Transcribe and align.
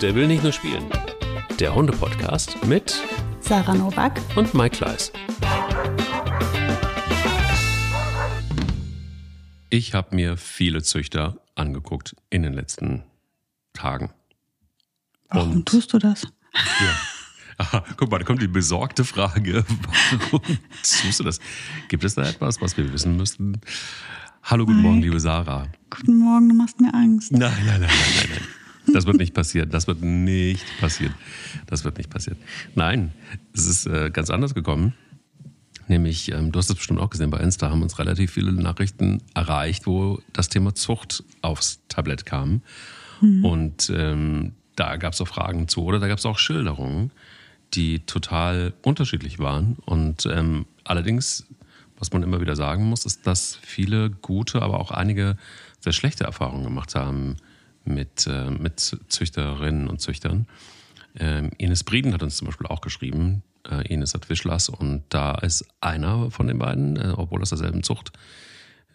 Der 0.00 0.14
will 0.14 0.26
nicht 0.26 0.42
nur 0.42 0.52
spielen. 0.52 0.86
Der 1.58 1.74
Hunde-Podcast 1.74 2.64
mit 2.64 3.02
Sarah 3.40 3.74
Novak 3.74 4.18
und 4.34 4.54
Mike 4.54 4.78
Kleiss. 4.78 5.12
Ich 9.68 9.92
habe 9.92 10.16
mir 10.16 10.38
viele 10.38 10.82
Züchter 10.82 11.38
angeguckt 11.54 12.16
in 12.30 12.42
den 12.42 12.54
letzten 12.54 13.02
Tagen. 13.74 14.10
Warum 15.28 15.56
und, 15.56 15.68
tust 15.68 15.92
du 15.92 15.98
das? 15.98 16.22
Ja. 16.54 16.96
Aha, 17.58 17.84
guck 17.98 18.10
mal, 18.10 18.16
da 18.16 18.24
kommt 18.24 18.40
die 18.40 18.48
besorgte 18.48 19.04
Frage. 19.04 19.66
Warum 20.30 20.58
tust 20.82 21.20
du 21.20 21.24
das? 21.24 21.40
Gibt 21.88 22.04
es 22.04 22.14
da 22.14 22.22
etwas, 22.22 22.58
was 22.62 22.74
wir 22.78 22.90
wissen 22.90 23.18
müssten? 23.18 23.60
Hallo, 24.44 24.64
guten. 24.64 24.80
Morgen, 24.80 25.02
liebe 25.02 25.20
Sarah. 25.20 25.66
Guten 25.90 26.16
Morgen, 26.16 26.48
du 26.48 26.54
machst 26.54 26.80
mir 26.80 26.94
Angst. 26.94 27.32
Nein, 27.32 27.52
nein, 27.66 27.66
nein, 27.66 27.80
nein, 27.80 27.90
nein, 28.16 28.28
nein. 28.30 28.59
Das 28.86 29.06
wird 29.06 29.18
nicht 29.18 29.34
passieren. 29.34 29.70
Das 29.70 29.86
wird 29.86 30.02
nicht 30.02 30.64
passieren. 30.80 31.14
Das 31.66 31.84
wird 31.84 31.98
nicht 31.98 32.10
passieren. 32.10 32.38
Nein, 32.74 33.12
es 33.52 33.66
ist 33.66 33.86
äh, 33.86 34.10
ganz 34.10 34.30
anders 34.30 34.54
gekommen. 34.54 34.94
Nämlich, 35.88 36.30
ähm, 36.30 36.52
du 36.52 36.58
hast 36.58 36.70
es 36.70 36.76
bestimmt 36.76 37.00
auch 37.00 37.10
gesehen, 37.10 37.30
bei 37.30 37.40
Insta 37.40 37.70
haben 37.70 37.82
uns 37.82 37.98
relativ 37.98 38.32
viele 38.32 38.52
Nachrichten 38.52 39.22
erreicht, 39.34 39.86
wo 39.86 40.20
das 40.32 40.48
Thema 40.48 40.74
Zucht 40.74 41.24
aufs 41.42 41.80
Tablett 41.88 42.26
kam. 42.26 42.62
Mhm. 43.20 43.44
Und 43.44 43.92
ähm, 43.94 44.52
da 44.76 44.96
gab 44.96 45.14
es 45.14 45.20
auch 45.20 45.28
Fragen 45.28 45.66
zu 45.68 45.82
oder 45.82 45.98
da 45.98 46.08
gab 46.08 46.18
es 46.18 46.26
auch 46.26 46.38
Schilderungen, 46.38 47.10
die 47.74 48.00
total 48.00 48.72
unterschiedlich 48.82 49.40
waren. 49.40 49.76
Und 49.84 50.26
ähm, 50.26 50.66
allerdings, 50.84 51.46
was 51.98 52.12
man 52.12 52.22
immer 52.22 52.40
wieder 52.40 52.56
sagen 52.56 52.84
muss, 52.84 53.04
ist, 53.04 53.26
dass 53.26 53.58
viele 53.60 54.10
gute, 54.10 54.62
aber 54.62 54.80
auch 54.80 54.92
einige 54.92 55.36
sehr 55.80 55.92
schlechte 55.92 56.24
Erfahrungen 56.24 56.64
gemacht 56.64 56.94
haben 56.94 57.36
mit, 57.84 58.26
äh, 58.26 58.50
mit 58.50 58.80
Züchterinnen 58.80 59.88
und 59.88 60.00
Züchtern. 60.00 60.46
Ähm, 61.18 61.50
Ines 61.58 61.84
Brieden 61.84 62.12
hat 62.14 62.22
uns 62.22 62.36
zum 62.36 62.46
Beispiel 62.46 62.66
auch 62.66 62.80
geschrieben, 62.80 63.42
äh, 63.68 63.92
Ines 63.92 64.14
hat 64.14 64.28
Wischlass, 64.28 64.68
und 64.68 65.04
da 65.08 65.34
ist 65.36 65.64
einer 65.80 66.30
von 66.30 66.46
den 66.46 66.58
beiden, 66.58 66.96
äh, 66.96 67.14
obwohl 67.16 67.42
aus 67.42 67.50
derselben 67.50 67.82
Zucht, 67.82 68.12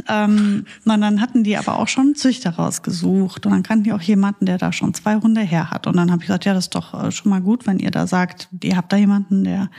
ähm, 0.08 0.64
und 0.84 1.00
dann 1.00 1.20
hatten 1.20 1.44
die 1.44 1.56
aber 1.56 1.78
auch 1.78 1.88
schon 1.88 2.14
Züchter 2.14 2.50
rausgesucht. 2.50 3.44
Und 3.44 3.52
dann 3.52 3.62
kannten 3.62 3.84
die 3.84 3.92
auch 3.92 4.00
jemanden, 4.00 4.46
der 4.46 4.58
da 4.58 4.72
schon 4.72 4.94
zwei 4.94 5.16
Hunde 5.16 5.42
her 5.42 5.70
hat. 5.70 5.86
Und 5.86 5.96
dann 5.96 6.10
habe 6.10 6.22
ich 6.22 6.28
gesagt, 6.28 6.46
ja, 6.46 6.54
das 6.54 6.64
ist 6.64 6.74
doch 6.74 6.94
äh, 6.94 7.10
schon 7.10 7.30
mal 7.30 7.42
gut, 7.42 7.66
wenn 7.66 7.78
ihr 7.78 7.90
da 7.90 8.06
sagt, 8.06 8.48
ihr 8.62 8.76
habt 8.76 8.92
da 8.92 8.96
jemanden, 8.96 9.44
der 9.44 9.70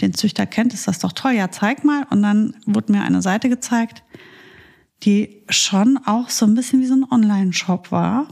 den 0.00 0.12
Züchter 0.12 0.44
kennt, 0.44 0.74
ist 0.74 0.86
das 0.86 0.98
doch 0.98 1.12
toll. 1.12 1.32
Ja, 1.32 1.50
zeig 1.50 1.84
mal. 1.84 2.04
Und 2.10 2.22
dann 2.22 2.54
wurde 2.66 2.92
mir 2.92 3.02
eine 3.02 3.22
Seite 3.22 3.48
gezeigt, 3.48 4.02
die 5.04 5.42
schon 5.48 5.98
auch 6.04 6.30
so 6.30 6.46
ein 6.46 6.54
bisschen 6.54 6.80
wie 6.80 6.86
so 6.86 6.94
ein 6.94 7.06
Online-Shop 7.10 7.90
war 7.90 8.28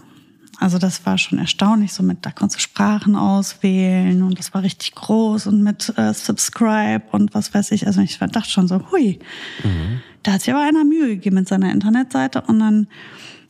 also 0.62 0.78
das 0.78 1.04
war 1.04 1.18
schon 1.18 1.38
erstaunlich, 1.38 1.92
so 1.92 2.04
mit, 2.04 2.24
da 2.24 2.30
konntest 2.30 2.60
du 2.60 2.62
Sprachen 2.62 3.16
auswählen 3.16 4.22
und 4.22 4.38
das 4.38 4.54
war 4.54 4.62
richtig 4.62 4.94
groß 4.94 5.48
und 5.48 5.60
mit 5.62 5.92
äh, 5.96 6.14
Subscribe 6.14 7.02
und 7.10 7.34
was 7.34 7.52
weiß 7.52 7.72
ich. 7.72 7.88
Also 7.88 8.00
ich 8.00 8.18
dachte 8.18 8.48
schon 8.48 8.68
so, 8.68 8.80
hui, 8.92 9.18
mhm. 9.64 10.00
da 10.22 10.34
hat 10.34 10.42
sich 10.42 10.54
aber 10.54 10.62
einer 10.62 10.84
Mühe 10.84 11.08
gegeben 11.08 11.34
mit 11.34 11.48
seiner 11.48 11.72
Internetseite 11.72 12.42
und 12.42 12.60
dann 12.60 12.86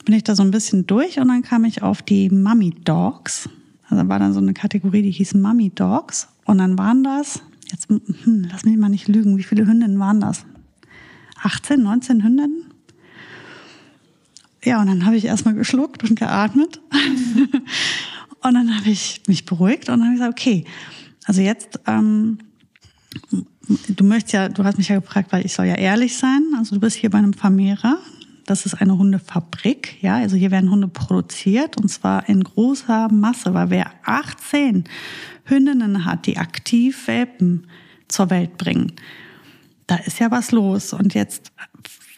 bin 0.07 0.15
ich 0.15 0.25
da 0.25 0.35
so 0.35 0.43
ein 0.43 0.51
bisschen 0.51 0.87
durch 0.87 1.19
und 1.19 1.29
dann 1.29 1.43
kam 1.43 1.67
ich 1.67 1.83
auf 1.83 2.01
die 2.01 2.31
Mummy 2.31 2.71
Dogs. 2.71 3.49
Also 3.91 4.09
war 4.09 4.19
dann 4.19 4.33
so 4.33 4.41
eine 4.41 4.55
Kategorie, 4.55 5.03
die 5.03 5.11
hieß 5.11 5.35
Mummy 5.35 5.69
Dogs 5.69 6.29
und 6.47 6.59
dann 6.59 6.79
waren 6.79 7.05
das, 7.05 7.43
jetzt 7.71 7.91
hm, 7.91 8.49
lass 8.51 8.65
mich 8.65 8.79
mal 8.79 8.89
nicht 8.89 9.07
lügen, 9.07 9.37
wie 9.37 9.43
viele 9.43 9.67
Hündinnen 9.67 9.99
waren 9.99 10.21
das? 10.21 10.47
18, 11.43 11.83
19 11.83 12.25
Hündinnen? 12.25 12.62
Ja, 14.65 14.81
und 14.81 14.87
dann 14.87 15.05
habe 15.05 15.17
ich 15.17 15.25
erstmal 15.25 15.55
geschluckt 15.55 16.09
und 16.09 16.19
geatmet. 16.19 16.81
und 18.43 18.55
dann 18.55 18.77
habe 18.77 18.91
ich 18.91 19.23
mich 19.27 19.45
beruhigt 19.45 19.89
und 19.89 19.99
dann 19.99 20.05
habe 20.05 20.15
ich 20.15 20.21
gesagt, 20.21 20.41
okay, 20.41 20.65
also 21.25 21.41
jetzt, 21.41 21.81
ähm, 21.87 22.39
du 23.89 24.05
möchtest 24.05 24.33
ja, 24.33 24.49
du 24.49 24.65
hast 24.65 24.79
mich 24.79 24.89
ja 24.89 24.99
gefragt, 24.99 25.33
weil 25.33 25.45
ich 25.45 25.53
soll 25.53 25.67
ja 25.67 25.75
ehrlich 25.75 26.17
sein. 26.17 26.43
Also 26.57 26.77
du 26.77 26.81
bist 26.81 26.97
hier 26.97 27.11
bei 27.11 27.19
einem 27.19 27.33
Vermehrer. 27.33 27.99
Das 28.47 28.67
ist 28.67 28.75
eine 28.75 28.99
Hundefabrik, 28.99 30.03
ja. 30.03 30.17
Also 30.17 30.37
hier 30.37 30.51
werden 30.51 30.71
Hunde 30.71 30.89
produziert 30.89 31.77
und 31.77 31.89
zwar 31.89 32.29
in 32.29 32.43
großer 32.43 33.09
Masse, 33.13 33.55
weil 33.55 33.71
wer 33.71 33.93
18 34.05 34.85
Hündinnen 35.45 36.05
hat, 36.05 36.27
die 36.27 36.39
aktiv 36.39 37.07
Welpen 37.07 37.67
zur 38.09 38.31
Welt 38.31 38.59
bringen, 38.59 38.93
da 39.87 39.97
ist 39.97 40.21
ja 40.21 40.31
was 40.31 40.53
los. 40.53 40.93
Und 40.93 41.15
jetzt 41.15 41.53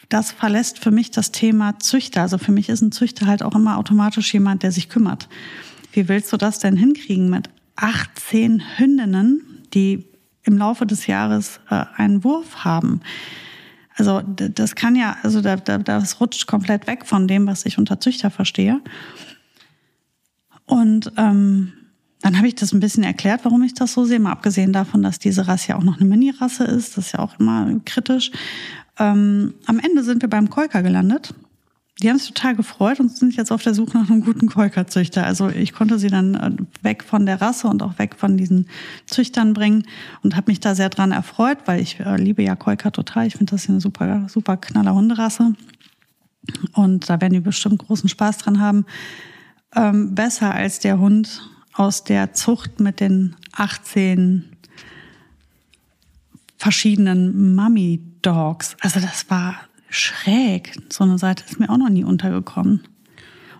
das 0.09 0.31
verlässt 0.31 0.79
für 0.79 0.91
mich 0.91 1.11
das 1.11 1.31
Thema 1.31 1.79
Züchter. 1.79 2.21
Also 2.21 2.37
für 2.37 2.51
mich 2.51 2.69
ist 2.69 2.81
ein 2.81 2.91
Züchter 2.91 3.27
halt 3.27 3.43
auch 3.43 3.55
immer 3.55 3.77
automatisch 3.77 4.33
jemand, 4.33 4.63
der 4.63 4.71
sich 4.71 4.89
kümmert. 4.89 5.27
Wie 5.93 6.07
willst 6.07 6.31
du 6.33 6.37
das 6.37 6.59
denn 6.59 6.77
hinkriegen 6.77 7.29
mit 7.29 7.49
18 7.75 8.77
Hündinnen, 8.77 9.41
die 9.73 10.05
im 10.43 10.57
Laufe 10.57 10.85
des 10.85 11.07
Jahres 11.07 11.59
äh, 11.69 11.85
einen 11.95 12.23
Wurf 12.23 12.63
haben? 12.63 13.01
Also 13.97 14.21
das 14.21 14.75
kann 14.75 14.95
ja, 14.95 15.17
also 15.23 15.41
da, 15.41 15.55
da, 15.55 15.77
das 15.77 16.19
rutscht 16.19 16.47
komplett 16.47 16.85
weg 16.85 17.05
von 17.05 17.27
dem, 17.27 17.47
was 17.47 17.65
ich 17.65 17.77
unter 17.77 17.99
Züchter 17.99 18.29
verstehe. 18.29 18.81
Und 20.65 21.11
ähm, 21.15 21.71
dann 22.21 22.37
habe 22.37 22.47
ich 22.47 22.55
das 22.55 22.73
ein 22.73 22.79
bisschen 22.79 23.03
erklärt, 23.03 23.41
warum 23.45 23.63
ich 23.63 23.73
das 23.73 23.93
so 23.93 24.03
sehe, 24.03 24.19
mal 24.19 24.31
abgesehen 24.31 24.73
davon, 24.73 25.03
dass 25.03 25.19
diese 25.19 25.47
Rasse 25.47 25.69
ja 25.69 25.75
auch 25.77 25.83
noch 25.83 25.97
eine 25.99 26.09
Mini-Rasse 26.09 26.63
ist. 26.65 26.97
Das 26.97 27.07
ist 27.07 27.11
ja 27.13 27.19
auch 27.19 27.39
immer 27.39 27.79
kritisch. 27.85 28.31
Ähm, 28.97 29.53
am 29.65 29.79
Ende 29.79 30.03
sind 30.03 30.21
wir 30.21 30.29
beim 30.29 30.49
Kolker 30.49 30.83
gelandet. 30.83 31.33
Die 32.01 32.09
haben 32.09 32.17
sich 32.17 32.33
total 32.33 32.55
gefreut 32.55 32.99
und 32.99 33.15
sind 33.15 33.37
jetzt 33.37 33.51
auf 33.51 33.63
der 33.63 33.73
Suche 33.73 33.97
nach 33.97 34.09
einem 34.09 34.21
guten 34.21 34.49
Kolkerzüchter. 34.49 35.25
Also 35.25 35.49
ich 35.49 35.71
konnte 35.71 35.97
sie 35.97 36.09
dann 36.09 36.35
äh, 36.35 36.51
weg 36.83 37.03
von 37.03 37.25
der 37.25 37.41
Rasse 37.41 37.67
und 37.67 37.81
auch 37.81 37.97
weg 37.99 38.15
von 38.17 38.35
diesen 38.35 38.67
Züchtern 39.05 39.53
bringen 39.53 39.85
und 40.21 40.35
habe 40.35 40.51
mich 40.51 40.59
da 40.59 40.75
sehr 40.75 40.89
dran 40.89 41.13
erfreut, 41.13 41.59
weil 41.65 41.79
ich 41.79 42.01
äh, 42.01 42.17
liebe 42.17 42.43
ja 42.43 42.55
Kolker 42.57 42.91
total. 42.91 43.27
Ich 43.27 43.37
finde 43.37 43.51
das 43.51 43.69
eine 43.69 43.79
super, 43.79 44.27
super 44.27 44.57
knaller 44.57 44.93
Hunderasse. 44.93 45.53
Und 46.73 47.09
da 47.09 47.21
werden 47.21 47.33
die 47.33 47.39
bestimmt 47.39 47.85
großen 47.85 48.09
Spaß 48.09 48.39
dran 48.39 48.59
haben. 48.59 48.85
Ähm, 49.73 50.15
besser 50.15 50.53
als 50.53 50.79
der 50.79 50.99
Hund 50.99 51.49
aus 51.73 52.03
der 52.03 52.33
Zucht 52.33 52.81
mit 52.81 52.99
den 52.99 53.35
18 53.53 54.43
verschiedenen 56.57 57.55
Mummy 57.55 58.01
Dogs. 58.25 58.75
Also 58.81 58.99
das 58.99 59.29
war 59.29 59.55
schräg. 59.89 60.75
So 60.89 61.03
eine 61.03 61.17
Seite 61.17 61.43
ist 61.47 61.59
mir 61.59 61.69
auch 61.69 61.77
noch 61.77 61.89
nie 61.89 62.03
untergekommen. 62.03 62.81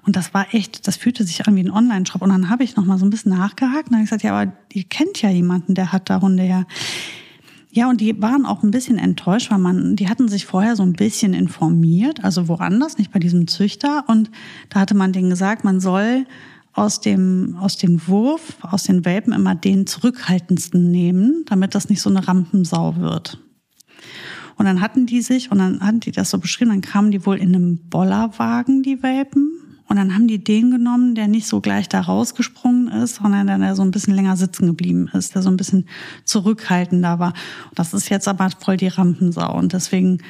Und 0.05 0.15
das 0.15 0.33
war 0.33 0.53
echt, 0.53 0.87
das 0.87 0.97
fühlte 0.97 1.23
sich 1.23 1.47
an 1.47 1.55
wie 1.55 1.63
ein 1.63 1.71
Online-Shop. 1.71 2.21
Und 2.21 2.29
dann 2.29 2.49
habe 2.49 2.63
ich 2.63 2.75
noch 2.75 2.85
mal 2.85 2.97
so 2.97 3.05
ein 3.05 3.09
bisschen 3.09 3.35
nachgehakt 3.35 3.89
und 3.89 3.95
habe 3.95 4.03
gesagt, 4.03 4.23
ja, 4.23 4.39
aber 4.39 4.53
ihr 4.71 4.83
kennt 4.83 5.21
ja 5.21 5.29
jemanden, 5.29 5.73
der 5.73 5.91
hat 5.91 6.09
da 6.09 6.21
Hunde 6.21 6.43
her. 6.43 6.67
Ja, 7.71 7.89
und 7.89 7.99
die 7.99 8.21
waren 8.21 8.45
auch 8.45 8.63
ein 8.63 8.71
bisschen 8.71 8.97
enttäuscht, 8.97 9.51
weil 9.51 9.57
man, 9.57 9.95
die 9.95 10.07
hatten 10.07 10.29
sich 10.29 10.45
vorher 10.45 10.75
so 10.75 10.83
ein 10.83 10.93
bisschen 10.93 11.33
informiert, 11.33 12.23
also 12.23 12.47
woanders, 12.47 12.97
nicht 12.97 13.11
bei 13.11 13.19
diesem 13.19 13.47
Züchter. 13.47 14.05
Und 14.07 14.31
da 14.69 14.79
hatte 14.79 14.95
man 14.95 15.11
denen 15.11 15.29
gesagt, 15.29 15.63
man 15.63 15.79
soll 15.79 16.25
aus 16.73 17.01
dem, 17.01 17.57
aus 17.59 17.77
dem 17.77 18.07
Wurf, 18.07 18.57
aus 18.61 18.83
den 18.83 19.05
Welpen 19.05 19.33
immer 19.33 19.55
den 19.55 19.87
zurückhaltendsten 19.87 20.89
nehmen, 20.89 21.43
damit 21.47 21.73
das 21.75 21.89
nicht 21.89 22.01
so 22.01 22.09
eine 22.09 22.27
Rampensau 22.27 22.97
wird. 22.97 23.39
Und 24.57 24.65
dann 24.65 24.81
hatten 24.81 25.05
die 25.05 25.21
sich, 25.21 25.51
und 25.51 25.59
dann 25.59 25.81
hatten 25.81 25.99
die 25.99 26.11
das 26.11 26.29
so 26.29 26.37
beschrieben, 26.37 26.71
dann 26.71 26.81
kamen 26.81 27.11
die 27.11 27.25
wohl 27.25 27.37
in 27.37 27.53
einem 27.53 27.79
Bollerwagen, 27.89 28.83
die 28.83 29.03
Welpen, 29.03 29.51
und 29.87 29.97
dann 29.97 30.15
haben 30.15 30.27
die 30.27 30.43
den 30.43 30.71
genommen, 30.71 31.13
der 31.13 31.27
nicht 31.27 31.47
so 31.47 31.61
gleich 31.61 31.87
da 31.87 32.01
rausgesprungen 32.01 32.87
ist, 32.87 33.15
sondern 33.15 33.61
der 33.61 33.75
so 33.75 33.83
ein 33.83 33.91
bisschen 33.91 34.15
länger 34.15 34.35
sitzen 34.35 34.65
geblieben 34.65 35.09
ist, 35.13 35.35
der 35.35 35.43
so 35.43 35.49
ein 35.49 35.57
bisschen 35.57 35.87
zurückhaltender 36.23 37.19
war. 37.19 37.33
Das 37.75 37.93
ist 37.93 38.09
jetzt 38.09 38.27
aber 38.27 38.49
voll 38.49 38.77
die 38.77 38.87
Rampensau. 38.87 39.55
Und 39.55 39.73
deswegen 39.73 40.23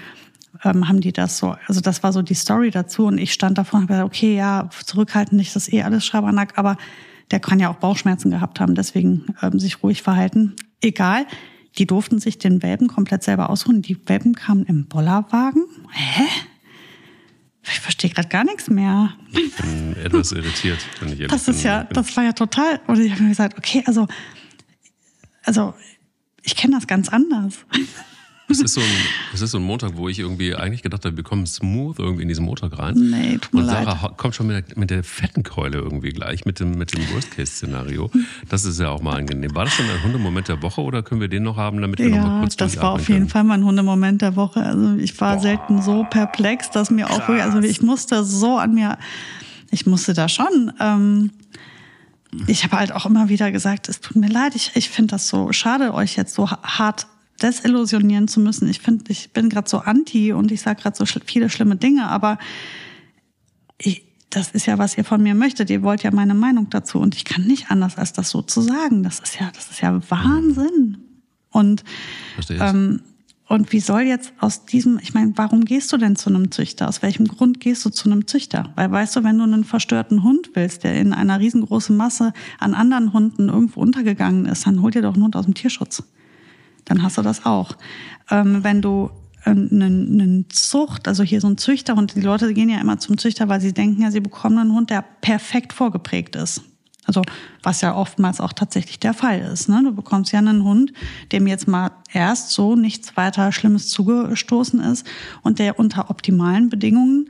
ähm, 0.65 0.89
haben 0.89 0.99
die 0.99 1.13
das 1.13 1.37
so, 1.37 1.55
also 1.67 1.79
das 1.79 2.03
war 2.03 2.11
so 2.11 2.21
die 2.21 2.33
Story 2.33 2.69
dazu. 2.69 3.05
Und 3.05 3.17
ich 3.17 3.31
stand 3.31 3.57
davor 3.57 3.79
und 3.79 3.83
habe 3.83 3.93
gesagt, 3.93 4.13
okay, 4.13 4.35
ja, 4.35 4.69
zurückhaltend 4.85 5.37
nicht, 5.37 5.55
das 5.55 5.71
eh 5.71 5.83
alles 5.83 6.05
Schabernack, 6.05 6.57
aber 6.57 6.75
der 7.31 7.39
kann 7.39 7.59
ja 7.59 7.69
auch 7.69 7.77
Bauchschmerzen 7.77 8.31
gehabt 8.31 8.59
haben, 8.59 8.75
deswegen 8.75 9.25
ähm, 9.41 9.57
sich 9.57 9.81
ruhig 9.81 10.01
verhalten. 10.01 10.53
Egal. 10.81 11.25
Die 11.77 11.85
durften 11.85 12.19
sich 12.19 12.37
den 12.37 12.63
Welpen 12.63 12.87
komplett 12.87 13.23
selber 13.23 13.49
ausruhen. 13.49 13.81
Die 13.81 13.97
Welpen 14.07 14.33
kamen 14.33 14.65
im 14.65 14.85
Bollerwagen. 14.87 15.65
Hä? 15.91 16.23
Ich 17.63 17.79
verstehe 17.79 18.11
gerade 18.11 18.29
gar 18.29 18.43
nichts 18.43 18.69
mehr. 18.69 19.13
Ich 19.31 19.55
bin 19.55 19.95
etwas 19.97 20.31
irritiert, 20.31 20.79
wenn 20.99 21.09
ich 21.09 21.19
ehrlich 21.19 21.31
Das 21.31 21.47
ist 21.47 21.63
ja, 21.63 21.83
das 21.85 22.15
war 22.15 22.23
ja 22.23 22.33
total. 22.33 22.79
Und 22.87 22.99
ich 22.99 23.11
habe 23.11 23.23
mir 23.23 23.29
gesagt, 23.29 23.57
okay, 23.57 23.83
also, 23.87 24.07
also 25.43 25.73
ich 26.43 26.55
kenne 26.55 26.75
das 26.75 26.87
ganz 26.87 27.09
anders. 27.09 27.65
Es 28.47 28.59
ist, 28.61 28.75
so 28.75 28.81
ein, 28.81 28.87
es 29.33 29.41
ist 29.41 29.51
so 29.51 29.57
ein 29.57 29.63
Montag, 29.63 29.97
wo 29.97 30.07
ich 30.07 30.19
irgendwie 30.19 30.53
eigentlich 30.55 30.83
gedacht 30.83 31.03
habe, 31.03 31.17
wir 31.17 31.23
kommen 31.23 31.47
smooth 31.47 31.97
irgendwie 31.97 32.21
in 32.21 32.27
diesen 32.27 32.45
Montag 32.45 32.77
rein. 32.77 32.93
Nee, 32.95 33.39
tut 33.39 33.53
mir 33.55 33.61
Und 33.61 33.65
Sarah 33.67 33.99
leid. 34.03 34.17
kommt 34.17 34.35
schon 34.35 34.45
mit 34.47 34.69
der, 34.69 34.77
mit 34.77 34.89
der 34.91 35.03
fetten 35.03 35.41
Keule 35.41 35.79
irgendwie 35.79 36.09
gleich, 36.09 36.45
mit 36.45 36.59
dem, 36.59 36.77
mit 36.77 36.93
dem 36.93 37.01
Worst-Case-Szenario. 37.11 38.11
Das 38.47 38.63
ist 38.63 38.79
ja 38.79 38.89
auch 38.89 39.01
mal 39.01 39.15
angenehm. 39.17 39.55
War 39.55 39.65
das 39.65 39.73
schon 39.73 39.85
ein 39.89 40.03
Hundemoment 40.03 40.47
der 40.47 40.61
Woche 40.61 40.81
oder 40.81 41.01
können 41.01 41.21
wir 41.21 41.27
den 41.27 41.41
noch 41.41 41.57
haben, 41.57 41.81
damit 41.81 41.97
wir 41.99 42.09
Ja, 42.09 42.39
kurz 42.41 42.55
das 42.55 42.77
war 42.77 42.91
auf 42.91 43.09
jeden 43.09 43.29
Fall 43.29 43.43
mein 43.43 43.63
Hundemoment 43.65 44.21
der 44.21 44.35
Woche. 44.35 44.61
Also 44.61 44.95
ich 44.97 45.19
war 45.19 45.39
selten 45.39 45.81
so 45.81 46.03
perplex, 46.03 46.69
dass 46.69 46.91
mir 46.91 47.09
auch 47.09 47.27
wirklich, 47.27 47.41
also 47.43 47.59
ich 47.61 47.81
musste 47.81 48.23
so 48.23 48.57
an 48.57 48.75
mir, 48.75 48.99
ich 49.71 49.87
musste 49.87 50.13
da 50.13 50.29
schon. 50.29 50.71
Ähm, 50.79 51.31
ich 52.47 52.63
habe 52.63 52.77
halt 52.77 52.91
auch 52.91 53.05
immer 53.07 53.29
wieder 53.29 53.51
gesagt, 53.51 53.89
es 53.89 54.01
tut 54.01 54.17
mir 54.17 54.27
leid, 54.29 54.55
ich, 54.55 54.71
ich 54.75 54.89
finde 54.89 55.11
das 55.15 55.27
so 55.29 55.51
schade, 55.51 55.93
euch 55.95 56.15
jetzt 56.15 56.35
so 56.35 56.51
ha- 56.51 56.59
hart 56.61 57.07
desillusionieren 57.41 58.27
zu 58.27 58.39
müssen. 58.39 58.67
Ich 58.69 58.79
finde, 58.79 59.05
ich 59.09 59.31
bin 59.31 59.49
gerade 59.49 59.69
so 59.69 59.79
anti 59.79 60.33
und 60.33 60.51
ich 60.51 60.61
sage 60.61 60.81
gerade 60.81 60.95
so 60.95 61.05
schl 61.05 61.21
viele 61.25 61.49
schlimme 61.49 61.75
Dinge, 61.75 62.07
aber 62.07 62.37
ich, 63.77 64.03
das 64.29 64.51
ist 64.51 64.65
ja, 64.65 64.77
was 64.77 64.97
ihr 64.97 65.03
von 65.03 65.21
mir 65.21 65.35
möchtet. 65.35 65.69
Ihr 65.69 65.83
wollt 65.83 66.03
ja 66.03 66.11
meine 66.11 66.33
Meinung 66.33 66.69
dazu 66.69 66.99
und 66.99 67.15
ich 67.15 67.25
kann 67.25 67.45
nicht 67.45 67.71
anders, 67.71 67.97
als 67.97 68.13
das 68.13 68.29
so 68.29 68.41
zu 68.41 68.61
sagen. 68.61 69.03
Das 69.03 69.19
ist 69.19 69.39
ja, 69.39 69.51
das 69.53 69.71
ist 69.71 69.81
ja 69.81 69.99
Wahnsinn. 70.09 70.97
Und 71.51 71.83
ähm, 72.49 73.01
und 73.47 73.71
wie 73.71 73.79
soll 73.79 74.01
jetzt 74.01 74.33
aus 74.39 74.65
diesem, 74.65 74.99
ich 75.01 75.13
meine, 75.13 75.33
warum 75.35 75.65
gehst 75.65 75.93
du 75.93 75.97
denn 75.97 76.15
zu 76.15 76.29
einem 76.29 76.49
Züchter? 76.49 76.87
Aus 76.89 77.03
welchem 77.03 77.27
Grund 77.27 77.59
gehst 77.59 77.85
du 77.85 77.91
zu 77.91 78.09
einem 78.09 78.25
Züchter? 78.25 78.71
Weil 78.75 78.91
weißt 78.91 79.15
du, 79.15 79.23
wenn 79.23 79.37
du 79.37 79.43
einen 79.43 79.63
verstörten 79.63 80.23
Hund 80.23 80.51
willst, 80.55 80.83
der 80.83 80.99
in 80.99 81.13
einer 81.13 81.39
riesengroßen 81.39 81.95
Masse 81.95 82.33
an 82.59 82.73
anderen 82.73 83.13
Hunden 83.13 83.49
irgendwo 83.49 83.81
untergegangen 83.81 84.47
ist, 84.47 84.65
dann 84.65 84.81
hol 84.81 84.89
dir 84.89 85.03
doch 85.03 85.13
einen 85.13 85.23
Hund 85.23 85.35
aus 85.35 85.45
dem 85.45 85.53
Tierschutz. 85.53 86.03
Dann 86.85 87.03
hast 87.03 87.17
du 87.17 87.21
das 87.21 87.45
auch. 87.45 87.73
Ähm, 88.29 88.63
wenn 88.63 88.81
du 88.81 89.09
ähm, 89.45 89.69
einen, 89.71 90.21
einen 90.21 90.49
Zucht, 90.49 91.07
also 91.07 91.23
hier 91.23 91.41
so 91.41 91.47
ein 91.47 91.57
Züchterhund, 91.57 92.15
die 92.15 92.21
Leute 92.21 92.53
gehen 92.53 92.69
ja 92.69 92.79
immer 92.79 92.99
zum 92.99 93.17
Züchter, 93.17 93.49
weil 93.49 93.61
sie 93.61 93.73
denken 93.73 94.01
ja, 94.01 94.11
sie 94.11 94.19
bekommen 94.19 94.57
einen 94.57 94.73
Hund, 94.73 94.89
der 94.89 95.03
perfekt 95.21 95.73
vorgeprägt 95.73 96.35
ist. 96.35 96.61
Also 97.05 97.21
was 97.61 97.81
ja 97.81 97.95
oftmals 97.95 98.41
auch 98.41 98.53
tatsächlich 98.53 98.99
der 98.99 99.13
Fall 99.13 99.39
ist. 99.39 99.69
Ne? 99.69 99.81
Du 99.83 99.93
bekommst 99.93 100.31
ja 100.31 100.39
einen 100.39 100.63
Hund, 100.63 100.91
dem 101.31 101.45
jetzt 101.45 101.67
mal 101.67 101.91
erst 102.11 102.49
so 102.49 102.75
nichts 102.75 103.15
weiter 103.15 103.51
Schlimmes 103.51 103.89
zugestoßen 103.89 104.79
ist 104.79 105.05
und 105.43 105.59
der 105.59 105.77
unter 105.77 106.09
optimalen 106.09 106.69
Bedingungen 106.69 107.29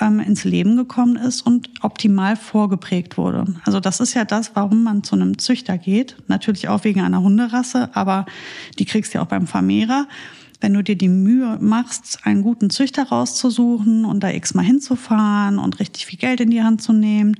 ähm, 0.00 0.20
ins 0.20 0.44
Leben 0.44 0.76
gekommen 0.76 1.16
ist 1.16 1.42
und 1.42 1.70
optimal 1.82 2.36
vorgeprägt 2.36 3.16
wurde. 3.16 3.46
Also 3.64 3.80
das 3.80 4.00
ist 4.00 4.14
ja 4.14 4.24
das, 4.24 4.54
warum 4.54 4.82
man 4.82 5.02
zu 5.02 5.14
einem 5.14 5.38
Züchter 5.38 5.78
geht. 5.78 6.16
Natürlich 6.28 6.68
auch 6.68 6.84
wegen 6.84 7.00
einer 7.00 7.22
Hunderasse, 7.22 7.90
aber 7.94 8.26
die 8.78 8.84
kriegst 8.84 9.14
du 9.14 9.18
ja 9.18 9.24
auch 9.24 9.28
beim 9.28 9.46
Vermehrer. 9.46 10.06
Wenn 10.60 10.74
du 10.74 10.82
dir 10.82 10.96
die 10.96 11.08
Mühe 11.08 11.58
machst, 11.60 12.20
einen 12.24 12.42
guten 12.42 12.70
Züchter 12.70 13.04
rauszusuchen 13.08 14.04
und 14.04 14.22
da 14.22 14.30
x-mal 14.30 14.64
hinzufahren 14.64 15.58
und 15.58 15.80
richtig 15.80 16.06
viel 16.06 16.18
Geld 16.18 16.40
in 16.40 16.50
die 16.50 16.62
Hand 16.62 16.82
zu 16.82 16.92
nehmen 16.92 17.36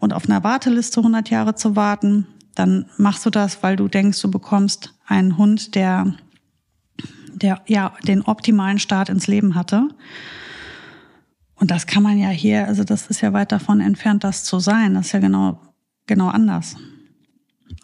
und 0.00 0.12
auf 0.12 0.28
einer 0.28 0.42
Warteliste 0.42 1.00
100 1.00 1.30
Jahre 1.30 1.54
zu 1.54 1.76
warten, 1.76 2.26
dann 2.54 2.86
machst 2.96 3.24
du 3.24 3.30
das, 3.30 3.62
weil 3.62 3.76
du 3.76 3.86
denkst, 3.86 4.20
du 4.20 4.30
bekommst 4.30 4.92
einen 5.06 5.38
Hund, 5.38 5.76
der, 5.76 6.14
der 7.32 7.62
ja 7.68 7.92
den 8.02 8.22
optimalen 8.22 8.80
Start 8.80 9.08
ins 9.08 9.28
Leben 9.28 9.54
hatte. 9.54 9.88
Und 11.58 11.70
das 11.70 11.86
kann 11.86 12.02
man 12.02 12.18
ja 12.18 12.28
hier, 12.28 12.66
also 12.66 12.84
das 12.84 13.08
ist 13.08 13.20
ja 13.20 13.32
weit 13.32 13.52
davon 13.52 13.80
entfernt, 13.80 14.24
das 14.24 14.44
zu 14.44 14.60
sein. 14.60 14.94
Das 14.94 15.06
ist 15.06 15.12
ja 15.12 15.18
genau, 15.18 15.60
genau 16.06 16.28
anders. 16.28 16.76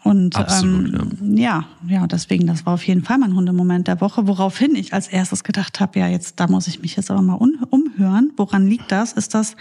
Und 0.03 0.37
Absolut, 0.37 1.21
ähm, 1.21 1.37
ja. 1.37 1.67
ja, 1.87 2.07
deswegen, 2.07 2.47
das 2.47 2.65
war 2.67 2.75
auf 2.75 2.87
jeden 2.87 3.03
Fall 3.03 3.19
mein 3.19 3.35
Hundemoment 3.35 3.89
der 3.89 4.01
Woche, 4.01 4.27
woraufhin 4.27 4.77
ich 4.77 4.95
als 4.95 5.09
erstes 5.09 5.45
gedacht 5.45 5.81
habe, 5.81 5.99
ja, 5.99 6.09
jetzt, 6.09 6.41
da 6.41 6.47
muss 6.47 6.69
ich 6.69 6.81
mich 6.83 6.97
jetzt 6.97 7.11
aber 7.11 7.23
mal 7.23 7.35
umhören. 7.35 8.33
Woran 8.37 8.67
liegt 8.67 8.93
das? 8.93 9.13
Ist 9.13 9.35
das 9.35 9.57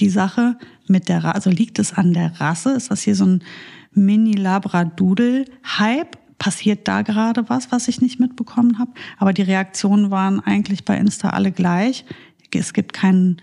die 0.00 0.08
Sache 0.08 0.58
mit 0.86 1.08
der 1.08 1.24
Rasse, 1.24 1.34
also 1.34 1.50
liegt 1.50 1.78
es 1.78 1.92
an 1.92 2.12
der 2.12 2.40
Rasse? 2.40 2.72
Ist 2.72 2.90
das 2.90 3.02
hier 3.02 3.14
so 3.14 3.26
ein 3.26 3.44
Mini-Labradoodle-Hype? 3.92 6.18
Passiert 6.38 6.88
da 6.88 7.02
gerade 7.02 7.48
was, 7.48 7.70
was 7.70 7.86
ich 7.88 8.00
nicht 8.00 8.18
mitbekommen 8.20 8.78
habe? 8.78 8.90
Aber 9.18 9.32
die 9.32 9.42
Reaktionen 9.42 10.10
waren 10.10 10.40
eigentlich 10.40 10.84
bei 10.84 10.98
Insta 10.98 11.30
alle 11.30 11.52
gleich. 11.52 12.04
Es 12.58 12.72
gibt 12.72 12.92
keinen, 12.92 13.40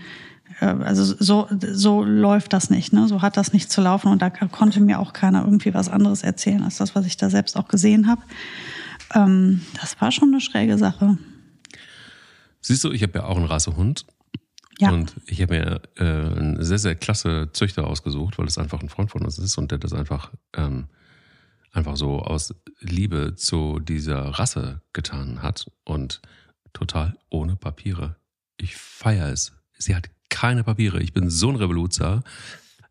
äh, 0.60 0.66
also 0.66 1.04
so, 1.04 1.48
so 1.72 2.04
läuft 2.04 2.54
das 2.54 2.70
nicht, 2.70 2.94
ne? 2.94 3.08
So 3.08 3.22
hat 3.22 3.38
das 3.38 3.54
nicht 3.54 3.72
zu 3.72 3.82
laufen 3.82 4.08
und 4.08 4.22
da 4.22 4.30
konnte 4.30 4.80
mir 4.80 5.00
auch 5.00 5.14
keiner 5.14 5.44
irgendwie 5.44 5.74
was 5.74 5.90
anderes 5.90 6.24
erzählen 6.24 6.64
als 6.64 6.78
das, 6.78 6.96
was 6.96 7.06
ich 7.06 7.18
da 7.18 7.30
selbst 7.30 7.58
auch 7.58 7.68
gesehen 7.68 8.08
habe. 8.08 8.22
Ähm, 9.14 9.62
das 9.80 10.00
war 10.02 10.12
schon 10.12 10.30
eine 10.30 10.42
schräge 10.42 10.78
Sache. 10.78 11.18
Siehst 12.62 12.84
du, 12.84 12.92
ich 12.92 13.02
habe 13.04 13.20
ja 13.20 13.26
auch 13.26 13.38
einen 13.38 13.46
Rassehund. 13.46 14.06
Ja. 14.80 14.92
Und 14.92 15.16
ich 15.28 15.42
habe 15.42 15.54
mir 15.54 15.82
äh, 15.98 16.04
einen 16.04 16.64
sehr, 16.64 16.80
sehr 16.80 16.96
klasse 16.96 17.50
Züchter 17.54 17.86
ausgesucht, 17.86 18.40
weil 18.40 18.48
es 18.48 18.58
einfach 18.58 18.82
ein 18.82 18.90
Freund 18.90 19.12
von 19.12 19.24
uns 19.24 19.38
ist 19.38 19.58
und 19.58 19.70
der 19.70 19.78
das 19.78 19.94
einfach, 19.94 20.32
ähm, 20.56 20.88
einfach 21.72 21.96
so 21.96 22.20
aus 22.20 22.56
Liebe 22.80 23.36
zu 23.36 23.80
dieser 23.80 24.22
Rasse 24.22 24.82
getan 24.92 25.44
hat 25.44 25.70
und 25.84 26.22
total 26.74 27.16
ohne 27.30 27.56
Papiere. 27.56 28.16
Feiere 29.02 29.32
es. 29.32 29.52
Sie 29.80 29.96
hat 29.96 30.12
keine 30.30 30.64
Papiere. 30.64 31.02
Ich 31.02 31.12
bin 31.12 31.32
so 31.32 31.50
ein 31.50 31.56
Revoluzer. 31.56 32.24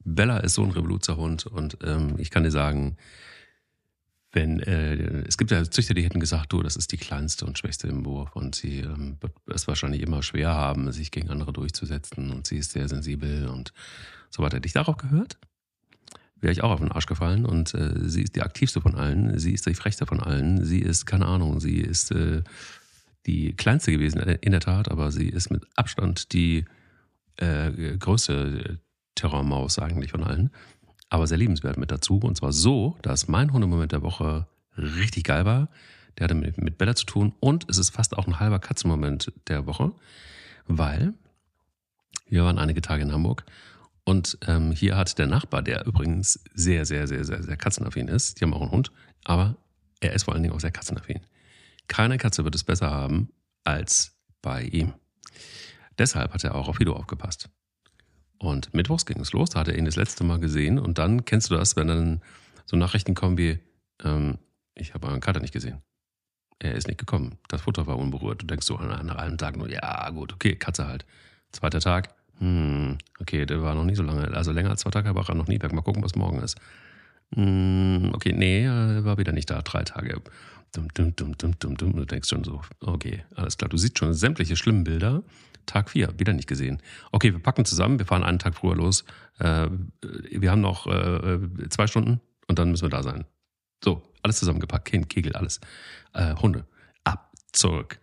Bella 0.04 0.38
ist 0.38 0.54
so 0.54 0.64
ein 0.64 0.72
Revoluzerhund 0.72 1.46
und 1.46 1.78
ähm, 1.84 2.16
ich 2.18 2.30
kann 2.30 2.42
dir 2.42 2.50
sagen, 2.50 2.96
wenn 4.32 4.58
äh, 4.58 5.22
es 5.28 5.38
gibt 5.38 5.52
ja 5.52 5.62
Züchter, 5.62 5.94
die 5.94 6.02
hätten 6.02 6.18
gesagt, 6.18 6.52
du, 6.52 6.64
das 6.64 6.74
ist 6.74 6.90
die 6.90 6.96
kleinste 6.96 7.46
und 7.46 7.58
schwächste 7.58 7.86
im 7.86 8.04
Wurf 8.04 8.34
und 8.34 8.56
sie 8.56 8.80
ähm, 8.80 9.18
wird 9.20 9.34
es 9.46 9.68
wahrscheinlich 9.68 10.02
immer 10.02 10.24
schwer 10.24 10.52
haben, 10.52 10.90
sich 10.90 11.12
gegen 11.12 11.30
andere 11.30 11.52
durchzusetzen 11.52 12.32
und 12.32 12.44
sie 12.44 12.56
ist 12.56 12.72
sehr 12.72 12.88
sensibel 12.88 13.46
und 13.46 13.72
so 14.30 14.42
weiter. 14.42 14.56
Hätte 14.56 14.66
ich 14.66 14.72
darauf 14.72 14.96
gehört, 14.96 15.38
wäre 16.40 16.52
ich 16.52 16.62
auch 16.64 16.72
auf 16.72 16.80
den 16.80 16.90
Arsch 16.90 17.06
gefallen 17.06 17.46
und 17.46 17.72
äh, 17.74 18.08
sie 18.08 18.22
ist 18.22 18.34
die 18.34 18.42
aktivste 18.42 18.80
von 18.80 18.96
allen, 18.96 19.38
sie 19.38 19.52
ist 19.52 19.64
die 19.64 19.74
frechste 19.74 20.06
von 20.06 20.18
allen, 20.18 20.64
sie 20.64 20.80
ist, 20.80 21.06
keine 21.06 21.26
Ahnung, 21.26 21.60
sie 21.60 21.78
ist 21.78 22.10
äh, 22.10 22.42
die 23.26 23.54
kleinste 23.54 23.92
gewesen 23.92 24.20
äh, 24.20 24.38
in 24.40 24.52
der 24.52 24.60
Tat, 24.60 24.90
aber 24.90 25.10
sie 25.10 25.28
ist 25.28 25.50
mit 25.50 25.66
Abstand 25.76 26.32
die 26.32 26.64
äh, 27.36 27.96
größte 27.98 28.80
Terrormaus 29.14 29.78
eigentlich 29.78 30.12
von 30.12 30.24
allen 30.24 30.50
aber 31.10 31.26
sehr 31.26 31.38
liebenswert 31.38 31.76
mit 31.76 31.90
dazu. 31.90 32.18
Und 32.18 32.36
zwar 32.36 32.52
so, 32.52 32.96
dass 33.02 33.28
mein 33.28 33.52
Hundemoment 33.52 33.92
der 33.92 34.02
Woche 34.02 34.46
richtig 34.78 35.24
geil 35.24 35.44
war. 35.44 35.68
Der 36.16 36.24
hatte 36.24 36.34
mit, 36.34 36.58
mit 36.58 36.78
Bella 36.78 36.94
zu 36.94 37.04
tun 37.04 37.34
und 37.40 37.68
es 37.68 37.78
ist 37.78 37.90
fast 37.90 38.16
auch 38.16 38.26
ein 38.26 38.40
halber 38.40 38.58
Katzenmoment 38.58 39.32
der 39.48 39.66
Woche, 39.66 39.92
weil 40.66 41.14
wir 42.28 42.44
waren 42.44 42.58
einige 42.58 42.80
Tage 42.80 43.02
in 43.02 43.12
Hamburg 43.12 43.44
und 44.04 44.38
ähm, 44.46 44.72
hier 44.72 44.96
hat 44.96 45.18
der 45.18 45.26
Nachbar, 45.26 45.62
der 45.62 45.86
übrigens 45.86 46.40
sehr, 46.52 46.84
sehr, 46.84 47.06
sehr, 47.06 47.24
sehr, 47.24 47.42
sehr 47.42 47.56
katzenaffin 47.56 48.08
ist, 48.08 48.40
die 48.40 48.44
haben 48.44 48.54
auch 48.54 48.62
einen 48.62 48.72
Hund, 48.72 48.90
aber 49.24 49.56
er 50.00 50.12
ist 50.12 50.24
vor 50.24 50.34
allen 50.34 50.42
Dingen 50.42 50.54
auch 50.54 50.60
sehr 50.60 50.72
katzenaffin. 50.72 51.20
Keine 51.90 52.18
Katze 52.18 52.44
wird 52.44 52.54
es 52.54 52.62
besser 52.62 52.88
haben 52.88 53.32
als 53.64 54.16
bei 54.42 54.62
ihm. 54.62 54.94
Deshalb 55.98 56.32
hat 56.32 56.44
er 56.44 56.54
auch 56.54 56.68
auf 56.68 56.76
Fido 56.76 56.94
aufgepasst. 56.94 57.50
Und 58.38 58.72
mittwochs 58.72 59.04
ging 59.06 59.20
es 59.20 59.32
los, 59.32 59.50
da 59.50 59.60
hat 59.60 59.68
er 59.68 59.76
ihn 59.76 59.84
das 59.84 59.96
letzte 59.96 60.22
Mal 60.22 60.38
gesehen. 60.38 60.78
Und 60.78 60.98
dann 60.98 61.24
kennst 61.24 61.50
du 61.50 61.56
das, 61.56 61.74
wenn 61.74 61.88
dann 61.88 62.22
so 62.64 62.76
Nachrichten 62.76 63.14
kommen 63.14 63.36
wie, 63.36 63.58
ähm, 64.04 64.38
ich 64.76 64.94
habe 64.94 65.08
euren 65.08 65.20
Kater 65.20 65.40
nicht 65.40 65.52
gesehen. 65.52 65.82
er 66.60 66.74
ist 66.74 66.86
nicht 66.86 66.98
gekommen. 66.98 67.38
Das 67.48 67.62
Futter 67.62 67.88
war 67.88 67.98
unberührt. 67.98 68.42
Du 68.42 68.46
denkst 68.46 68.66
so 68.66 68.76
nach 68.78 69.16
einem 69.16 69.36
Tag 69.36 69.56
nur, 69.56 69.68
ja 69.68 70.08
gut, 70.10 70.32
okay, 70.32 70.54
Katze 70.54 70.86
halt. 70.86 71.04
Zweiter 71.50 71.80
Tag, 71.80 72.14
hm, 72.38 72.98
okay, 73.18 73.46
der 73.46 73.62
war 73.62 73.74
noch 73.74 73.84
nie 73.84 73.96
so 73.96 74.02
lange, 74.04 74.28
also 74.32 74.52
länger 74.52 74.70
als 74.70 74.82
zwei 74.82 74.90
Tage 74.90 75.12
war 75.14 75.28
er 75.28 75.34
noch 75.34 75.48
nie 75.48 75.60
weg. 75.60 75.72
Mal 75.72 75.82
gucken, 75.82 76.04
was 76.04 76.14
morgen 76.14 76.38
ist. 76.40 76.56
Hm, 77.34 78.12
okay, 78.14 78.32
nee, 78.32 78.64
er 78.64 79.04
war 79.04 79.18
wieder 79.18 79.32
nicht 79.32 79.50
da, 79.50 79.62
drei 79.62 79.82
Tage. 79.82 80.22
Dum, 80.72 80.88
dum, 80.94 81.16
dum, 81.16 81.36
dum, 81.36 81.58
dum, 81.58 81.76
dum. 81.76 81.96
Du 81.96 82.04
denkst 82.04 82.28
schon 82.28 82.44
so, 82.44 82.60
okay, 82.80 83.24
alles 83.34 83.56
klar. 83.56 83.68
Du 83.68 83.76
siehst 83.76 83.98
schon 83.98 84.14
sämtliche 84.14 84.56
schlimmen 84.56 84.84
Bilder. 84.84 85.22
Tag 85.66 85.90
vier, 85.90 86.18
wieder 86.18 86.32
nicht 86.32 86.48
gesehen. 86.48 86.80
Okay, 87.12 87.32
wir 87.32 87.40
packen 87.40 87.64
zusammen, 87.64 87.98
wir 87.98 88.06
fahren 88.06 88.24
einen 88.24 88.38
Tag 88.38 88.54
früher 88.54 88.74
los. 88.74 89.04
Äh, 89.38 89.68
wir 90.30 90.50
haben 90.50 90.60
noch 90.60 90.86
äh, 90.86 91.38
zwei 91.68 91.86
Stunden 91.86 92.20
und 92.48 92.58
dann 92.58 92.70
müssen 92.70 92.84
wir 92.84 92.90
da 92.90 93.02
sein. 93.02 93.24
So, 93.84 94.02
alles 94.22 94.38
zusammengepackt, 94.38 94.86
Kind, 94.86 95.08
Kegel, 95.08 95.34
alles. 95.34 95.60
Äh, 96.12 96.34
Hunde, 96.36 96.66
ab, 97.04 97.32
zurück. 97.52 98.00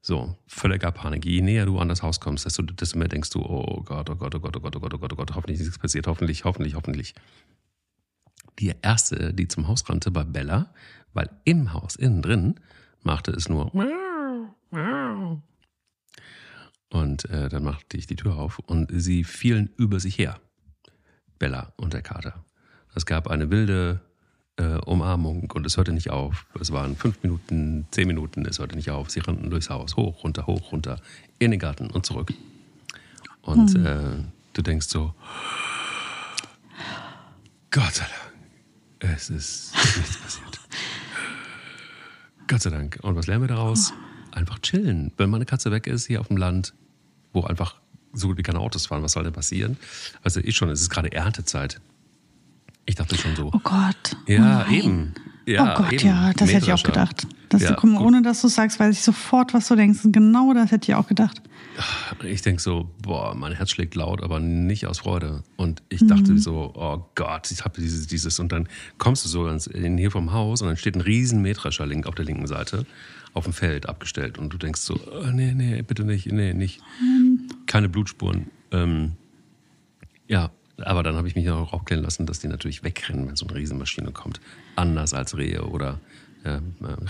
So, 0.00 0.36
völliger 0.46 0.92
Panik. 0.92 1.24
Je 1.24 1.40
näher 1.40 1.66
du 1.66 1.78
an 1.78 1.88
das 1.88 2.02
Haus 2.02 2.20
kommst, 2.20 2.44
desto, 2.44 2.62
desto 2.62 2.98
mehr 2.98 3.08
denkst 3.08 3.30
du, 3.30 3.40
oh 3.40 3.82
Gott, 3.82 4.08
oh 4.08 4.16
Gott, 4.16 4.34
oh 4.34 4.40
Gott, 4.40 4.56
oh 4.56 4.60
Gott, 4.60 4.76
oh 4.76 4.80
Gott, 4.80 4.94
oh 4.94 4.98
Gott, 4.98 5.12
oh 5.12 5.16
Gott, 5.16 5.34
hoffentlich 5.34 5.58
ist 5.58 5.66
nichts 5.66 5.78
passiert, 5.78 6.06
hoffentlich, 6.06 6.44
hoffentlich, 6.44 6.74
hoffentlich. 6.74 7.14
Die 8.58 8.72
erste, 8.82 9.34
die 9.34 9.48
zum 9.48 9.68
Haus 9.68 9.88
rannte, 9.88 10.14
war 10.14 10.24
Bella, 10.24 10.72
weil 11.12 11.28
im 11.44 11.72
Haus, 11.72 11.96
innen 11.96 12.22
drin, 12.22 12.60
machte 13.02 13.30
es 13.32 13.48
nur 13.48 13.70
und 16.90 17.28
äh, 17.30 17.48
dann 17.48 17.64
machte 17.64 17.96
ich 17.96 18.06
die 18.06 18.16
Tür 18.16 18.36
auf 18.36 18.58
und 18.58 18.90
sie 18.92 19.24
fielen 19.24 19.70
über 19.76 20.00
sich 20.00 20.18
her. 20.18 20.40
Bella 21.38 21.72
und 21.76 21.92
der 21.92 22.02
Kater. 22.02 22.44
Es 22.94 23.04
gab 23.04 23.28
eine 23.28 23.50
wilde 23.50 24.00
äh, 24.56 24.78
Umarmung 24.78 25.50
und 25.50 25.66
es 25.66 25.76
hörte 25.76 25.92
nicht 25.92 26.10
auf. 26.10 26.46
Es 26.58 26.72
waren 26.72 26.96
fünf 26.96 27.22
Minuten, 27.22 27.86
zehn 27.90 28.06
Minuten, 28.06 28.46
es 28.46 28.58
hörte 28.58 28.76
nicht 28.76 28.90
auf. 28.90 29.10
Sie 29.10 29.20
rannten 29.20 29.50
durchs 29.50 29.68
Haus, 29.68 29.96
hoch, 29.96 30.24
runter, 30.24 30.46
hoch, 30.46 30.72
runter, 30.72 31.00
in 31.38 31.50
den 31.50 31.60
Garten 31.60 31.90
und 31.90 32.06
zurück. 32.06 32.32
Und 33.42 33.74
hm. 33.74 33.86
äh, 33.86 34.24
du 34.54 34.62
denkst 34.62 34.88
so, 34.88 35.14
Gott 37.70 37.94
sei 37.94 38.04
Dank, 38.04 38.25
es 39.00 39.30
ist 39.30 39.74
nichts 39.96 40.16
passiert. 40.18 40.60
Gott 42.48 42.62
sei 42.62 42.70
Dank. 42.70 42.98
Und 43.02 43.16
was 43.16 43.26
lernen 43.26 43.44
wir 43.44 43.48
daraus? 43.48 43.92
Einfach 44.32 44.58
chillen. 44.60 45.12
Wenn 45.16 45.30
meine 45.30 45.46
Katze 45.46 45.70
weg 45.70 45.86
ist, 45.86 46.06
hier 46.06 46.20
auf 46.20 46.28
dem 46.28 46.36
Land, 46.36 46.74
wo 47.32 47.42
einfach 47.42 47.76
so 48.12 48.28
gut 48.28 48.38
wie 48.38 48.42
keine 48.42 48.60
Autos 48.60 48.86
fahren, 48.86 49.02
was 49.02 49.12
soll 49.12 49.24
denn 49.24 49.32
passieren? 49.32 49.76
Also 50.22 50.40
ich 50.40 50.56
schon, 50.56 50.70
es 50.70 50.80
ist 50.80 50.90
gerade 50.90 51.12
Erntezeit. 51.12 51.80
Ich 52.86 52.94
dachte 52.94 53.16
schon 53.16 53.34
so. 53.34 53.50
Oh 53.52 53.60
Gott. 53.62 54.16
Ja, 54.26 54.66
oh 54.68 54.72
eben. 54.72 55.14
Ja, 55.46 55.74
oh 55.74 55.82
Gott, 55.82 55.92
eben. 55.92 56.06
ja, 56.06 56.32
das 56.32 56.52
hätte 56.52 56.66
ich 56.66 56.72
auch 56.72 56.82
gedacht. 56.82 57.26
Dass 57.48 57.62
ja, 57.62 57.74
komm, 57.74 57.96
ohne 57.96 58.22
dass 58.22 58.42
du 58.42 58.48
sagst, 58.48 58.80
weiß 58.80 58.96
ich 58.96 59.02
sofort, 59.02 59.54
was 59.54 59.68
du 59.68 59.76
denkst. 59.76 60.00
genau 60.06 60.52
das 60.52 60.72
hätte 60.72 60.90
ich 60.90 60.96
auch 60.96 61.06
gedacht. 61.06 61.40
Ich 62.24 62.42
denke 62.42 62.60
so, 62.60 62.90
boah, 63.00 63.34
mein 63.36 63.52
Herz 63.52 63.70
schlägt 63.70 63.94
laut, 63.94 64.22
aber 64.22 64.40
nicht 64.40 64.86
aus 64.86 64.98
Freude. 64.98 65.44
Und 65.56 65.82
ich 65.88 66.00
mhm. 66.00 66.08
dachte 66.08 66.38
so, 66.38 66.72
oh 66.74 67.04
Gott, 67.14 67.50
ich 67.52 67.64
habe 67.64 67.80
dieses, 67.80 68.08
dieses. 68.08 68.40
Und 68.40 68.50
dann 68.50 68.68
kommst 68.98 69.24
du 69.24 69.28
so 69.28 69.46
ins, 69.46 69.68
in, 69.68 69.96
hier 69.96 70.10
vom 70.10 70.32
Haus 70.32 70.62
und 70.62 70.68
dann 70.68 70.76
steht 70.76 70.96
ein 70.96 71.00
riesen 71.00 71.42
Mähdrescher 71.42 71.86
auf 72.06 72.14
der 72.16 72.24
linken 72.24 72.48
Seite 72.48 72.84
auf 73.32 73.44
dem 73.44 73.52
Feld 73.52 73.88
abgestellt. 73.88 74.38
Und 74.38 74.52
du 74.52 74.58
denkst 74.58 74.80
so, 74.80 74.94
oh, 74.94 75.30
nee, 75.30 75.52
nee, 75.54 75.82
bitte 75.82 76.04
nicht, 76.04 76.32
nee, 76.32 76.54
nicht. 76.54 76.80
Mhm. 77.00 77.48
Keine 77.66 77.88
Blutspuren. 77.88 78.50
Ähm, 78.72 79.12
ja, 80.26 80.50
aber 80.82 81.02
dann 81.02 81.16
habe 81.16 81.28
ich 81.28 81.34
mich 81.34 81.48
auch 81.50 81.72
aufklären 81.72 82.02
lassen, 82.02 82.26
dass 82.26 82.40
die 82.40 82.48
natürlich 82.48 82.84
wegrennen, 82.84 83.28
wenn 83.28 83.36
so 83.36 83.46
eine 83.46 83.56
Riesenmaschine 83.56 84.12
kommt. 84.12 84.40
Anders 84.76 85.14
als 85.14 85.36
Rehe 85.36 85.64
oder 85.64 86.00
äh, 86.44 86.60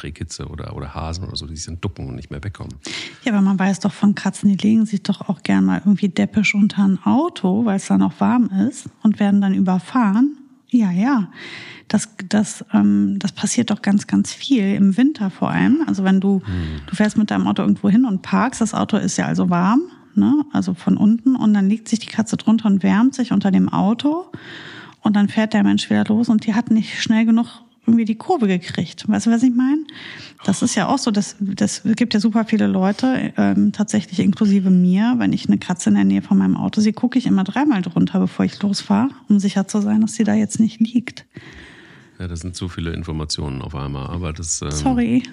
Rehkitze 0.02 0.46
oder, 0.46 0.76
oder 0.76 0.94
Hasen 0.94 1.24
oder 1.24 1.36
so, 1.36 1.46
die 1.46 1.56
sich 1.56 1.66
dann 1.66 1.80
ducken 1.80 2.08
und 2.08 2.14
nicht 2.14 2.30
mehr 2.30 2.42
wegkommen. 2.42 2.74
Ja, 3.24 3.32
aber 3.32 3.42
man 3.42 3.58
weiß 3.58 3.80
doch 3.80 3.92
von 3.92 4.14
Katzen, 4.14 4.48
die 4.50 4.56
legen 4.56 4.86
sich 4.86 5.02
doch 5.02 5.28
auch 5.28 5.42
gern 5.42 5.64
mal 5.64 5.78
irgendwie 5.84 6.08
deppisch 6.08 6.54
unter 6.54 6.84
ein 6.84 7.02
Auto, 7.04 7.64
weil 7.64 7.76
es 7.76 7.86
dann 7.86 8.02
auch 8.02 8.14
warm 8.18 8.50
ist 8.68 8.88
und 9.02 9.18
werden 9.18 9.40
dann 9.40 9.54
überfahren. 9.54 10.38
Ja, 10.68 10.90
ja. 10.90 11.30
Das, 11.88 12.08
das, 12.28 12.64
ähm, 12.72 13.18
das 13.18 13.32
passiert 13.32 13.70
doch 13.70 13.80
ganz, 13.82 14.06
ganz 14.06 14.32
viel 14.32 14.74
im 14.74 14.96
Winter 14.96 15.30
vor 15.30 15.50
allem. 15.50 15.84
Also 15.86 16.02
wenn 16.02 16.20
du, 16.20 16.42
hm. 16.44 16.80
du 16.86 16.96
fährst 16.96 17.16
mit 17.16 17.30
deinem 17.30 17.46
Auto 17.46 17.62
irgendwo 17.62 17.88
hin 17.88 18.04
und 18.04 18.22
parkst, 18.22 18.60
das 18.60 18.74
Auto 18.74 18.96
ist 18.96 19.16
ja 19.16 19.26
also 19.26 19.50
warm 19.50 19.82
ne? 20.16 20.44
also 20.52 20.74
von 20.74 20.96
unten. 20.96 21.36
Und 21.36 21.54
dann 21.54 21.68
legt 21.68 21.88
sich 21.88 21.98
die 21.98 22.06
Katze 22.06 22.36
drunter 22.36 22.66
und 22.66 22.82
wärmt 22.82 23.14
sich 23.14 23.32
unter 23.32 23.50
dem 23.50 23.68
Auto. 23.68 24.26
Und 25.02 25.14
dann 25.14 25.28
fährt 25.28 25.52
der 25.52 25.62
Mensch 25.62 25.88
wieder 25.88 26.04
los 26.04 26.28
und 26.28 26.46
die 26.46 26.54
hat 26.54 26.70
nicht 26.70 27.00
schnell 27.00 27.24
genug 27.24 27.62
irgendwie 27.86 28.04
die 28.04 28.16
Kurve 28.16 28.48
gekriegt. 28.48 29.08
Weißt 29.08 29.26
du, 29.26 29.30
was 29.30 29.42
ich 29.42 29.54
meine? 29.54 29.84
Das 30.44 30.62
ist 30.62 30.74
ja 30.74 30.88
auch 30.88 30.98
so, 30.98 31.10
das, 31.10 31.36
das 31.38 31.82
gibt 31.84 32.14
ja 32.14 32.20
super 32.20 32.44
viele 32.44 32.66
Leute, 32.66 33.32
ähm, 33.36 33.72
tatsächlich 33.72 34.18
inklusive 34.20 34.70
mir, 34.70 35.14
wenn 35.18 35.32
ich 35.32 35.46
eine 35.46 35.58
Katze 35.58 35.90
in 35.90 35.94
der 35.94 36.04
Nähe 36.04 36.22
von 36.22 36.36
meinem 36.36 36.56
Auto 36.56 36.80
sehe, 36.80 36.92
gucke 36.92 37.18
ich 37.18 37.26
immer 37.26 37.44
dreimal 37.44 37.82
drunter, 37.82 38.18
bevor 38.18 38.44
ich 38.44 38.60
losfahre, 38.60 39.10
um 39.28 39.38
sicher 39.38 39.68
zu 39.68 39.80
sein, 39.80 40.00
dass 40.00 40.14
sie 40.14 40.24
da 40.24 40.34
jetzt 40.34 40.58
nicht 40.58 40.80
liegt. 40.80 41.24
Ja, 42.18 42.28
das 42.28 42.40
sind 42.40 42.56
zu 42.56 42.68
viele 42.68 42.92
Informationen 42.92 43.60
auf 43.60 43.74
einmal, 43.74 44.06
aber 44.06 44.32
das. 44.32 44.62
Ähm, 44.62 44.70
Sorry. 44.70 45.22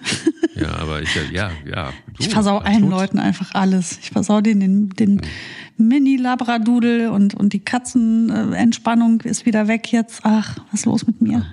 Ja, 0.55 0.75
aber 0.75 1.01
ich, 1.01 1.09
ja, 1.31 1.49
ja. 1.65 1.91
Du, 2.15 2.19
ich 2.19 2.29
versau 2.29 2.59
allen 2.59 2.87
Leuten 2.87 3.17
einfach 3.17 3.55
alles. 3.55 3.97
Ich 4.03 4.11
versau 4.11 4.39
denen 4.39 4.59
den, 4.59 4.89
den 4.89 5.21
hm. 5.21 5.87
Mini-Labradudel 5.87 7.09
und, 7.09 7.33
und 7.33 7.53
die 7.53 7.59
Katzenentspannung 7.59 9.21
ist 9.21 9.47
wieder 9.47 9.67
weg 9.67 9.91
jetzt. 9.91 10.21
Ach, 10.21 10.57
was 10.69 10.81
ist 10.81 10.85
los 10.85 11.07
mit 11.07 11.21
mir? 11.21 11.43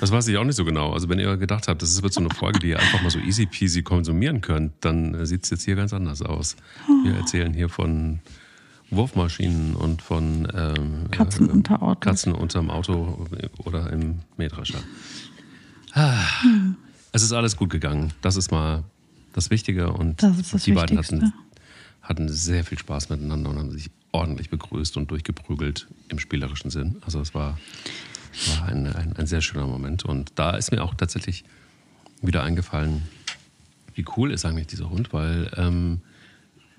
Das 0.00 0.10
weiß 0.10 0.28
ich 0.28 0.36
auch 0.36 0.44
nicht 0.44 0.56
so 0.56 0.64
genau. 0.64 0.92
Also 0.92 1.08
wenn 1.08 1.18
ihr 1.18 1.36
gedacht 1.36 1.68
habt, 1.68 1.82
das 1.82 2.02
wird 2.02 2.12
so 2.12 2.20
eine 2.20 2.30
Folge, 2.30 2.60
die 2.60 2.68
ihr 2.68 2.78
einfach 2.78 3.02
mal 3.02 3.10
so 3.10 3.18
easy 3.18 3.46
peasy 3.46 3.82
konsumieren 3.82 4.40
könnt, 4.40 4.72
dann 4.80 5.14
äh, 5.14 5.26
sieht 5.26 5.44
es 5.44 5.50
jetzt 5.50 5.64
hier 5.64 5.76
ganz 5.76 5.92
anders 5.92 6.22
aus. 6.22 6.56
Wir 7.04 7.14
erzählen 7.14 7.52
hier 7.52 7.68
von 7.68 8.20
Wurfmaschinen 8.90 9.74
und 9.74 10.02
von 10.02 10.48
ähm, 10.54 11.10
Katzen, 11.10 11.48
äh, 11.48 11.52
unter 11.52 11.82
Auto. 11.82 12.00
Katzen 12.00 12.32
unterm 12.32 12.70
Auto 12.70 13.26
oder 13.58 13.90
im 13.90 14.20
Mähdrescher. 14.36 14.78
Ah, 15.92 16.42
hm. 16.42 16.76
Es 17.12 17.22
ist 17.22 17.32
alles 17.32 17.56
gut 17.56 17.70
gegangen. 17.70 18.12
Das 18.22 18.36
ist 18.36 18.50
mal 18.50 18.84
das 19.32 19.50
Wichtige. 19.50 19.92
Und 19.92 20.22
das 20.22 20.50
das 20.50 20.64
die 20.64 20.72
beiden 20.72 20.98
hatten, 20.98 21.32
hatten 22.02 22.28
sehr 22.28 22.64
viel 22.64 22.78
Spaß 22.78 23.08
miteinander 23.10 23.50
und 23.50 23.58
haben 23.58 23.70
sich 23.70 23.90
ordentlich 24.12 24.50
begrüßt 24.50 24.96
und 24.96 25.10
durchgeprügelt 25.10 25.86
im 26.08 26.18
spielerischen 26.18 26.70
Sinn. 26.70 26.96
Also 27.04 27.20
es 27.20 27.34
war, 27.34 27.58
war 28.48 28.68
ein, 28.68 28.86
ein, 28.86 29.16
ein 29.16 29.26
sehr 29.26 29.40
schöner 29.40 29.66
Moment. 29.66 30.04
Und 30.04 30.32
da 30.36 30.56
ist 30.56 30.70
mir 30.72 30.82
auch 30.82 30.94
tatsächlich 30.94 31.44
wieder 32.22 32.42
eingefallen, 32.42 33.02
wie 33.94 34.04
cool 34.16 34.32
ist 34.32 34.44
eigentlich 34.44 34.66
dieser 34.66 34.90
Hund, 34.90 35.12
weil 35.12 35.50
ähm, 35.56 36.00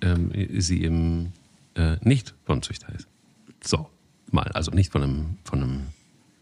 ähm, 0.02 0.32
sie 0.60 0.84
eben 0.84 1.34
äh, 1.76 1.98
nicht 2.02 2.34
von 2.46 2.62
Züchter 2.62 2.94
ist. 2.94 3.08
So, 3.64 3.90
mal, 4.32 4.48
also 4.54 4.72
nicht 4.72 4.92
von 4.92 5.04
einem, 5.04 5.38
von 5.44 5.64
einem 5.64 5.82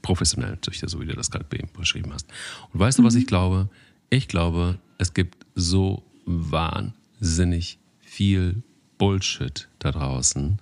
professionellen 0.02 0.62
Züchter, 0.62 0.90
so 0.90 1.00
wie 1.02 1.06
du 1.06 1.14
das 1.14 1.32
gerade 1.32 1.46
beschrieben 1.46 2.14
hast. 2.14 2.28
Und 2.72 2.80
weißt 2.80 3.00
mhm. 3.00 3.04
du, 3.04 3.08
was 3.08 3.16
ich 3.16 3.28
glaube? 3.28 3.70
Ich 4.10 4.28
glaube, 4.28 4.78
es 4.98 5.14
gibt 5.14 5.46
so 5.56 6.04
wahnsinnig 6.26 7.80
viel 8.02 8.62
Bullshit 8.98 9.68
da 9.80 9.92
draußen, 9.92 10.60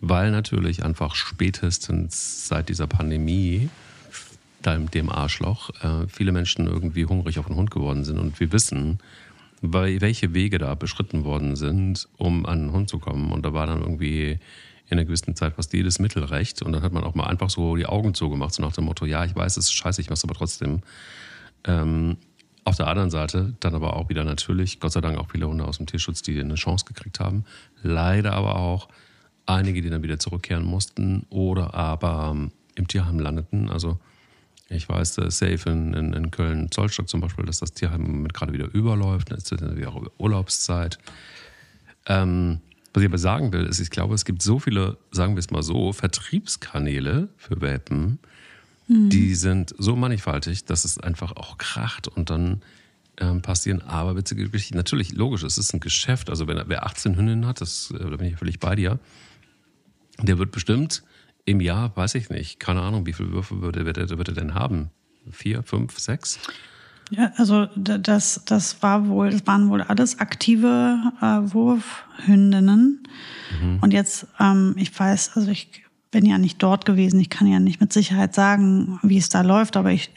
weil 0.00 0.30
natürlich 0.30 0.84
einfach 0.84 1.14
spätestens 1.14 2.48
seit 2.48 2.68
dieser 2.68 2.86
Pandemie, 2.86 3.68
dem 4.64 5.10
Arschloch, 5.10 5.70
äh, 5.82 6.08
viele 6.08 6.32
Menschen 6.32 6.66
irgendwie 6.66 7.04
hungrig 7.04 7.38
auf 7.38 7.46
den 7.46 7.56
Hund 7.56 7.70
geworden 7.70 8.04
sind. 8.04 8.18
Und 8.18 8.38
wir 8.40 8.50
wissen, 8.50 8.98
welche 9.62 10.34
Wege 10.34 10.58
da 10.58 10.74
beschritten 10.74 11.24
worden 11.24 11.56
sind, 11.56 12.08
um 12.16 12.46
an 12.46 12.60
den 12.60 12.72
Hund 12.72 12.88
zu 12.88 12.98
kommen. 12.98 13.32
Und 13.32 13.44
da 13.44 13.52
war 13.52 13.66
dann 13.66 13.80
irgendwie 13.80 14.38
in 14.88 14.92
einer 14.98 15.04
gewissen 15.04 15.34
Zeit 15.34 15.54
fast 15.54 15.72
jedes 15.72 15.98
Mittel 15.98 16.24
recht. 16.24 16.62
Und 16.62 16.72
dann 16.72 16.82
hat 16.82 16.92
man 16.92 17.04
auch 17.04 17.14
mal 17.14 17.26
einfach 17.26 17.50
so 17.50 17.76
die 17.76 17.86
Augen 17.86 18.14
zugemacht, 18.14 18.54
so 18.54 18.62
nach 18.62 18.72
dem 18.72 18.84
Motto, 18.84 19.04
ja, 19.04 19.24
ich 19.24 19.34
weiß, 19.34 19.56
es 19.56 19.66
ist 19.66 19.72
scheiße, 19.72 20.00
ich 20.00 20.10
mach's 20.10 20.24
aber 20.24 20.34
trotzdem. 20.34 20.80
Ähm, 21.64 22.16
auf 22.64 22.76
der 22.76 22.88
anderen 22.88 23.10
Seite 23.10 23.54
dann 23.60 23.74
aber 23.74 23.94
auch 23.94 24.08
wieder 24.08 24.24
natürlich, 24.24 24.80
Gott 24.80 24.92
sei 24.92 25.00
Dank 25.00 25.18
auch 25.18 25.30
viele 25.30 25.46
Hunde 25.46 25.64
aus 25.64 25.76
dem 25.76 25.86
Tierschutz, 25.86 26.22
die 26.22 26.38
eine 26.38 26.56
Chance 26.56 26.84
gekriegt 26.84 27.20
haben. 27.20 27.44
Leider 27.82 28.32
aber 28.32 28.56
auch 28.56 28.88
einige, 29.46 29.82
die 29.82 29.90
dann 29.90 30.02
wieder 30.02 30.18
zurückkehren 30.18 30.64
mussten 30.64 31.26
oder 31.30 31.74
aber 31.74 32.36
im 32.74 32.88
Tierheim 32.88 33.20
landeten. 33.20 33.70
Also 33.70 33.98
ich 34.68 34.88
weiß, 34.88 35.14
safe 35.14 35.70
in, 35.70 35.94
in, 35.94 36.12
in 36.12 36.30
Köln-Zollstock 36.30 37.08
zum 37.08 37.20
Beispiel, 37.20 37.44
dass 37.44 37.60
das 37.60 37.72
Tierheim 37.72 38.26
gerade 38.28 38.52
wieder 38.52 38.72
überläuft. 38.72 39.30
Jetzt 39.30 39.52
ist 39.52 39.62
es 39.62 39.86
auch 39.86 40.02
Urlaubszeit. 40.18 40.98
Ähm, 42.06 42.60
was 42.92 43.02
ich 43.02 43.08
aber 43.08 43.18
sagen 43.18 43.52
will, 43.52 43.66
ist, 43.66 43.78
ich 43.78 43.90
glaube, 43.90 44.14
es 44.14 44.24
gibt 44.24 44.42
so 44.42 44.58
viele, 44.58 44.96
sagen 45.12 45.34
wir 45.34 45.40
es 45.40 45.50
mal 45.50 45.62
so, 45.62 45.92
Vertriebskanäle 45.92 47.28
für 47.36 47.60
Welpen, 47.60 48.18
mhm. 48.88 49.10
die 49.10 49.34
sind 49.34 49.74
so 49.78 49.94
mannigfaltig, 49.94 50.64
dass 50.64 50.84
es 50.84 50.98
einfach 50.98 51.36
auch 51.36 51.58
kracht 51.58 52.08
und 52.08 52.30
dann 52.30 52.62
ähm, 53.18 53.42
passieren 53.42 53.82
aberwitzige 53.82 54.48
Geschichten. 54.48 54.76
Natürlich, 54.76 55.12
logisch, 55.12 55.42
es 55.42 55.58
ist 55.58 55.74
ein 55.74 55.80
Geschäft. 55.80 56.30
Also, 56.30 56.48
wenn 56.48 56.60
wer 56.66 56.86
18 56.86 57.16
Hündinnen 57.16 57.46
hat, 57.46 57.60
das, 57.60 57.92
äh, 57.92 57.98
da 57.98 58.16
bin 58.16 58.28
ich 58.28 58.36
völlig 58.36 58.58
bei 58.60 58.74
dir, 58.74 58.98
der 60.20 60.38
wird 60.38 60.50
bestimmt 60.50 61.02
im 61.46 61.60
Jahr, 61.60 61.96
weiß 61.96 62.16
ich 62.16 62.28
nicht, 62.28 62.60
keine 62.60 62.82
Ahnung, 62.82 63.06
wie 63.06 63.14
viele 63.14 63.32
Würfe 63.32 63.62
würde, 63.62 63.86
würde, 63.86 64.08
würde 64.10 64.32
er 64.32 64.34
denn 64.34 64.54
haben? 64.54 64.90
Vier, 65.30 65.62
fünf, 65.62 65.98
sechs? 65.98 66.38
Ja, 67.10 67.32
also 67.36 67.66
das, 67.76 68.42
das 68.46 68.82
war 68.82 69.08
wohl, 69.08 69.30
das 69.30 69.46
waren 69.46 69.70
wohl 69.70 69.80
alles 69.80 70.18
aktive 70.18 70.98
äh, 71.20 71.54
Wurfhündinnen. 71.54 73.06
Mhm. 73.60 73.78
Und 73.80 73.92
jetzt, 73.92 74.26
ähm, 74.40 74.74
ich 74.76 74.98
weiß, 74.98 75.36
also 75.36 75.50
ich 75.50 75.84
bin 76.10 76.26
ja 76.26 76.38
nicht 76.38 76.60
dort 76.62 76.84
gewesen, 76.84 77.20
ich 77.20 77.30
kann 77.30 77.46
ja 77.46 77.60
nicht 77.60 77.80
mit 77.80 77.92
Sicherheit 77.92 78.34
sagen, 78.34 78.98
wie 79.02 79.18
es 79.18 79.28
da 79.28 79.42
läuft, 79.42 79.76
aber 79.76 79.92
ich, 79.92 80.10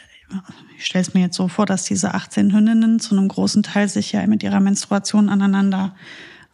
ich 0.77 0.85
stelle 0.85 1.03
es 1.03 1.13
mir 1.13 1.21
jetzt 1.21 1.35
so 1.35 1.47
vor, 1.47 1.67
dass 1.67 1.83
diese 1.83 2.15
18 2.15 2.53
Hündinnen 2.53 2.99
zu 2.99 3.15
einem 3.15 3.27
großen 3.27 3.61
Teil 3.61 3.87
sich 3.87 4.11
ja 4.11 4.25
mit 4.25 4.41
ihrer 4.41 4.59
Menstruation 4.59 5.29
aneinander 5.29 5.95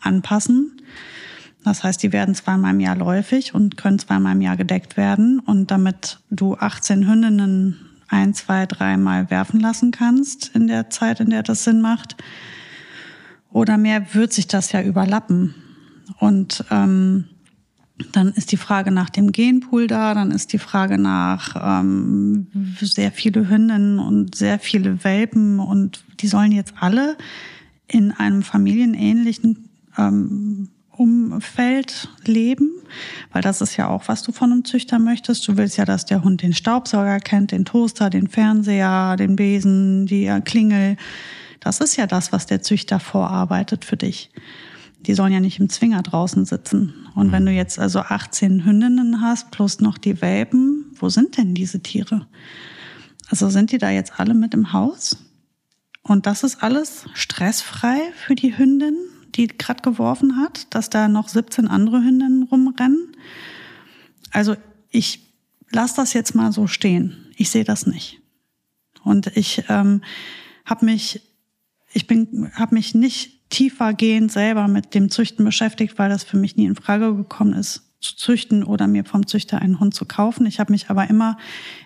anpassen. 0.01 0.82
Das 1.66 1.84
heißt, 1.84 2.02
die 2.04 2.14
werden 2.14 2.36
zweimal 2.36 2.74
im 2.74 2.80
Jahr 2.80 2.96
läufig 2.96 3.56
und 3.56 3.76
können 3.76 3.98
zweimal 3.98 4.36
im 4.36 4.42
Jahr 4.42 4.56
gedeckt 4.56 4.98
werden. 4.98 5.40
Und 5.40 5.72
damit 5.72 6.20
du 6.30 6.56
18 6.56 7.08
Hündinnen 7.08 7.78
ein, 8.08 8.36
zwei, 8.36 8.68
dreimal 8.68 9.32
werfen 9.32 9.60
lassen 9.60 9.90
kannst 9.90 10.56
in 10.56 10.68
der 10.68 10.92
Zeit, 10.92 11.20
in 11.20 11.32
der 11.32 11.42
das 11.42 11.64
Sinn 11.64 11.82
macht. 11.82 12.18
Oder 13.52 13.78
mehr 13.78 14.14
wird 14.14 14.32
sich 14.32 14.48
das 14.48 14.72
ja 14.74 14.84
überlappen. 14.84 15.56
Und 16.20 16.64
ähm, 16.70 17.26
dann 18.12 18.28
ist 18.34 18.52
die 18.52 18.58
Frage 18.58 18.92
nach 18.92 19.10
dem 19.10 19.32
Genpool 19.32 19.88
da, 19.88 20.14
dann 20.14 20.30
ist 20.30 20.54
die 20.54 20.60
Frage 20.60 21.00
nach 21.00 21.82
ähm, 21.82 22.48
sehr 22.80 23.12
viele 23.12 23.50
Hündinnen 23.50 23.98
und 23.98 24.36
sehr 24.36 24.60
viele 24.60 25.04
Welpen 25.04 25.60
und 25.60 26.04
die 26.20 26.28
sollen 26.28 26.52
jetzt 26.52 26.74
alle 26.80 27.18
in 27.88 28.12
einem 28.12 28.44
familienähnlichen 28.44 29.70
ähm, 29.98 30.70
Umfeld 30.98 32.10
leben, 32.25 32.72
weil 33.32 33.42
das 33.42 33.62
ist 33.62 33.78
ja 33.78 33.88
auch, 33.88 34.08
was 34.08 34.24
du 34.24 34.32
von 34.32 34.52
einem 34.52 34.66
Züchter 34.66 35.00
möchtest. 35.00 35.48
Du 35.48 35.58
willst 35.58 35.78
ja, 35.78 35.86
dass 35.86 36.06
der 36.06 36.24
Hund 36.24 36.42
den 36.42 36.54
Staubsauger 36.54 37.20
kennt, 37.20 37.52
den 37.52 37.66
Toaster, 37.66 38.10
den 38.10 38.28
Fernseher, 38.28 39.16
den 39.18 39.36
Besen, 39.36 40.06
die 40.06 40.32
Klingel. 40.46 40.98
Das 41.60 41.80
ist 41.80 41.96
ja 41.96 42.08
das, 42.08 42.32
was 42.32 42.46
der 42.46 42.62
Züchter 42.62 43.00
vorarbeitet 43.00 43.86
für 43.86 43.98
dich. 43.98 44.32
Die 45.06 45.14
sollen 45.14 45.34
ja 45.34 45.40
nicht 45.40 45.60
im 45.60 45.70
Zwinger 45.70 46.02
draußen 46.02 46.46
sitzen. 46.46 46.94
Und 47.14 47.32
wenn 47.32 47.46
du 47.46 47.52
mhm. 47.52 47.58
jetzt 47.58 47.80
also 47.80 48.00
18 48.00 48.66
Hündinnen 48.66 49.22
hast, 49.22 49.52
plus 49.52 49.80
noch 49.80 49.98
die 49.98 50.22
Welpen, 50.22 50.86
wo 51.00 51.10
sind 51.10 51.38
denn 51.38 51.54
diese 51.54 51.82
Tiere? 51.82 52.28
Also 53.30 53.50
sind 53.50 53.72
die 53.72 53.78
da 53.78 53.90
jetzt 53.90 54.20
alle 54.20 54.34
mit 54.34 54.54
im 54.54 54.74
Haus? 54.74 55.18
Und 56.02 56.28
das 56.28 56.44
ist 56.44 56.62
alles 56.62 57.06
stressfrei 57.14 58.00
für 58.16 58.36
die 58.36 58.58
Hündin? 58.58 58.96
Die 59.36 59.48
gerade 59.48 59.82
geworfen 59.82 60.38
hat, 60.38 60.74
dass 60.74 60.89
da 60.89 61.08
noch 61.08 61.27
17 61.27 61.68
andere 61.68 61.98
Hündinnen 61.98 62.44
rumrennen. 62.44 63.15
Also 64.32 64.56
ich 64.89 65.20
lasse 65.72 65.96
das 65.98 66.13
jetzt 66.13 66.36
mal 66.36 66.51
so 66.51 66.68
stehen. 66.68 67.27
Ich 67.36 67.50
sehe 67.50 67.63
das 67.63 67.86
nicht. 67.86 68.22
Und 69.04 69.27
ich 69.36 69.63
ähm, 69.70 70.01
habe 70.65 70.86
mich, 70.86 71.22
ich 71.94 72.08
bin, 72.08 72.51
habe 72.54 72.75
mich 72.75 72.96
nicht 72.96 73.50
tiefergehend 73.50 74.32
selber 74.32 74.68
mit 74.68 74.96
dem 74.96 75.12
Züchten 75.12 75.46
beschäftigt, 75.46 75.98
weil 76.00 76.10
das 76.10 76.24
für 76.24 76.38
mich 76.38 76.56
nie 76.56 76.65
in 76.65 76.75
Frage 76.75 77.15
gekommen 77.15 77.54
ist, 77.54 77.84
zu 78.00 78.15
züchten 78.15 78.63
oder 78.63 78.88
mir 78.88 79.06
vom 79.06 79.27
Züchter 79.27 79.62
einen 79.62 79.80
Hund 79.80 79.94
zu 79.94 80.06
kaufen. 80.06 80.46
Ich 80.46 80.60
habe 80.60 80.72
mich 80.72 80.89
aber 80.89 81.10
immer 81.10 81.38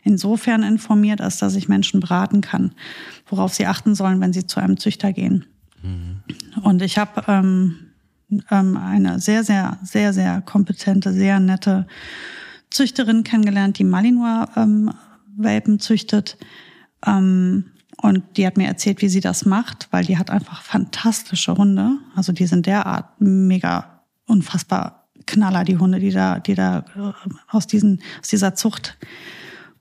insofern 0.04 0.64
informiert, 0.64 1.22
als 1.22 1.38
dass 1.38 1.56
ich 1.56 1.70
Menschen 1.70 2.00
beraten 2.00 2.42
kann, 2.42 2.74
worauf 3.28 3.54
sie 3.54 3.68
achten 3.68 3.96
sollen, 3.96 4.20
wenn 4.22 4.34
sie 4.34 4.48
zu 4.48 4.60
einem 4.60 4.78
Züchter 4.78 5.14
gehen. 5.14 5.46
Und 6.64 6.82
ich 6.82 6.98
habe 6.98 7.24
ähm, 7.28 7.76
ähm, 8.52 8.78
eine 8.78 9.20
sehr, 9.20 9.44
sehr, 9.44 9.78
sehr, 9.84 10.14
sehr 10.14 10.42
kompetente, 10.42 11.14
sehr 11.14 11.40
nette 11.40 11.88
Züchterin 12.70 13.24
kennengelernt, 13.24 13.80
die 13.80 13.84
Malinois-Welpen 13.84 15.74
ähm, 15.74 15.80
züchtet. 15.80 16.38
Ähm, 17.06 17.72
und 18.02 18.24
die 18.38 18.46
hat 18.46 18.58
mir 18.58 18.68
erzählt, 18.68 19.02
wie 19.02 19.10
sie 19.10 19.20
das 19.20 19.46
macht, 19.46 19.88
weil 19.92 20.06
die 20.06 20.18
hat 20.18 20.30
einfach 20.30 20.62
fantastische 20.62 21.56
Hunde. 21.56 21.98
Also 22.16 22.32
die 22.32 22.46
sind 22.46 22.66
derart 22.66 23.20
mega 23.20 24.04
unfassbar 24.26 25.10
Knaller, 25.26 25.64
die 25.64 25.78
Hunde, 25.78 26.00
die 26.00 26.12
da, 26.12 26.40
die 26.40 26.56
da 26.56 26.86
äh, 26.96 27.30
aus, 27.48 27.68
diesen, 27.68 28.02
aus 28.22 28.30
dieser 28.30 28.56
Zucht 28.56 28.98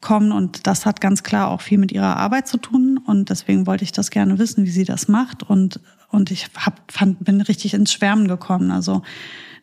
kommen. 0.01 0.33
Und 0.33 0.67
das 0.67 0.87
hat 0.87 1.01
ganz 1.01 1.23
klar 1.23 1.49
auch 1.49 1.61
viel 1.61 1.79
mit 1.79 1.93
ihrer 1.93 2.17
Arbeit 2.17 2.49
zu 2.49 2.59
tun. 2.59 2.99
Und 3.05 3.31
deswegen 3.31 3.67
wollte 3.67 3.85
ich 3.85 3.93
das 3.93 4.11
gerne 4.11 4.39
wissen, 4.39 4.65
wie 4.65 4.71
sie 4.71 4.85
das 4.85 5.09
macht. 5.09 5.43
Und, 5.43 5.81
und 6.09 6.31
ich 6.31 6.49
hab, 6.57 6.91
fand, 6.91 7.25
bin 7.25 7.41
richtig 7.41 7.75
ins 7.75 7.93
Schwärmen 7.93 8.29
gekommen. 8.29 8.71
Also 8.71 9.03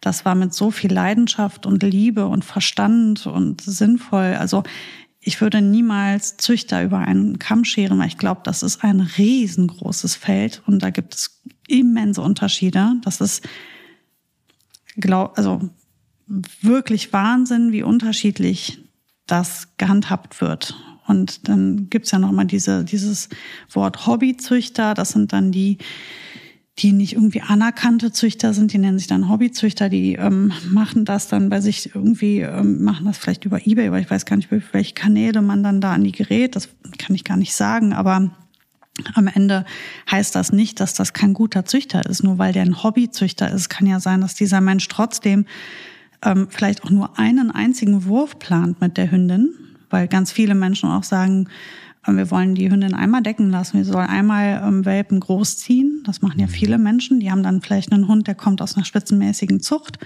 das 0.02 0.26
war 0.26 0.36
mit 0.36 0.54
so 0.54 0.71
viel 0.71 0.93
Leidenschaft 0.93 1.65
und 1.65 1.82
Liebe 1.84 2.28
und 2.28 2.45
Verstand 2.45 3.26
und 3.28 3.62
sinnvoll. 3.62 4.36
Also 4.39 4.63
ich 5.19 5.41
würde 5.41 5.62
niemals 5.62 6.38
Züchter 6.38 6.84
über 6.84 7.00
einen 7.00 7.39
Kamm 7.39 7.65
scheren, 7.65 7.98
weil 7.98 8.08
ich 8.08 8.19
glaube, 8.19 8.41
das 8.43 8.62
ist 8.62 8.84
ein 8.84 9.00
riesengroßes 9.00 10.15
Feld 10.15 10.62
und 10.67 10.84
da 10.84 10.91
gibt 10.91 11.15
es 11.15 11.41
immense 11.67 12.21
Unterschiede. 12.21 12.93
Das 13.04 13.21
ist, 13.21 13.43
glaub, 14.98 15.36
also 15.38 15.67
wirklich 16.62 17.12
Wahnsinn, 17.12 17.71
wie 17.71 17.82
unterschiedlich 17.82 18.85
das 19.27 19.69
gehandhabt 19.77 20.41
wird. 20.41 20.75
Und 21.07 21.47
dann 21.47 21.88
gibt's 21.89 22.11
ja 22.11 22.19
nochmal 22.19 22.45
diese, 22.45 22.83
dieses 22.83 23.29
Wort 23.71 24.07
Hobbyzüchter. 24.07 24.93
Das 24.93 25.09
sind 25.09 25.33
dann 25.33 25.51
die, 25.51 25.77
die 26.79 26.91
nicht 26.91 27.13
irgendwie 27.13 27.41
anerkannte 27.41 28.11
Züchter 28.11 28.53
sind, 28.53 28.73
die 28.73 28.79
nennen 28.79 28.97
sich 28.97 29.07
dann 29.07 29.29
Hobbyzüchter, 29.29 29.88
die 29.88 30.15
ähm, 30.15 30.51
machen 30.71 31.05
das 31.05 31.27
dann 31.27 31.49
bei 31.49 31.61
sich 31.61 31.95
irgendwie, 31.95 32.39
ähm, 32.39 32.83
machen 32.83 33.05
das 33.05 33.17
vielleicht 33.17 33.45
über 33.45 33.65
Ebay, 33.65 33.91
weil 33.91 34.01
ich 34.01 34.11
weiß 34.11 34.25
gar 34.25 34.35
nicht, 34.35 34.49
welche 34.51 34.93
Kanäle 34.93 35.41
man 35.41 35.63
dann 35.63 35.79
da 35.79 35.93
an 35.93 36.03
die 36.03 36.11
gerät, 36.11 36.55
das 36.55 36.69
kann 36.97 37.15
ich 37.15 37.23
gar 37.23 37.38
nicht 37.38 37.53
sagen, 37.53 37.93
aber 37.93 38.29
am 39.13 39.27
Ende 39.27 39.65
heißt 40.09 40.35
das 40.35 40.51
nicht, 40.51 40.79
dass 40.79 40.93
das 40.93 41.13
kein 41.13 41.33
guter 41.33 41.65
Züchter 41.65 42.05
ist, 42.05 42.23
nur 42.23 42.38
weil 42.38 42.53
der 42.53 42.63
ein 42.63 42.83
Hobbyzüchter 42.83 43.51
ist. 43.51 43.69
Kann 43.69 43.88
ja 43.88 43.99
sein, 43.99 44.21
dass 44.21 44.35
dieser 44.35 44.61
Mensch 44.61 44.88
trotzdem 44.88 45.45
ähm, 46.23 46.47
vielleicht 46.49 46.84
auch 46.84 46.89
nur 46.89 47.17
einen 47.17 47.51
einzigen 47.51 48.06
Wurf 48.06 48.39
plant 48.39 48.82
mit 48.82 48.97
der 48.97 49.12
Hündin, 49.12 49.54
weil 49.89 50.08
ganz 50.08 50.32
viele 50.32 50.56
Menschen 50.56 50.89
auch 50.89 51.04
sagen, 51.04 51.47
äh, 52.06 52.13
wir 52.13 52.32
wollen 52.32 52.56
die 52.56 52.69
Hündin 52.69 52.93
einmal 52.93 53.21
decken 53.21 53.49
lassen, 53.49 53.78
wir 53.78 53.86
sollen 53.86 54.08
einmal 54.08 54.62
ähm, 54.63 54.86
Welpen 54.86 55.19
großziehen. 55.19 56.04
Das 56.06 56.21
machen 56.21 56.39
ja 56.39 56.47
mhm. 56.47 56.51
viele 56.51 56.78
Menschen. 56.78 57.19
Die 57.19 57.32
haben 57.32 57.43
dann 57.43 57.62
vielleicht 57.62 57.91
einen 57.91 58.08
Hund, 58.08 58.28
der 58.28 58.36
kommt 58.36 58.62
aus 58.62 58.75
einer 58.75 58.86
spitzenmäßigen 58.86 59.60
Zucht. 59.60 59.99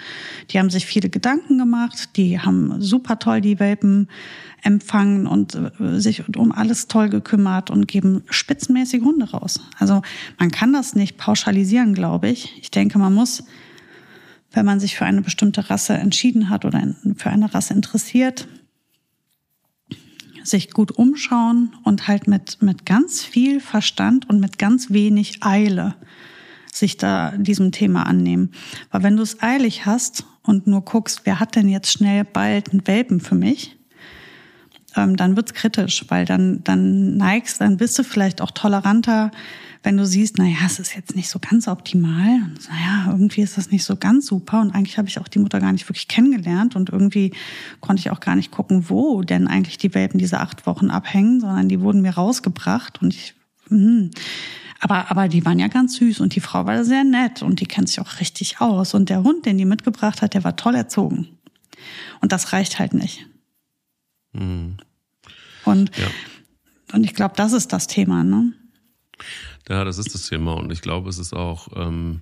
Die 0.51 0.59
haben 0.59 0.69
sich 0.69 0.85
viele 0.85 1.09
Gedanken 1.09 1.57
gemacht. 1.57 2.15
Die 2.15 2.39
haben 2.39 2.81
super 2.81 3.19
toll 3.19 3.41
die 3.41 3.59
Welpen 3.59 4.07
empfangen 4.61 5.27
und 5.27 5.55
äh, 5.55 5.99
sich 5.99 6.23
um 6.35 6.51
alles 6.51 6.87
toll 6.87 7.09
gekümmert 7.09 7.69
und 7.69 7.87
geben 7.87 8.23
spitzenmäßige 8.29 9.01
Hunde 9.01 9.29
raus. 9.29 9.61
Also 9.77 10.01
man 10.37 10.51
kann 10.51 10.73
das 10.73 10.95
nicht 10.95 11.17
pauschalisieren, 11.17 11.93
glaube 11.93 12.29
ich. 12.29 12.57
Ich 12.61 12.71
denke, 12.71 12.99
man 12.99 13.13
muss 13.13 13.43
wenn 14.51 14.65
man 14.65 14.79
sich 14.79 14.95
für 14.95 15.05
eine 15.05 15.21
bestimmte 15.21 15.69
Rasse 15.69 15.93
entschieden 15.93 16.49
hat 16.49 16.65
oder 16.65 16.81
für 17.15 17.29
eine 17.29 17.53
Rasse 17.53 17.73
interessiert, 17.73 18.47
sich 20.43 20.71
gut 20.71 20.91
umschauen 20.91 21.75
und 21.83 22.07
halt 22.07 22.27
mit, 22.27 22.61
mit 22.61 22.85
ganz 22.85 23.23
viel 23.23 23.59
Verstand 23.59 24.29
und 24.29 24.39
mit 24.39 24.57
ganz 24.57 24.89
wenig 24.89 25.43
Eile 25.43 25.95
sich 26.73 26.97
da 26.97 27.33
diesem 27.37 27.71
Thema 27.71 28.05
annehmen. 28.05 28.51
Weil 28.91 29.03
wenn 29.03 29.17
du 29.17 29.23
es 29.23 29.41
eilig 29.41 29.85
hast 29.85 30.25
und 30.43 30.67
nur 30.67 30.81
guckst, 30.81 31.21
wer 31.25 31.39
hat 31.39 31.55
denn 31.55 31.67
jetzt 31.69 31.91
schnell 31.91 32.23
bald 32.23 32.71
einen 32.71 32.85
Welpen 32.87 33.19
für 33.19 33.35
mich, 33.35 33.77
ähm, 34.95 35.17
dann 35.17 35.35
wird's 35.35 35.53
kritisch, 35.53 36.05
weil 36.09 36.25
dann, 36.25 36.63
dann 36.63 37.17
neigst, 37.17 37.61
dann 37.61 37.77
bist 37.77 37.97
du 37.99 38.03
vielleicht 38.03 38.41
auch 38.41 38.51
toleranter 38.51 39.31
wenn 39.81 39.95
du 39.95 40.05
siehst, 40.05 40.37
naja, 40.37 40.57
es 40.65 40.79
ist 40.79 40.95
jetzt 40.95 41.15
nicht 41.15 41.29
so 41.29 41.39
ganz 41.39 41.67
optimal, 41.67 42.39
naja, 42.69 43.05
irgendwie 43.07 43.41
ist 43.41 43.57
das 43.57 43.71
nicht 43.71 43.85
so 43.85 43.95
ganz 43.95 44.25
super 44.25 44.61
und 44.61 44.71
eigentlich 44.71 44.97
habe 44.97 45.07
ich 45.07 45.19
auch 45.19 45.27
die 45.27 45.39
Mutter 45.39 45.59
gar 45.59 45.71
nicht 45.71 45.87
wirklich 45.87 46.07
kennengelernt 46.07 46.75
und 46.75 46.89
irgendwie 46.89 47.33
konnte 47.79 48.01
ich 48.01 48.11
auch 48.11 48.19
gar 48.19 48.35
nicht 48.35 48.51
gucken, 48.51 48.89
wo 48.89 49.21
denn 49.21 49.47
eigentlich 49.47 49.77
die 49.77 49.93
Welpen 49.93 50.19
diese 50.19 50.39
acht 50.39 50.65
Wochen 50.65 50.89
abhängen, 50.89 51.39
sondern 51.39 51.69
die 51.69 51.79
wurden 51.79 52.01
mir 52.01 52.11
rausgebracht 52.11 53.01
und 53.01 53.13
ich, 53.13 53.35
hm. 53.69 54.11
Aber, 54.81 55.11
aber 55.11 55.27
die 55.27 55.45
waren 55.45 55.59
ja 55.59 55.67
ganz 55.67 55.97
süß 55.97 56.21
und 56.21 56.35
die 56.35 56.39
Frau 56.39 56.65
war 56.65 56.85
sehr 56.85 57.03
nett 57.03 57.41
und 57.41 57.59
die 57.59 57.65
kennt 57.65 57.89
sich 57.89 57.99
auch 57.99 58.21
richtig 58.21 58.61
aus. 58.61 58.93
Und 58.93 59.09
der 59.09 59.23
Hund, 59.23 59.45
den 59.45 59.57
die 59.57 59.65
mitgebracht 59.65 60.21
hat, 60.21 60.33
der 60.33 60.45
war 60.45 60.55
toll 60.55 60.73
erzogen. 60.73 61.37
Und 62.21 62.31
das 62.31 62.53
reicht 62.53 62.79
halt 62.79 62.93
nicht. 62.93 63.27
Mhm. 64.31 64.77
Und, 65.65 65.91
ja. 65.97 66.07
und 66.93 67.03
ich 67.03 67.13
glaube, 67.13 67.33
das 67.35 67.51
ist 67.51 67.73
das 67.73 67.87
Thema, 67.87 68.23
ne? 68.23 68.53
Ja, 69.69 69.83
das 69.83 69.99
ist 69.99 70.15
das 70.15 70.27
Thema 70.27 70.53
und 70.53 70.71
ich 70.71 70.81
glaube, 70.81 71.09
es 71.09 71.19
ist 71.19 71.33
auch 71.33 71.67
ähm, 71.75 72.21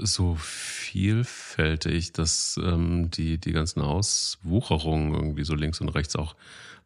so 0.00 0.34
vielfältig, 0.34 2.12
dass 2.12 2.58
ähm, 2.60 3.08
die, 3.10 3.38
die 3.38 3.52
ganzen 3.52 3.80
Auswucherungen 3.80 5.14
irgendwie 5.14 5.44
so 5.44 5.54
links 5.54 5.80
und 5.80 5.90
rechts 5.90 6.16
auch 6.16 6.34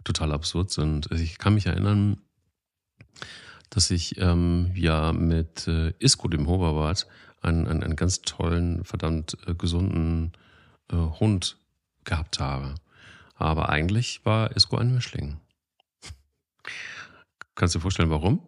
total 0.04 0.32
absurd 0.32 0.70
sind. 0.70 1.10
Ich 1.12 1.38
kann 1.38 1.54
mich 1.54 1.64
erinnern, 1.64 2.18
dass 3.70 3.90
ich 3.90 4.20
ähm, 4.20 4.70
ja 4.74 5.14
mit 5.14 5.66
äh, 5.66 5.94
Isco, 5.98 6.28
dem 6.28 6.46
Hoverwart, 6.46 7.06
einen, 7.40 7.66
einen, 7.66 7.82
einen 7.82 7.96
ganz 7.96 8.20
tollen, 8.20 8.84
verdammt 8.84 9.38
äh, 9.46 9.54
gesunden 9.54 10.32
äh, 10.92 10.96
Hund 10.96 11.56
gehabt 12.04 12.38
habe. 12.38 12.74
Aber 13.36 13.70
eigentlich 13.70 14.26
war 14.26 14.54
Isco 14.54 14.76
ein 14.76 14.94
Mischling. 14.94 15.40
Kannst 17.54 17.74
du 17.74 17.78
dir 17.78 17.82
vorstellen, 17.82 18.10
warum? 18.10 18.46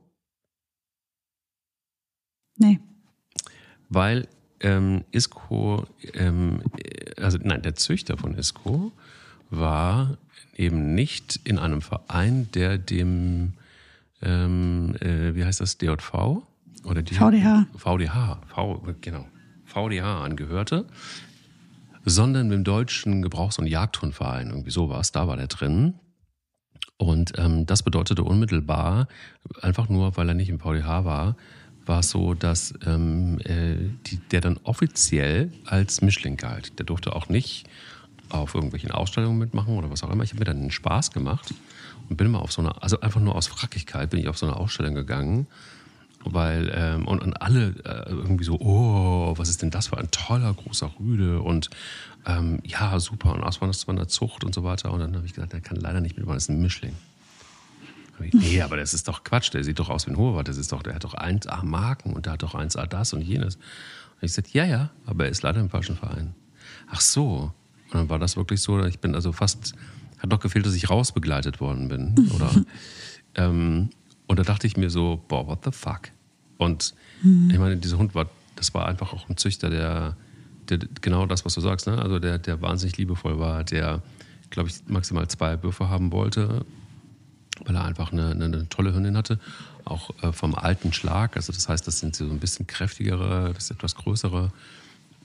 Nee. 2.58 2.80
Weil 3.88 4.28
ähm, 4.60 5.04
Isco, 5.12 5.86
ähm, 6.14 6.62
also 7.20 7.38
nein, 7.42 7.62
der 7.62 7.74
Züchter 7.74 8.16
von 8.16 8.34
Isco 8.34 8.92
war 9.50 10.16
eben 10.56 10.94
nicht 10.94 11.40
in 11.44 11.58
einem 11.58 11.82
Verein, 11.82 12.48
der 12.52 12.78
dem, 12.78 13.52
ähm, 14.22 14.94
äh, 15.00 15.34
wie 15.34 15.44
heißt 15.44 15.60
das, 15.60 15.78
DJV? 15.78 16.42
Oder 16.84 17.02
die, 17.02 17.14
VDH. 17.14 17.66
VDH, 17.76 18.40
v, 18.46 18.82
genau, 19.00 19.26
VDH 19.64 20.24
angehörte, 20.24 20.86
sondern 22.04 22.48
mit 22.48 22.58
dem 22.58 22.64
deutschen 22.64 23.22
Gebrauchs- 23.22 23.58
und 23.58 23.66
Jagdhundverein, 23.66 24.50
irgendwie 24.50 24.70
sowas, 24.70 25.12
da 25.12 25.26
war 25.26 25.36
der 25.36 25.48
drin. 25.48 25.94
Und 26.98 27.32
ähm, 27.36 27.66
das 27.66 27.82
bedeutete 27.82 28.22
unmittelbar, 28.22 29.08
einfach 29.60 29.88
nur, 29.88 30.16
weil 30.16 30.28
er 30.28 30.34
nicht 30.34 30.48
im 30.48 30.60
VDH 30.60 31.04
war, 31.04 31.36
war 31.86 32.00
es 32.00 32.10
so, 32.10 32.34
dass 32.34 32.74
ähm, 32.84 33.38
äh, 33.44 33.76
die, 34.06 34.18
der 34.30 34.40
dann 34.40 34.58
offiziell 34.64 35.52
als 35.64 36.02
Mischling 36.02 36.36
galt. 36.36 36.78
Der 36.78 36.86
durfte 36.86 37.14
auch 37.14 37.28
nicht 37.28 37.66
auf 38.28 38.54
irgendwelchen 38.54 38.90
Ausstellungen 38.90 39.38
mitmachen 39.38 39.76
oder 39.76 39.90
was 39.90 40.02
auch 40.02 40.10
immer. 40.10 40.24
Ich 40.24 40.30
habe 40.30 40.40
mir 40.40 40.46
dann 40.46 40.58
einen 40.58 40.70
Spaß 40.70 41.12
gemacht 41.12 41.54
und 42.08 42.16
bin 42.16 42.30
mal 42.30 42.40
auf 42.40 42.52
so 42.52 42.60
eine, 42.60 42.82
also 42.82 43.00
einfach 43.00 43.20
nur 43.20 43.34
aus 43.34 43.46
Frackigkeit 43.46 44.10
bin 44.10 44.20
ich 44.20 44.28
auf 44.28 44.38
so 44.38 44.46
eine 44.46 44.56
Ausstellung 44.56 44.94
gegangen 44.94 45.46
weil 46.32 46.72
ähm, 46.74 47.06
und, 47.06 47.22
und 47.22 47.40
alle 47.40 47.74
äh, 47.84 48.10
irgendwie 48.10 48.44
so, 48.44 48.58
oh, 48.60 49.34
was 49.36 49.48
ist 49.48 49.62
denn 49.62 49.70
das 49.70 49.88
für 49.88 49.98
ein 49.98 50.10
toller 50.10 50.52
großer 50.52 50.90
Rüde 50.98 51.40
und 51.40 51.70
ähm, 52.26 52.58
ja, 52.64 52.98
super 52.98 53.32
und 53.32 53.42
auswandernder 53.42 54.08
Zucht 54.08 54.44
und 54.44 54.54
so 54.54 54.64
weiter. 54.64 54.92
Und 54.92 55.00
dann 55.00 55.14
habe 55.14 55.26
ich 55.26 55.34
gesagt, 55.34 55.52
der 55.52 55.60
kann 55.60 55.76
leider 55.76 56.00
nicht 56.00 56.16
mitmachen, 56.16 56.36
das 56.36 56.44
ist 56.44 56.50
ein 56.50 56.60
Mischling. 56.60 56.94
Ich, 58.20 58.32
nee, 58.32 58.62
aber 58.62 58.76
das 58.76 58.94
ist 58.94 59.08
doch 59.08 59.24
Quatsch, 59.24 59.52
der 59.52 59.64
sieht 59.64 59.78
doch 59.78 59.88
aus 59.88 60.06
wie 60.06 60.12
ein 60.12 60.16
Hoherwart, 60.16 60.48
das 60.48 60.56
ist 60.56 60.72
doch, 60.72 60.82
der 60.82 60.94
hat 60.94 61.04
doch 61.04 61.14
1A 61.14 61.64
Marken 61.64 62.12
und 62.12 62.26
der 62.26 62.34
hat 62.34 62.42
doch 62.42 62.54
1A 62.54 62.86
das 62.86 63.12
und 63.12 63.22
jenes. 63.22 63.56
Und 63.56 64.22
ich 64.22 64.32
sagte, 64.32 64.50
ja, 64.52 64.64
ja, 64.64 64.90
aber 65.04 65.24
er 65.24 65.30
ist 65.30 65.42
leider 65.42 65.60
im 65.60 65.70
falschen 65.70 65.96
Verein. 65.96 66.34
Ach 66.88 67.00
so. 67.00 67.52
Und 67.86 67.94
dann 67.94 68.08
war 68.08 68.18
das 68.18 68.36
wirklich 68.36 68.60
so, 68.60 68.82
ich 68.84 68.98
bin 68.98 69.14
also 69.14 69.32
fast, 69.32 69.74
hat 70.18 70.32
doch 70.32 70.40
gefehlt, 70.40 70.66
dass 70.66 70.74
ich 70.74 70.90
rausbegleitet 70.90 71.60
worden 71.60 71.88
bin. 71.88 72.30
Oder, 72.34 72.50
ähm, 73.34 73.90
und 74.26 74.38
da 74.38 74.42
dachte 74.42 74.66
ich 74.66 74.76
mir 74.76 74.90
so, 74.90 75.22
boah, 75.28 75.46
what 75.46 75.64
the 75.64 75.70
fuck? 75.70 76.10
Und 76.58 76.94
mhm. 77.22 77.50
ich 77.50 77.58
meine, 77.58 77.76
dieser 77.76 77.98
Hund 77.98 78.14
war, 78.14 78.28
das 78.56 78.72
war 78.74 78.86
einfach 78.86 79.12
auch 79.12 79.28
ein 79.28 79.36
Züchter, 79.36 79.70
der, 79.70 80.16
der 80.68 80.78
genau 81.00 81.26
das, 81.26 81.44
was 81.44 81.54
du 81.54 81.60
sagst, 81.60 81.86
ne? 81.86 82.00
also 82.00 82.18
der, 82.18 82.38
der 82.38 82.62
wahnsinnig 82.62 82.96
liebevoll 82.96 83.38
war, 83.38 83.62
der, 83.62 84.02
glaube 84.50 84.70
ich, 84.70 84.76
maximal 84.86 85.28
zwei 85.28 85.62
Würfe 85.62 85.88
haben 85.88 86.12
wollte, 86.12 86.64
weil 87.64 87.76
er 87.76 87.84
einfach 87.84 88.12
eine, 88.12 88.30
eine, 88.30 88.44
eine 88.44 88.68
tolle 88.68 88.94
Hündin 88.94 89.16
hatte, 89.16 89.38
auch 89.84 90.10
äh, 90.22 90.32
vom 90.32 90.54
alten 90.54 90.92
Schlag. 90.92 91.36
Also 91.36 91.52
das 91.52 91.68
heißt, 91.68 91.86
das 91.86 92.00
sind 92.00 92.16
so 92.16 92.24
ein 92.24 92.38
bisschen 92.38 92.66
kräftigere, 92.66 93.54
ist 93.56 93.70
etwas 93.70 93.94
größere, 93.94 94.52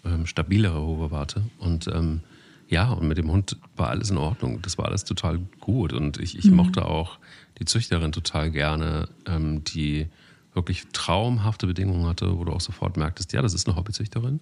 ähm, 0.06 0.26
stabilere 0.26 0.80
Hoverwarte. 0.80 1.44
Und 1.60 1.88
ähm, 1.88 2.22
ja, 2.70 2.92
und 2.92 3.08
mit 3.08 3.18
dem 3.18 3.30
Hund 3.32 3.58
war 3.76 3.90
alles 3.90 4.10
in 4.10 4.18
Ordnung. 4.18 4.62
Das 4.62 4.78
war 4.78 4.86
alles 4.86 5.04
total 5.04 5.40
gut. 5.60 5.94
Und 5.94 6.20
ich, 6.20 6.38
ich 6.38 6.46
mhm. 6.46 6.56
mochte 6.56 6.86
auch 6.86 7.20
die 7.60 7.66
Züchterin 7.66 8.12
total 8.12 8.50
gerne, 8.50 9.10
ähm, 9.28 9.64
die 9.66 10.08
wirklich 10.54 10.88
traumhafte 10.94 11.68
Bedingungen 11.68 12.08
hatte, 12.08 12.38
wo 12.38 12.44
du 12.44 12.54
auch 12.54 12.62
sofort 12.62 12.98
merktest, 12.98 13.34
ja, 13.34 13.42
das 13.42 13.54
ist 13.54 13.68
eine 13.68 13.76
Hobbyzüchterin. 13.76 14.40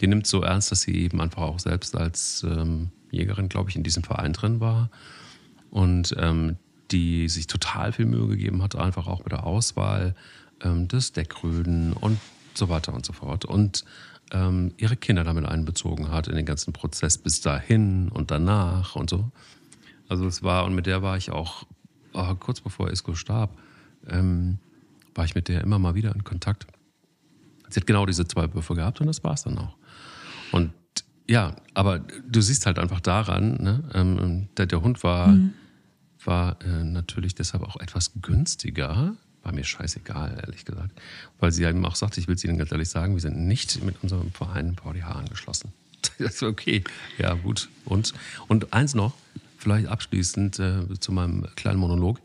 Die 0.00 0.06
nimmt 0.06 0.26
so 0.26 0.42
ernst, 0.42 0.72
dass 0.72 0.82
sie 0.82 0.94
eben 0.94 1.20
einfach 1.20 1.42
auch 1.42 1.58
selbst 1.58 1.96
als 1.96 2.44
ähm, 2.48 2.90
Jägerin, 3.10 3.48
glaube 3.48 3.70
ich, 3.70 3.76
in 3.76 3.82
diesem 3.82 4.02
Verein 4.02 4.32
drin 4.32 4.60
war. 4.60 4.90
Und 5.70 6.14
ähm, 6.18 6.56
die 6.94 7.28
sich 7.28 7.48
total 7.48 7.92
viel 7.92 8.06
Mühe 8.06 8.28
gegeben 8.28 8.62
hat, 8.62 8.76
einfach 8.76 9.08
auch 9.08 9.24
mit 9.24 9.32
der 9.32 9.44
Auswahl 9.44 10.14
ähm, 10.62 10.86
des 10.86 11.12
Deckröden 11.12 11.92
und 11.92 12.18
so 12.54 12.68
weiter 12.68 12.94
und 12.94 13.04
so 13.04 13.12
fort. 13.12 13.44
Und 13.44 13.84
ähm, 14.30 14.72
ihre 14.76 14.96
Kinder 14.96 15.24
damit 15.24 15.44
einbezogen 15.44 16.12
hat 16.12 16.28
in 16.28 16.36
den 16.36 16.46
ganzen 16.46 16.72
Prozess 16.72 17.18
bis 17.18 17.40
dahin 17.40 18.08
und 18.10 18.30
danach 18.30 18.94
und 18.94 19.10
so. 19.10 19.32
Also 20.08 20.26
es 20.26 20.44
war, 20.44 20.64
und 20.64 20.76
mit 20.76 20.86
der 20.86 21.02
war 21.02 21.16
ich 21.16 21.32
auch 21.32 21.66
oh, 22.12 22.34
kurz 22.36 22.60
bevor 22.60 22.90
Isco 22.90 23.14
starb, 23.14 23.58
ähm, 24.06 24.58
war 25.16 25.24
ich 25.24 25.34
mit 25.34 25.48
der 25.48 25.62
immer 25.62 25.80
mal 25.80 25.96
wieder 25.96 26.14
in 26.14 26.22
Kontakt. 26.22 26.66
Sie 27.70 27.80
hat 27.80 27.86
genau 27.88 28.06
diese 28.06 28.26
zwei 28.28 28.52
Würfe 28.54 28.76
gehabt 28.76 29.00
und 29.00 29.08
das 29.08 29.24
war 29.24 29.34
es 29.34 29.42
dann 29.42 29.58
auch. 29.58 29.76
Und 30.52 30.72
ja, 31.26 31.56
aber 31.72 31.98
du 31.98 32.40
siehst 32.40 32.66
halt 32.66 32.78
einfach 32.78 33.00
daran, 33.00 33.56
ne, 33.60 33.82
ähm, 33.94 34.48
der, 34.56 34.66
der, 34.66 34.82
Hund 34.82 35.02
war, 35.02 35.28
mhm. 35.28 35.54
War 36.26 36.60
äh, 36.62 36.84
natürlich 36.84 37.34
deshalb 37.34 37.62
auch 37.62 37.76
etwas 37.80 38.12
günstiger. 38.20 39.14
War 39.42 39.52
mir 39.52 39.64
scheißegal, 39.64 40.38
ehrlich 40.42 40.64
gesagt. 40.64 40.98
Weil 41.38 41.52
sie 41.52 41.64
eben 41.64 41.84
auch 41.84 41.96
sagte, 41.96 42.20
ich 42.20 42.28
will 42.28 42.34
es 42.34 42.44
Ihnen 42.44 42.58
ganz 42.58 42.72
ehrlich 42.72 42.88
sagen, 42.88 43.14
wir 43.14 43.20
sind 43.20 43.46
nicht 43.46 43.82
mit 43.82 44.02
unserem 44.02 44.30
Verein 44.32 44.76
VDH 44.76 45.10
angeschlossen. 45.12 45.72
Das 46.18 46.34
ist 46.34 46.42
okay. 46.42 46.84
Ja, 47.18 47.34
gut. 47.34 47.68
Und, 47.86 48.12
und 48.46 48.72
eins 48.72 48.94
noch, 48.94 49.14
vielleicht 49.58 49.88
abschließend 49.88 50.58
äh, 50.58 51.00
zu 51.00 51.12
meinem 51.12 51.46
kleinen 51.56 51.78
Monolog. 51.78 52.20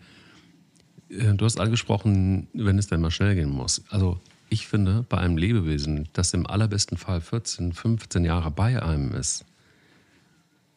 Äh, 1.10 1.34
du 1.34 1.46
hast 1.46 1.60
angesprochen, 1.60 2.48
wenn 2.54 2.78
es 2.78 2.88
denn 2.88 3.02
mal 3.02 3.10
schnell 3.10 3.36
gehen 3.36 3.50
muss. 3.50 3.82
Also 3.90 4.20
ich 4.50 4.68
finde, 4.68 5.06
bei 5.08 5.18
einem 5.18 5.38
Lebewesen, 5.38 6.10
das 6.14 6.34
im 6.34 6.46
allerbesten 6.46 6.98
Fall 6.98 7.22
14, 7.22 7.74
15 7.74 8.26
Jahre 8.26 8.52
bei 8.52 8.82
einem 8.82 9.14
ist, 9.14 9.46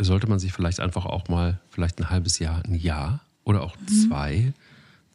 sollte 0.04 0.28
man 0.28 0.38
sich 0.38 0.52
vielleicht 0.52 0.80
einfach 0.80 1.06
auch 1.06 1.28
mal 1.28 1.60
vielleicht 1.70 1.98
ein 1.98 2.10
halbes 2.10 2.38
Jahr, 2.38 2.62
ein 2.64 2.74
Jahr 2.74 3.20
oder 3.44 3.62
auch 3.62 3.76
mhm. 3.76 4.08
zwei 4.08 4.52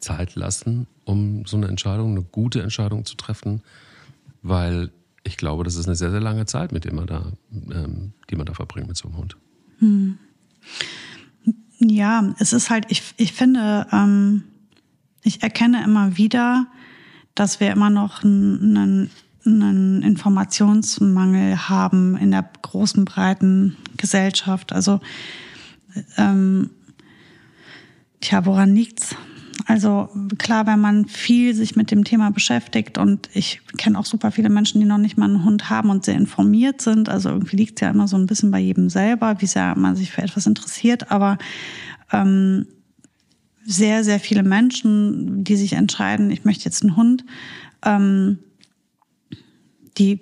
Zeit 0.00 0.34
lassen, 0.34 0.86
um 1.04 1.44
so 1.46 1.56
eine 1.56 1.66
Entscheidung, 1.66 2.12
eine 2.12 2.22
gute 2.22 2.62
Entscheidung 2.62 3.04
zu 3.04 3.16
treffen, 3.16 3.62
weil 4.42 4.90
ich 5.24 5.36
glaube, 5.36 5.64
das 5.64 5.76
ist 5.76 5.86
eine 5.86 5.96
sehr, 5.96 6.10
sehr 6.10 6.20
lange 6.20 6.46
Zeit, 6.46 6.72
mit 6.72 6.84
der 6.84 6.94
man 6.94 7.06
da, 7.06 7.32
ähm, 7.52 8.12
die 8.30 8.36
man 8.36 8.46
da 8.46 8.54
verbringt 8.54 8.88
mit 8.88 8.96
so 8.96 9.08
einem 9.08 9.18
Hund. 9.18 9.36
Mhm. 9.80 10.18
Ja, 11.80 12.34
es 12.38 12.52
ist 12.52 12.70
halt, 12.70 12.86
ich, 12.88 13.02
ich 13.16 13.32
finde, 13.32 13.86
ähm 13.92 14.44
ich 15.22 15.42
erkenne 15.42 15.84
immer 15.84 16.16
wieder, 16.16 16.66
dass 17.34 17.60
wir 17.60 17.70
immer 17.70 17.90
noch 17.90 18.24
einen, 18.24 19.10
einen 19.48 20.02
Informationsmangel 20.02 21.68
haben 21.68 22.16
in 22.16 22.30
der 22.30 22.48
großen, 22.62 23.04
breiten 23.04 23.76
Gesellschaft. 23.96 24.72
Also, 24.72 25.00
ähm, 26.16 26.70
tja, 28.20 28.44
woran 28.46 28.74
liegt's? 28.74 29.16
Also 29.66 30.08
klar, 30.38 30.66
wenn 30.66 30.80
man 30.80 31.06
viel 31.06 31.54
sich 31.54 31.76
mit 31.76 31.90
dem 31.90 32.04
Thema 32.04 32.30
beschäftigt 32.30 32.96
und 32.96 33.28
ich 33.34 33.60
kenne 33.76 33.98
auch 33.98 34.06
super 34.06 34.30
viele 34.30 34.48
Menschen, 34.48 34.80
die 34.80 34.86
noch 34.86 34.98
nicht 34.98 35.18
mal 35.18 35.26
einen 35.26 35.44
Hund 35.44 35.68
haben 35.68 35.90
und 35.90 36.04
sehr 36.04 36.14
informiert 36.14 36.80
sind. 36.80 37.08
Also 37.08 37.28
irgendwie 37.28 37.56
liegt 37.56 37.78
es 37.78 37.82
ja 37.82 37.90
immer 37.90 38.08
so 38.08 38.16
ein 38.16 38.26
bisschen 38.26 38.50
bei 38.50 38.60
jedem 38.60 38.88
selber, 38.88 39.40
wie 39.40 39.46
sehr 39.46 39.76
man 39.76 39.94
sich 39.94 40.12
für 40.12 40.22
etwas 40.22 40.46
interessiert. 40.46 41.10
Aber 41.10 41.38
ähm, 42.12 42.66
sehr, 43.64 44.04
sehr 44.04 44.20
viele 44.20 44.42
Menschen, 44.42 45.44
die 45.44 45.56
sich 45.56 45.74
entscheiden, 45.74 46.30
ich 46.30 46.46
möchte 46.46 46.64
jetzt 46.64 46.82
einen 46.82 46.96
Hund, 46.96 47.24
ähm, 47.84 48.38
die 49.98 50.20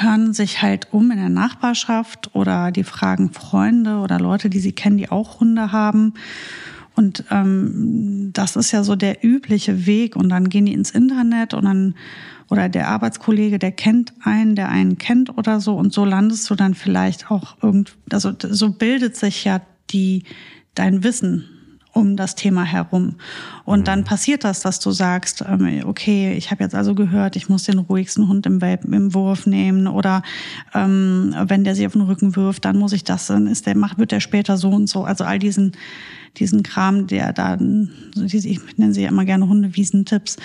hören 0.00 0.32
sich 0.32 0.62
halt 0.62 0.88
um 0.92 1.10
in 1.10 1.18
der 1.18 1.28
Nachbarschaft 1.28 2.34
oder 2.34 2.72
die 2.72 2.84
fragen 2.84 3.32
Freunde 3.32 3.98
oder 3.98 4.18
Leute, 4.18 4.48
die 4.48 4.60
sie 4.60 4.72
kennen, 4.72 4.96
die 4.96 5.10
auch 5.10 5.40
Hunde 5.40 5.72
haben. 5.72 6.14
Und 6.94 7.24
ähm, 7.30 8.30
das 8.32 8.56
ist 8.56 8.72
ja 8.72 8.82
so 8.82 8.96
der 8.96 9.24
übliche 9.24 9.86
Weg. 9.86 10.16
Und 10.16 10.30
dann 10.30 10.48
gehen 10.48 10.66
die 10.66 10.72
ins 10.72 10.90
Internet 10.90 11.54
und 11.54 11.64
dann 11.64 11.94
oder 12.50 12.68
der 12.68 12.88
Arbeitskollege, 12.88 13.58
der 13.58 13.72
kennt 13.72 14.14
einen, 14.22 14.56
der 14.56 14.70
einen 14.70 14.96
kennt 14.98 15.36
oder 15.36 15.60
so. 15.60 15.76
Und 15.76 15.92
so 15.92 16.04
landest 16.04 16.48
du 16.48 16.54
dann 16.54 16.74
vielleicht 16.74 17.30
auch 17.30 17.62
irgend, 17.62 17.96
also 18.10 18.32
so 18.38 18.70
bildet 18.70 19.16
sich 19.16 19.44
ja 19.44 19.60
die 19.90 20.24
dein 20.74 21.04
Wissen 21.04 21.44
um 21.98 22.16
das 22.16 22.34
Thema 22.34 22.64
herum. 22.64 23.16
Und 23.64 23.80
mhm. 23.80 23.84
dann 23.84 24.04
passiert 24.04 24.44
das, 24.44 24.60
dass 24.60 24.78
du 24.80 24.90
sagst, 24.92 25.44
ähm, 25.46 25.82
okay, 25.84 26.32
ich 26.32 26.50
habe 26.50 26.62
jetzt 26.62 26.74
also 26.74 26.94
gehört, 26.94 27.36
ich 27.36 27.48
muss 27.48 27.64
den 27.64 27.78
ruhigsten 27.78 28.28
Hund 28.28 28.46
im, 28.46 28.60
Welpen, 28.60 28.92
im 28.92 29.12
Wurf 29.14 29.46
nehmen 29.46 29.86
oder 29.86 30.22
ähm, 30.74 31.34
wenn 31.46 31.64
der 31.64 31.74
sich 31.74 31.86
auf 31.86 31.92
den 31.92 32.02
Rücken 32.02 32.36
wirft, 32.36 32.64
dann 32.64 32.78
muss 32.78 32.92
ich 32.92 33.04
das, 33.04 33.26
dann 33.26 33.46
ist 33.46 33.66
der, 33.66 33.76
macht, 33.76 33.98
wird 33.98 34.12
der 34.12 34.20
später 34.20 34.56
so 34.56 34.70
und 34.70 34.88
so. 34.88 35.04
Also 35.04 35.24
all 35.24 35.38
diesen, 35.38 35.72
diesen 36.36 36.62
Kram, 36.62 37.06
der 37.06 37.32
da, 37.32 37.56
diese, 37.58 38.48
ich 38.48 38.60
nenne 38.78 38.94
sie 38.94 39.02
ja 39.02 39.08
immer 39.08 39.24
gerne 39.24 39.48
Hundewiesentipps, 39.48 40.36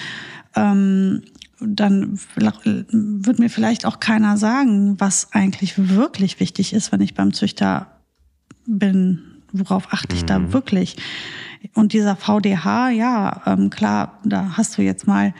ähm, 0.56 1.22
dann 1.66 2.20
wird 2.36 3.40
mir 3.40 3.50
vielleicht 3.50 3.86
auch 3.86 4.00
keiner 4.00 4.38
sagen, 4.38 5.00
was 5.00 5.30
eigentlich 5.32 5.76
wirklich 5.78 6.40
wichtig 6.42 6.74
ist, 6.74 6.92
wenn 6.92 7.00
ich 7.00 7.14
beim 7.14 7.32
Züchter 7.32 7.88
bin 8.66 9.33
worauf 9.54 9.92
achte 9.94 10.16
ich 10.16 10.24
mhm. 10.24 10.28
da 10.28 10.54
wirklich? 10.54 10.98
Und 11.74 11.94
dieser 11.94 12.18
VDH, 12.18 12.90
ja, 12.90 13.42
ähm, 13.46 13.70
klar, 13.70 14.20
da 14.26 14.58
hast 14.58 14.78
du 14.78 14.82
jetzt 14.82 15.08
mal 15.08 15.34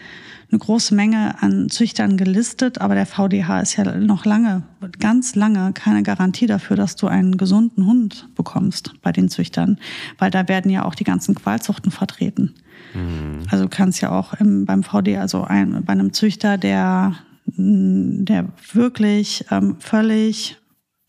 eine 0.50 0.60
große 0.60 0.96
Menge 0.96 1.42
an 1.42 1.70
Züchtern 1.70 2.16
gelistet, 2.16 2.80
aber 2.80 2.96
der 2.96 3.06
VDH 3.06 3.60
ist 3.60 3.76
ja 3.76 3.98
noch 3.98 4.24
lange, 4.24 4.64
ganz 5.00 5.36
lange 5.36 5.74
keine 5.74 6.04
Garantie 6.04 6.46
dafür, 6.46 6.78
dass 6.78 6.96
du 6.96 7.08
einen 7.08 7.38
gesunden 7.38 7.86
Hund 7.86 8.30
bekommst 8.36 8.94
bei 9.02 9.12
den 9.12 9.30
Züchtern, 9.30 9.80
weil 10.20 10.32
da 10.32 10.48
werden 10.48 10.72
ja 10.72 10.86
auch 10.86 10.96
die 10.96 11.04
ganzen 11.04 11.36
Qualzuchten 11.36 11.92
vertreten. 11.92 12.54
Mhm. 12.94 13.40
Also 13.50 13.66
du 13.66 13.70
kannst 13.70 14.02
ja 14.02 14.12
auch 14.12 14.34
im, 14.36 14.66
beim 14.66 14.84
VD, 14.84 15.18
also 15.18 15.44
ein, 15.44 15.84
bei 15.84 15.94
einem 15.94 16.14
Züchter, 16.14 16.58
der 16.58 17.16
der 17.46 18.50
wirklich 18.72 19.46
ähm, 19.52 19.76
völlig 19.80 20.58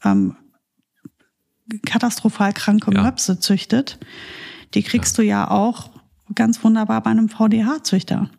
ähm, 0.04 0.36
katastrophal 1.86 2.52
kranke 2.52 2.92
ja. 2.94 3.02
Möpse 3.02 3.40
züchtet, 3.40 3.98
die 4.74 4.82
kriegst 4.82 5.16
ja. 5.18 5.22
du 5.22 5.28
ja 5.28 5.50
auch 5.50 5.90
ganz 6.34 6.62
wunderbar 6.64 7.02
bei 7.02 7.10
einem 7.10 7.28
VDH-Züchter. 7.28 8.30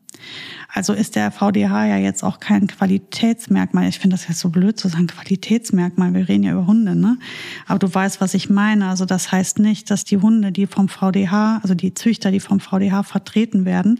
Also 0.69 0.93
ist 0.93 1.15
der 1.15 1.31
VDH 1.31 1.85
ja 1.85 1.97
jetzt 1.97 2.23
auch 2.23 2.39
kein 2.39 2.67
Qualitätsmerkmal. 2.67 3.87
Ich 3.87 3.99
finde 3.99 4.15
das 4.15 4.27
jetzt 4.27 4.39
so 4.39 4.49
blöd 4.49 4.79
zu 4.79 4.87
sagen, 4.87 5.07
Qualitätsmerkmal. 5.07 6.13
Wir 6.13 6.27
reden 6.27 6.43
ja 6.43 6.53
über 6.53 6.67
Hunde, 6.67 6.95
ne? 6.95 7.17
Aber 7.65 7.79
du 7.79 7.93
weißt, 7.93 8.21
was 8.21 8.33
ich 8.33 8.49
meine. 8.49 8.87
Also 8.89 9.05
das 9.05 9.31
heißt 9.31 9.59
nicht, 9.59 9.91
dass 9.91 10.03
die 10.03 10.17
Hunde, 10.17 10.51
die 10.51 10.67
vom 10.67 10.89
VDH, 10.89 11.59
also 11.61 11.75
die 11.75 11.93
Züchter, 11.93 12.31
die 12.31 12.39
vom 12.39 12.59
VDH 12.59 13.03
vertreten 13.03 13.65
werden, 13.65 13.99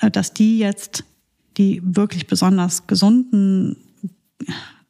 äh, 0.00 0.10
dass 0.10 0.34
die 0.34 0.58
jetzt 0.58 1.04
die 1.56 1.80
wirklich 1.84 2.26
besonders 2.26 2.86
gesunden, 2.86 3.76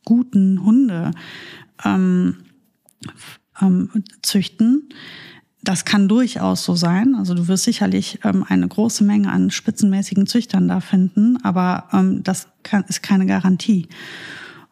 guten 0.04 0.64
Hunde 0.64 1.10
ähm, 1.84 2.36
ähm, 3.62 3.90
züchten. 4.22 4.88
Das 5.62 5.84
kann 5.84 6.08
durchaus 6.08 6.64
so 6.64 6.74
sein. 6.74 7.14
Also 7.14 7.34
du 7.34 7.46
wirst 7.46 7.64
sicherlich 7.64 8.18
ähm, 8.24 8.44
eine 8.48 8.66
große 8.66 9.04
Menge 9.04 9.30
an 9.30 9.50
spitzenmäßigen 9.50 10.26
Züchtern 10.26 10.68
da 10.68 10.80
finden, 10.80 11.38
aber 11.44 11.88
ähm, 11.92 12.22
das 12.24 12.48
kann, 12.62 12.84
ist 12.88 13.02
keine 13.02 13.26
Garantie. 13.26 13.88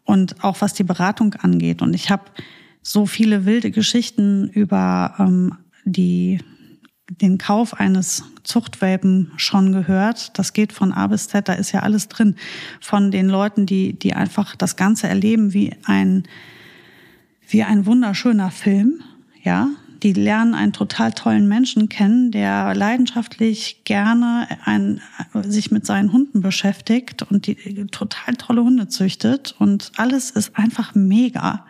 Und 0.04 0.42
auch 0.42 0.60
was 0.60 0.74
die 0.74 0.82
Beratung 0.82 1.34
angeht. 1.34 1.82
Und 1.82 1.94
ich 1.94 2.10
habe 2.10 2.24
so 2.82 3.06
viele 3.06 3.44
wilde 3.44 3.70
Geschichten 3.70 4.48
über 4.48 5.14
ähm, 5.18 5.54
die 5.84 6.40
den 7.10 7.38
Kauf 7.38 7.74
eines 7.74 8.24
Zuchtwelpen 8.44 9.32
schon 9.36 9.72
gehört. 9.72 10.38
Das 10.38 10.52
geht 10.52 10.72
von 10.72 10.92
A 10.92 11.08
bis 11.08 11.28
Z, 11.28 11.48
da 11.48 11.54
ist 11.54 11.72
ja 11.72 11.80
alles 11.80 12.08
drin. 12.08 12.36
Von 12.80 13.10
den 13.10 13.28
Leuten, 13.28 13.66
die, 13.66 13.98
die 13.98 14.14
einfach 14.14 14.54
das 14.54 14.76
Ganze 14.76 15.08
erleben 15.08 15.52
wie 15.52 15.74
ein, 15.84 16.24
wie 17.50 17.62
ein 17.62 17.86
wunderschöner 17.86 18.50
Film, 18.50 19.02
ja, 19.42 19.68
die 20.02 20.12
lernen 20.14 20.54
einen 20.54 20.72
total 20.72 21.12
tollen 21.12 21.46
Menschen 21.46 21.88
kennen, 21.88 22.30
der 22.30 22.74
leidenschaftlich 22.74 23.82
gerne 23.84 24.48
ein, 24.64 25.00
sich 25.42 25.70
mit 25.70 25.84
seinen 25.84 26.12
Hunden 26.12 26.40
beschäftigt 26.40 27.22
und 27.22 27.46
die 27.46 27.86
total 27.86 28.34
tolle 28.36 28.64
Hunde 28.64 28.88
züchtet. 28.88 29.54
Und 29.58 29.92
alles 29.96 30.30
ist 30.30 30.56
einfach 30.56 30.94
mega. 30.94 31.66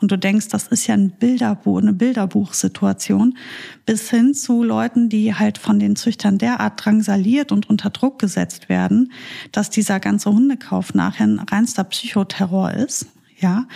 Und 0.00 0.12
du 0.12 0.18
denkst, 0.18 0.48
das 0.48 0.68
ist 0.68 0.86
ja 0.86 0.94
ein 0.94 1.10
Bilderbuch, 1.10 1.80
eine 1.80 1.92
Bilderbuchsituation, 1.92 3.36
bis 3.84 4.10
hin 4.10 4.34
zu 4.34 4.62
Leuten, 4.62 5.08
die 5.08 5.34
halt 5.34 5.58
von 5.58 5.80
den 5.80 5.96
Züchtern 5.96 6.38
derart 6.38 6.84
drangsaliert 6.84 7.50
und 7.50 7.68
unter 7.68 7.90
Druck 7.90 8.20
gesetzt 8.20 8.68
werden, 8.68 9.12
dass 9.50 9.70
dieser 9.70 9.98
ganze 9.98 10.30
Hundekauf 10.30 10.94
nachher 10.94 11.24
ein 11.24 11.40
reinster 11.40 11.84
Psychoterror 11.84 12.72
ist 12.72 13.06
ja, 13.42 13.66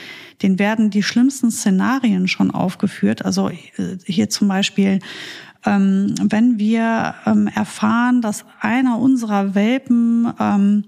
den 0.42 0.58
werden 0.58 0.90
die 0.90 1.02
schlimmsten 1.02 1.50
Szenarien 1.50 2.28
schon 2.28 2.50
aufgeführt. 2.50 3.24
Also 3.24 3.50
äh, 3.50 3.98
hier 4.04 4.30
zum 4.30 4.48
Beispiel, 4.48 5.00
ähm, 5.64 6.14
wenn 6.22 6.58
wir 6.58 7.14
ähm, 7.26 7.48
erfahren, 7.48 8.22
dass 8.22 8.44
einer 8.60 8.98
unserer 8.98 9.54
Welpen 9.54 10.32
ähm, 10.38 10.84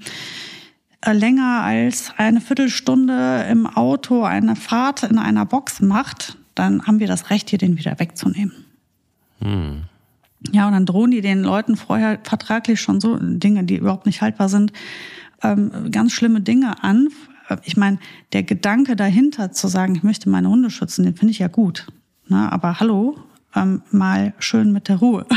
äh, 1.00 1.12
länger 1.12 1.62
als 1.62 2.12
eine 2.16 2.40
Viertelstunde 2.40 3.46
im 3.50 3.66
Auto 3.66 4.22
eine 4.22 4.56
Fahrt 4.56 5.02
in 5.02 5.18
einer 5.18 5.44
Box 5.44 5.80
macht, 5.80 6.38
dann 6.54 6.86
haben 6.86 7.00
wir 7.00 7.08
das 7.08 7.30
Recht, 7.30 7.50
hier 7.50 7.58
den 7.58 7.76
wieder 7.76 7.98
wegzunehmen. 7.98 8.52
Hm. 9.40 9.82
Ja, 10.52 10.66
und 10.66 10.72
dann 10.72 10.86
drohen 10.86 11.10
die 11.10 11.20
den 11.20 11.42
Leuten 11.42 11.76
vorher 11.76 12.18
vertraglich 12.22 12.80
schon 12.80 13.00
so 13.00 13.18
Dinge, 13.20 13.64
die 13.64 13.76
überhaupt 13.76 14.06
nicht 14.06 14.22
haltbar 14.22 14.48
sind, 14.48 14.72
ähm, 15.42 15.90
ganz 15.90 16.12
schlimme 16.12 16.40
Dinge 16.40 16.82
an, 16.82 17.08
ich 17.64 17.76
meine, 17.76 17.98
der 18.32 18.42
Gedanke 18.42 18.96
dahinter 18.96 19.52
zu 19.52 19.68
sagen, 19.68 19.94
ich 19.94 20.02
möchte 20.02 20.28
meine 20.28 20.48
Hunde 20.48 20.70
schützen, 20.70 21.04
den 21.04 21.16
finde 21.16 21.32
ich 21.32 21.38
ja 21.38 21.48
gut. 21.48 21.86
Ne? 22.28 22.50
Aber 22.52 22.80
hallo, 22.80 23.18
ähm, 23.54 23.82
mal 23.90 24.34
schön 24.38 24.72
mit 24.72 24.88
der 24.88 24.96
Ruhe. 24.96 25.26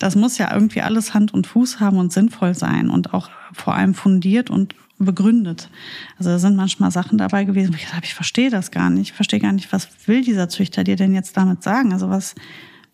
Das 0.00 0.16
muss 0.16 0.36
ja 0.36 0.52
irgendwie 0.52 0.82
alles 0.82 1.14
Hand 1.14 1.32
und 1.32 1.46
Fuß 1.46 1.80
haben 1.80 1.96
und 1.96 2.12
sinnvoll 2.12 2.54
sein 2.54 2.90
und 2.90 3.14
auch 3.14 3.30
vor 3.54 3.74
allem 3.74 3.94
fundiert 3.94 4.50
und 4.50 4.74
begründet. 4.98 5.70
Also 6.18 6.30
da 6.30 6.38
sind 6.38 6.56
manchmal 6.56 6.90
Sachen 6.90 7.16
dabei 7.16 7.44
gewesen, 7.44 7.72
wo 7.72 7.76
ich 7.76 7.82
gesagt 7.82 7.96
habe, 7.96 8.06
ich 8.06 8.14
verstehe 8.14 8.50
das 8.50 8.70
gar 8.70 8.90
nicht. 8.90 9.10
Ich 9.10 9.12
verstehe 9.12 9.40
gar 9.40 9.52
nicht, 9.52 9.72
was 9.72 9.88
will 10.06 10.22
dieser 10.22 10.48
Züchter 10.48 10.84
dir 10.84 10.96
denn 10.96 11.14
jetzt 11.14 11.36
damit 11.36 11.62
sagen? 11.62 11.92
Also 11.92 12.10
was, 12.10 12.34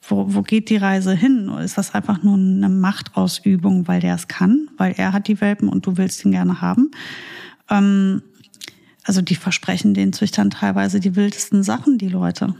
wo, 0.08 0.34
wo 0.34 0.42
geht 0.42 0.70
die 0.70 0.76
Reise 0.76 1.14
hin? 1.14 1.48
Ist 1.58 1.78
das 1.78 1.94
einfach 1.94 2.22
nur 2.22 2.36
eine 2.36 2.68
Machtausübung, 2.68 3.88
weil 3.88 4.00
der 4.00 4.14
es 4.14 4.28
kann, 4.28 4.68
weil 4.76 4.94
er 4.96 5.12
hat 5.12 5.26
die 5.26 5.40
Welpen 5.40 5.68
und 5.68 5.86
du 5.86 5.96
willst 5.96 6.24
ihn 6.24 6.32
gerne 6.32 6.60
haben? 6.60 6.90
Ähm, 7.70 8.22
also 9.04 9.22
die 9.22 9.36
versprechen 9.36 9.94
den 9.94 10.12
Züchtern 10.12 10.50
teilweise 10.50 11.00
die 11.00 11.16
wildesten 11.16 11.62
Sachen, 11.62 11.98
die 11.98 12.08
Leute. 12.08 12.54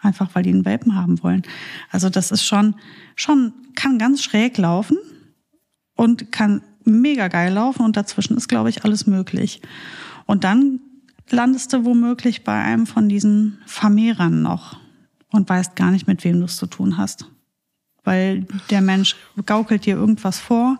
Einfach 0.00 0.34
weil 0.34 0.42
die 0.42 0.50
einen 0.50 0.64
Welpen 0.64 0.96
haben 0.96 1.22
wollen. 1.22 1.42
Also 1.90 2.10
das 2.10 2.30
ist 2.30 2.44
schon, 2.44 2.74
schon, 3.16 3.54
kann 3.74 3.98
ganz 3.98 4.22
schräg 4.22 4.58
laufen 4.58 4.98
und 5.96 6.30
kann 6.30 6.62
mega 6.84 7.28
geil 7.28 7.52
laufen 7.52 7.82
und 7.82 7.96
dazwischen 7.96 8.36
ist, 8.36 8.48
glaube 8.48 8.68
ich, 8.68 8.84
alles 8.84 9.06
möglich. 9.06 9.62
Und 10.26 10.44
dann 10.44 10.80
landest 11.30 11.72
du 11.72 11.84
womöglich 11.84 12.44
bei 12.44 12.62
einem 12.62 12.86
von 12.86 13.08
diesen 13.08 13.58
Vermehrern 13.66 14.42
noch 14.42 14.78
und 15.30 15.48
weißt 15.48 15.74
gar 15.76 15.90
nicht, 15.90 16.06
mit 16.06 16.22
wem 16.24 16.38
du 16.38 16.44
es 16.44 16.56
zu 16.56 16.66
tun 16.66 16.98
hast. 16.98 17.26
Weil 18.04 18.46
der 18.70 18.82
Mensch 18.82 19.16
gaukelt 19.46 19.86
dir 19.86 19.96
irgendwas 19.96 20.38
vor, 20.38 20.78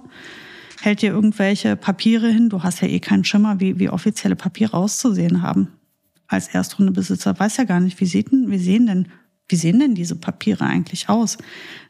hält 0.84 1.02
dir 1.02 1.12
irgendwelche 1.12 1.76
Papiere 1.76 2.28
hin. 2.28 2.48
Du 2.48 2.62
hast 2.62 2.80
ja 2.80 2.88
eh 2.88 3.00
keinen 3.00 3.24
Schimmer, 3.24 3.60
wie, 3.60 3.78
wie 3.78 3.88
offizielle 3.88 4.36
Papiere 4.36 4.74
auszusehen 4.76 5.42
haben. 5.42 5.68
Als 6.26 6.48
Erstrundebesitzer 6.48 7.38
weiß 7.38 7.56
ja 7.56 7.64
gar 7.64 7.80
nicht, 7.80 8.00
wie, 8.00 8.06
sieht 8.06 8.32
denn, 8.32 8.50
wie 8.50 8.58
sehen 8.58 8.86
denn 8.86 9.08
wie 9.48 9.56
sehen 9.56 9.78
denn 9.78 9.94
diese 9.94 10.16
Papiere 10.16 10.64
eigentlich 10.64 11.08
aus? 11.08 11.36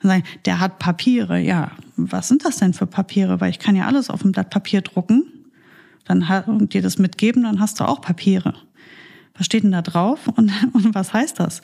Dann 0.01 0.11
sagen, 0.11 0.25
der 0.45 0.61
hat 0.61 0.79
Papiere. 0.79 1.39
Ja, 1.39 1.71
was 1.97 2.29
sind 2.29 2.45
das 2.45 2.57
denn 2.57 2.75
für 2.75 2.87
Papiere? 2.87 3.41
Weil 3.41 3.51
ich 3.51 3.61
kann 3.61 3.77
ja 3.77 3.87
alles 3.87 4.11
auf 4.11 4.23
dem 4.23 4.33
Blatt 4.33 4.51
Papier 4.51 4.81
drucken, 4.81 5.25
dann 6.05 6.23
und 6.47 6.75
dir 6.75 6.83
das 6.83 6.99
mitgeben, 6.99 7.45
dann 7.45 7.61
hast 7.61 7.79
du 7.79 7.85
auch 7.85 8.01
Papiere. 8.01 8.55
Was 9.37 9.47
steht 9.47 9.63
denn 9.63 9.73
da 9.73 9.83
drauf 9.83 10.27
und, 10.29 10.51
und 10.73 10.95
was 10.95 11.13
heißt 11.13 11.39
das? 11.39 11.63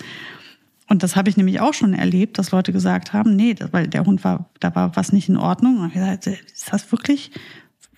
Und 0.90 1.04
das 1.04 1.14
habe 1.14 1.30
ich 1.30 1.36
nämlich 1.36 1.60
auch 1.60 1.72
schon 1.72 1.94
erlebt, 1.94 2.36
dass 2.36 2.50
Leute 2.50 2.72
gesagt 2.72 3.12
haben, 3.12 3.36
nee, 3.36 3.54
weil 3.70 3.86
der 3.86 4.04
Hund 4.04 4.24
war, 4.24 4.50
da 4.58 4.74
war 4.74 4.96
was 4.96 5.12
nicht 5.12 5.28
in 5.28 5.36
Ordnung. 5.36 5.78
Und 5.78 5.86
ich 5.86 5.94
gesagt, 5.94 6.26
ist 6.26 6.72
das 6.72 6.90
wirklich, 6.90 7.30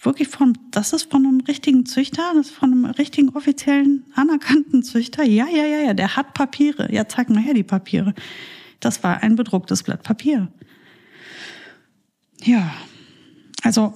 wirklich 0.02 0.28
von, 0.28 0.58
das 0.70 0.92
ist 0.92 1.10
von 1.10 1.26
einem 1.26 1.40
richtigen 1.40 1.86
Züchter, 1.86 2.22
das 2.34 2.48
ist 2.48 2.54
von 2.54 2.70
einem 2.70 2.84
richtigen 2.84 3.30
offiziellen 3.30 4.04
anerkannten 4.14 4.82
Züchter? 4.82 5.24
Ja, 5.24 5.46
ja, 5.46 5.64
ja, 5.64 5.78
ja, 5.78 5.94
der 5.94 6.16
hat 6.16 6.34
Papiere. 6.34 6.92
Ja, 6.92 7.08
zeig 7.08 7.30
mal 7.30 7.40
her 7.40 7.54
die 7.54 7.62
Papiere. 7.62 8.14
Das 8.78 9.02
war 9.02 9.22
ein 9.22 9.36
bedrucktes 9.36 9.84
Blatt 9.84 10.02
Papier. 10.02 10.48
Ja, 12.42 12.74
also, 13.62 13.94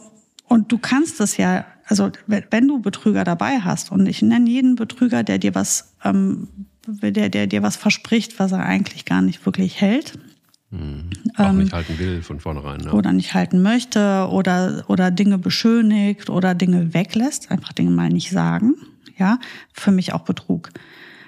und 0.49 0.73
du 0.73 0.79
kannst 0.79 1.21
das 1.21 1.37
ja, 1.37 1.67
also 1.85 2.11
wenn 2.27 2.67
du 2.67 2.81
Betrüger 2.81 3.25
dabei 3.25 3.61
hast, 3.61 3.93
und 3.93 4.07
ich 4.07 4.23
nenne 4.23 4.49
jeden 4.49 4.75
Betrüger, 4.75 5.23
der 5.23 5.37
dir 5.37 5.55
was 5.55 5.93
ähm, 6.03 6.49
der, 6.87 7.29
der 7.29 7.47
dir 7.47 7.63
was 7.63 7.77
verspricht, 7.77 8.39
was 8.39 8.53
er 8.53 8.65
eigentlich 8.65 9.05
gar 9.05 9.23
nicht 9.23 9.45
wirklich 9.47 9.81
hält. 9.81 10.19
Mhm. 10.71 11.11
Auch 11.37 11.51
ähm, 11.51 11.59
nicht 11.59 11.73
halten 11.73 11.99
will 11.99 12.23
von 12.23 12.41
vornherein. 12.41 12.81
Ne? 12.81 12.93
Oder 12.93 13.13
nicht 13.13 13.35
halten 13.35 13.63
möchte 13.63 14.29
oder, 14.31 14.85
oder 14.89 15.11
Dinge 15.11 15.39
beschönigt 15.39 16.31
oder 16.31 16.55
Dinge 16.55 16.95
weglässt, 16.95 17.51
einfach 17.51 17.73
Dinge 17.73 17.91
mal 17.91 18.09
nicht 18.09 18.31
sagen. 18.31 18.75
Ja, 19.19 19.39
für 19.73 19.93
mich 19.93 20.13
auch 20.13 20.23
Betrug. 20.23 20.71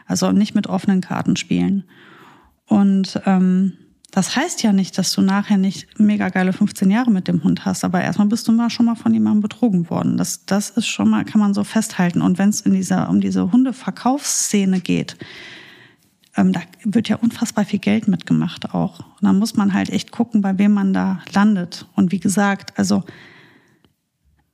Also 0.07 0.33
nicht 0.33 0.55
mit 0.55 0.66
offenen 0.66 1.01
Karten 1.01 1.37
spielen. 1.37 1.85
Und 2.66 3.21
ähm, 3.25 3.75
das 4.11 4.37
heißt 4.37 4.62
ja 4.62 4.73
nicht, 4.73 4.97
dass 4.97 5.12
du 5.12 5.21
nachher 5.21 5.59
nicht 5.59 6.01
mega 6.01 6.31
geile 6.31 6.53
15 6.53 6.90
Jahre 6.90 7.11
mit 7.11 7.29
dem 7.29 7.44
Hund 7.44 7.64
hast, 7.66 7.85
aber 7.85 8.01
erstmal 8.01 8.29
bist 8.29 8.49
du 8.49 8.53
mal 8.53 8.71
schon 8.71 8.87
mal 8.87 8.94
von 8.94 9.12
jemandem 9.12 9.42
betrogen 9.42 9.90
worden. 9.90 10.16
Das, 10.16 10.47
das 10.47 10.71
ist 10.71 10.87
schon 10.87 11.11
mal, 11.11 11.25
kann 11.25 11.40
man 11.40 11.53
so 11.53 11.62
festhalten. 11.62 12.23
Und 12.23 12.38
wenn 12.38 12.49
es 12.49 12.62
in 12.62 12.73
dieser, 12.73 13.11
um 13.11 13.21
diese 13.21 13.53
Hundeverkaufsszene 13.53 14.81
geht, 14.81 15.16
ähm, 16.37 16.53
da 16.53 16.62
wird 16.85 17.09
ja 17.11 17.16
unfassbar 17.16 17.66
viel 17.66 17.81
Geld 17.81 18.09
mitgemacht 18.09 18.73
auch. 18.73 19.01
Und 19.01 19.23
da 19.23 19.33
muss 19.35 19.57
man 19.57 19.75
halt 19.75 19.90
echt 19.90 20.11
gucken, 20.11 20.40
bei 20.40 20.57
wem 20.57 20.73
man 20.73 20.94
da 20.94 21.21
landet. 21.35 21.87
Und 21.94 22.11
wie 22.11 22.21
gesagt, 22.21 22.79
also 22.79 23.05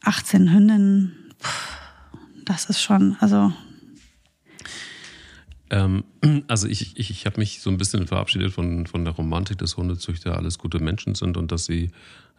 18 0.02 0.52
Hündinnen, 0.52 1.12
pff, 1.40 1.78
das 2.44 2.64
ist 2.66 2.82
schon, 2.82 3.16
also 3.20 3.52
ähm, 5.74 6.04
also 6.48 6.68
ich, 6.68 6.96
ich, 6.96 7.10
ich 7.10 7.26
habe 7.26 7.40
mich 7.40 7.60
so 7.60 7.68
ein 7.68 7.76
bisschen 7.76 8.06
verabschiedet 8.06 8.52
von, 8.52 8.86
von 8.86 9.04
der 9.04 9.14
Romantik, 9.14 9.58
dass 9.58 9.76
Hundezüchter 9.76 10.36
alles 10.36 10.58
gute 10.58 10.78
Menschen 10.78 11.16
sind 11.16 11.36
und 11.36 11.50
dass 11.50 11.64
sie 11.64 11.90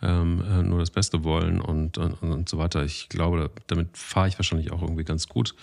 ähm, 0.02 0.42
äh, 0.50 0.64
nur 0.64 0.80
das 0.80 0.90
Beste 0.90 1.24
wollen 1.26 1.60
und, 1.60 1.98
und, 1.98 2.14
und 2.22 2.48
so 2.48 2.58
weiter. 2.58 2.84
Ich 2.86 3.10
glaube, 3.10 3.52
damit 3.68 3.98
fahre 3.98 4.30
ich 4.30 4.40
wahrscheinlich 4.40 4.72
auch 4.72 4.82
irgendwie 4.82 5.04
ganz 5.04 5.28
gut. 5.28 5.54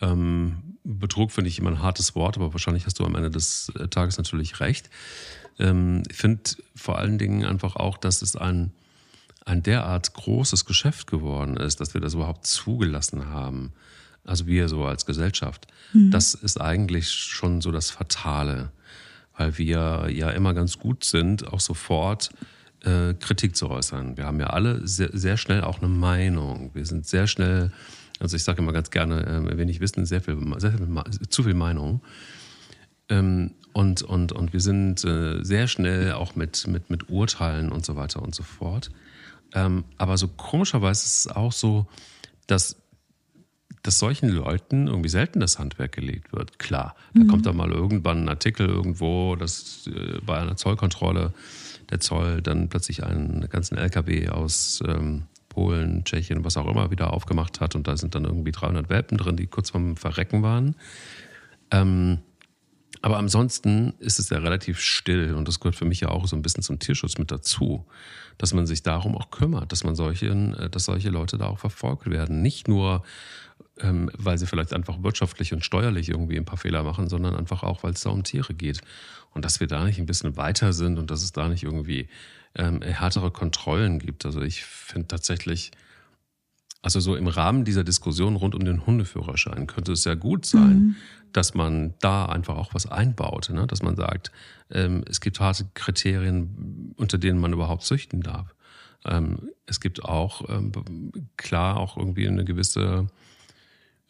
Ähm, 0.00 0.76
Betrug 0.84 1.32
finde 1.32 1.48
ich 1.48 1.58
immer 1.58 1.70
ein 1.70 1.82
hartes 1.82 2.14
Wort, 2.14 2.36
aber 2.36 2.52
wahrscheinlich 2.54 2.86
hast 2.86 3.00
du 3.00 3.04
am 3.04 3.16
Ende 3.16 3.30
des 3.30 3.72
äh, 3.78 3.88
Tages 3.88 4.16
natürlich 4.16 4.60
recht. 4.60 4.88
Ähm, 5.58 6.04
ich 6.08 6.16
finde 6.16 6.42
vor 6.76 6.98
allen 6.98 7.18
Dingen 7.18 7.44
einfach 7.44 7.74
auch, 7.74 7.98
dass 7.98 8.22
es 8.22 8.36
ein, 8.36 8.72
ein 9.44 9.64
derart 9.64 10.14
großes 10.14 10.64
Geschäft 10.64 11.08
geworden 11.08 11.56
ist, 11.56 11.80
dass 11.80 11.92
wir 11.92 12.00
das 12.00 12.14
überhaupt 12.14 12.46
zugelassen 12.46 13.26
haben. 13.26 13.72
Also 14.24 14.46
wir 14.46 14.68
so 14.68 14.84
als 14.84 15.06
Gesellschaft. 15.06 15.66
Mhm. 15.92 16.10
Das 16.10 16.34
ist 16.34 16.60
eigentlich 16.60 17.10
schon 17.10 17.60
so 17.60 17.72
das 17.72 17.90
Fatale, 17.90 18.70
weil 19.36 19.58
wir 19.58 20.08
ja 20.10 20.30
immer 20.30 20.54
ganz 20.54 20.78
gut 20.78 21.04
sind, 21.04 21.46
auch 21.52 21.60
sofort 21.60 22.30
äh, 22.84 23.14
Kritik 23.14 23.56
zu 23.56 23.70
äußern. 23.70 24.16
Wir 24.16 24.26
haben 24.26 24.40
ja 24.40 24.48
alle 24.48 24.86
sehr, 24.86 25.10
sehr 25.12 25.36
schnell 25.36 25.62
auch 25.62 25.78
eine 25.78 25.88
Meinung. 25.88 26.70
Wir 26.74 26.86
sind 26.86 27.06
sehr 27.06 27.26
schnell, 27.26 27.72
also 28.18 28.36
ich 28.36 28.44
sage 28.44 28.62
immer 28.62 28.72
ganz 28.72 28.90
gerne, 28.90 29.26
äh, 29.26 29.58
wenig 29.58 29.80
Wissen, 29.80 30.06
sehr 30.06 30.20
viel, 30.20 30.36
sehr 30.58 30.72
viel, 30.72 30.88
zu 31.28 31.42
viel 31.42 31.54
Meinung. 31.54 32.00
Ähm, 33.08 33.52
und, 33.72 34.02
und, 34.02 34.32
und 34.32 34.52
wir 34.52 34.60
sind 34.60 35.04
äh, 35.04 35.42
sehr 35.44 35.68
schnell 35.68 36.12
auch 36.12 36.34
mit, 36.34 36.66
mit, 36.66 36.90
mit 36.90 37.08
Urteilen 37.08 37.70
und 37.70 37.84
so 37.84 37.96
weiter 37.96 38.22
und 38.22 38.34
so 38.34 38.42
fort. 38.42 38.90
Ähm, 39.52 39.84
aber 39.96 40.16
so 40.16 40.28
komischerweise 40.28 41.04
ist 41.04 41.26
es 41.26 41.28
auch 41.28 41.52
so, 41.52 41.86
dass, 42.46 42.76
dass 43.82 43.98
solchen 43.98 44.28
Leuten 44.28 44.88
irgendwie 44.88 45.08
selten 45.08 45.40
das 45.40 45.58
Handwerk 45.58 45.92
gelegt 45.92 46.32
wird. 46.32 46.58
Klar, 46.58 46.94
da 47.14 47.22
mhm. 47.22 47.28
kommt 47.28 47.46
da 47.46 47.52
mal 47.52 47.70
irgendwann 47.70 48.24
ein 48.24 48.28
Artikel 48.28 48.68
irgendwo, 48.68 49.36
dass 49.36 49.86
äh, 49.86 50.18
bei 50.24 50.38
einer 50.38 50.56
Zollkontrolle 50.56 51.32
der 51.90 52.00
Zoll 52.00 52.42
dann 52.42 52.68
plötzlich 52.68 53.04
einen 53.04 53.48
ganzen 53.48 53.76
LKW 53.78 54.28
aus 54.28 54.82
ähm, 54.86 55.24
Polen, 55.48 56.04
Tschechien, 56.04 56.44
was 56.44 56.56
auch 56.56 56.68
immer 56.68 56.90
wieder 56.90 57.12
aufgemacht 57.12 57.60
hat 57.60 57.74
und 57.74 57.88
da 57.88 57.96
sind 57.96 58.14
dann 58.14 58.24
irgendwie 58.24 58.52
300 58.52 58.88
Welpen 58.88 59.18
drin, 59.18 59.36
die 59.36 59.46
kurz 59.46 59.70
vorm 59.70 59.96
Verrecken 59.96 60.42
waren. 60.42 60.76
Ähm, 61.70 62.18
aber 63.02 63.16
ansonsten 63.18 63.94
ist 63.98 64.18
es 64.18 64.28
ja 64.28 64.38
relativ 64.38 64.78
still 64.78 65.34
und 65.34 65.48
das 65.48 65.58
gehört 65.58 65.76
für 65.76 65.84
mich 65.86 66.00
ja 66.00 66.08
auch 66.08 66.26
so 66.26 66.36
ein 66.36 66.42
bisschen 66.42 66.62
zum 66.62 66.78
Tierschutz 66.78 67.18
mit 67.18 67.30
dazu, 67.30 67.86
dass 68.36 68.52
man 68.52 68.66
sich 68.66 68.82
darum 68.82 69.16
auch 69.16 69.30
kümmert, 69.30 69.72
dass 69.72 69.84
man 69.84 69.94
solche, 69.94 70.28
äh, 70.28 70.68
dass 70.68 70.84
solche 70.84 71.10
Leute 71.10 71.38
da 71.38 71.46
auch 71.46 71.58
verfolgt 71.58 72.08
werden. 72.10 72.42
Nicht 72.42 72.68
nur, 72.68 73.02
ähm, 73.82 74.10
weil 74.16 74.38
sie 74.38 74.46
vielleicht 74.46 74.72
einfach 74.72 75.02
wirtschaftlich 75.02 75.52
und 75.52 75.64
steuerlich 75.64 76.08
irgendwie 76.08 76.36
ein 76.36 76.44
paar 76.44 76.58
Fehler 76.58 76.82
machen, 76.82 77.08
sondern 77.08 77.36
einfach 77.36 77.62
auch, 77.62 77.82
weil 77.82 77.92
es 77.92 78.02
da 78.02 78.10
um 78.10 78.24
Tiere 78.24 78.54
geht. 78.54 78.80
Und 79.32 79.44
dass 79.44 79.60
wir 79.60 79.66
da 79.66 79.84
nicht 79.84 79.98
ein 79.98 80.06
bisschen 80.06 80.36
weiter 80.36 80.72
sind 80.72 80.98
und 80.98 81.10
dass 81.10 81.22
es 81.22 81.32
da 81.32 81.48
nicht 81.48 81.62
irgendwie 81.62 82.08
ähm, 82.54 82.82
härtere 82.82 83.30
Kontrollen 83.30 83.98
gibt. 83.98 84.26
Also 84.26 84.42
ich 84.42 84.64
finde 84.64 85.08
tatsächlich, 85.08 85.70
also 86.82 87.00
so 87.00 87.14
im 87.14 87.28
Rahmen 87.28 87.64
dieser 87.64 87.84
Diskussion 87.84 88.36
rund 88.36 88.54
um 88.54 88.64
den 88.64 88.86
Hundeführerschein 88.86 89.66
könnte 89.66 89.92
es 89.92 90.04
ja 90.04 90.14
gut 90.14 90.46
sein, 90.46 90.78
mhm. 90.78 90.96
dass 91.32 91.54
man 91.54 91.94
da 92.00 92.26
einfach 92.26 92.56
auch 92.56 92.74
was 92.74 92.86
einbaut, 92.86 93.50
ne? 93.50 93.66
dass 93.66 93.82
man 93.82 93.96
sagt, 93.96 94.32
ähm, 94.70 95.04
es 95.08 95.20
gibt 95.20 95.40
harte 95.40 95.66
Kriterien, 95.74 96.94
unter 96.96 97.18
denen 97.18 97.38
man 97.38 97.52
überhaupt 97.52 97.84
züchten 97.84 98.22
darf. 98.22 98.54
Ähm, 99.04 99.50
es 99.66 99.80
gibt 99.80 100.04
auch 100.04 100.48
ähm, 100.48 100.72
klar 101.36 101.76
auch 101.76 101.96
irgendwie 101.96 102.26
eine 102.26 102.44
gewisse 102.44 103.06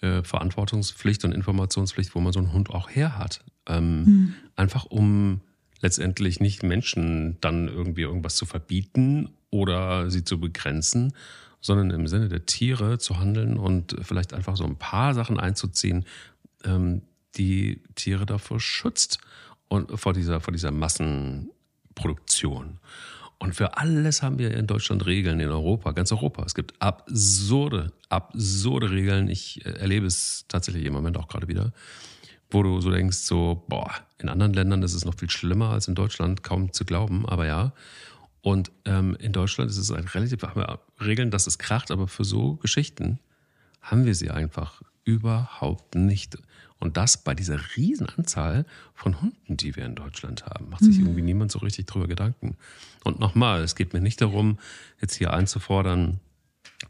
äh, 0.00 0.22
Verantwortungspflicht 0.22 1.24
und 1.24 1.32
Informationspflicht, 1.32 2.14
wo 2.14 2.20
man 2.20 2.32
so 2.32 2.38
einen 2.38 2.52
Hund 2.52 2.70
auch 2.70 2.90
her 2.90 3.18
hat. 3.18 3.44
Ähm, 3.66 4.04
mhm. 4.04 4.34
Einfach 4.56 4.86
um 4.86 5.40
letztendlich 5.80 6.40
nicht 6.40 6.62
Menschen 6.62 7.38
dann 7.40 7.68
irgendwie 7.68 8.02
irgendwas 8.02 8.36
zu 8.36 8.46
verbieten 8.46 9.30
oder 9.50 10.10
sie 10.10 10.24
zu 10.24 10.38
begrenzen, 10.38 11.14
sondern 11.60 11.90
im 11.90 12.06
Sinne 12.06 12.28
der 12.28 12.46
Tiere 12.46 12.98
zu 12.98 13.18
handeln 13.18 13.56
und 13.56 13.96
vielleicht 14.02 14.32
einfach 14.32 14.56
so 14.56 14.64
ein 14.64 14.76
paar 14.76 15.14
Sachen 15.14 15.38
einzuziehen, 15.38 16.04
ähm, 16.64 17.02
die 17.36 17.82
Tiere 17.94 18.26
davor 18.26 18.60
schützt 18.60 19.18
und 19.68 19.98
vor 19.98 20.12
dieser, 20.12 20.40
vor 20.40 20.52
dieser 20.52 20.70
Massenproduktion. 20.70 22.78
Und 23.40 23.54
für 23.54 23.78
alles 23.78 24.22
haben 24.22 24.38
wir 24.38 24.54
in 24.54 24.66
Deutschland 24.66 25.06
Regeln, 25.06 25.40
in 25.40 25.48
Europa, 25.48 25.92
ganz 25.92 26.12
Europa. 26.12 26.44
Es 26.44 26.54
gibt 26.54 26.74
absurde, 26.78 27.90
absurde 28.10 28.90
Regeln. 28.90 29.28
Ich 29.30 29.64
äh, 29.64 29.70
erlebe 29.70 30.06
es 30.06 30.44
tatsächlich 30.46 30.84
im 30.84 30.92
Moment 30.92 31.16
auch 31.16 31.26
gerade 31.26 31.48
wieder, 31.48 31.72
wo 32.50 32.62
du 32.62 32.82
so 32.82 32.90
denkst, 32.90 33.16
so, 33.16 33.64
boah, 33.66 33.90
in 34.18 34.28
anderen 34.28 34.52
Ländern 34.52 34.82
ist 34.82 34.92
es 34.92 35.06
noch 35.06 35.14
viel 35.14 35.30
schlimmer 35.30 35.70
als 35.70 35.88
in 35.88 35.94
Deutschland, 35.94 36.42
kaum 36.42 36.74
zu 36.74 36.84
glauben, 36.84 37.26
aber 37.26 37.46
ja. 37.46 37.72
Und 38.42 38.70
ähm, 38.84 39.16
in 39.18 39.32
Deutschland 39.32 39.70
ist 39.70 39.78
es 39.78 39.90
ein 39.90 40.04
relativ, 40.04 40.42
haben 40.42 40.60
wir 40.60 40.78
Regeln, 41.00 41.30
dass 41.30 41.46
es 41.46 41.58
kracht, 41.58 41.90
aber 41.90 42.08
für 42.08 42.24
so 42.24 42.56
Geschichten 42.56 43.20
haben 43.80 44.04
wir 44.04 44.14
sie 44.14 44.30
einfach 44.30 44.82
überhaupt 45.04 45.94
nicht. 45.94 46.38
Und 46.78 46.96
das 46.96 47.18
bei 47.18 47.34
dieser 47.34 47.60
Riesenanzahl 47.76 48.64
von 48.94 49.20
Hunden, 49.20 49.56
die 49.56 49.76
wir 49.76 49.84
in 49.84 49.94
Deutschland 49.94 50.46
haben, 50.46 50.70
macht 50.70 50.82
sich 50.82 50.96
mhm. 50.96 51.06
irgendwie 51.06 51.22
niemand 51.22 51.52
so 51.52 51.58
richtig 51.58 51.86
drüber 51.86 52.08
Gedanken. 52.08 52.56
Und 53.04 53.20
nochmal, 53.20 53.62
es 53.62 53.76
geht 53.76 53.92
mir 53.92 54.00
nicht 54.00 54.20
darum, 54.20 54.58
jetzt 55.00 55.14
hier 55.14 55.32
einzufordern, 55.32 56.20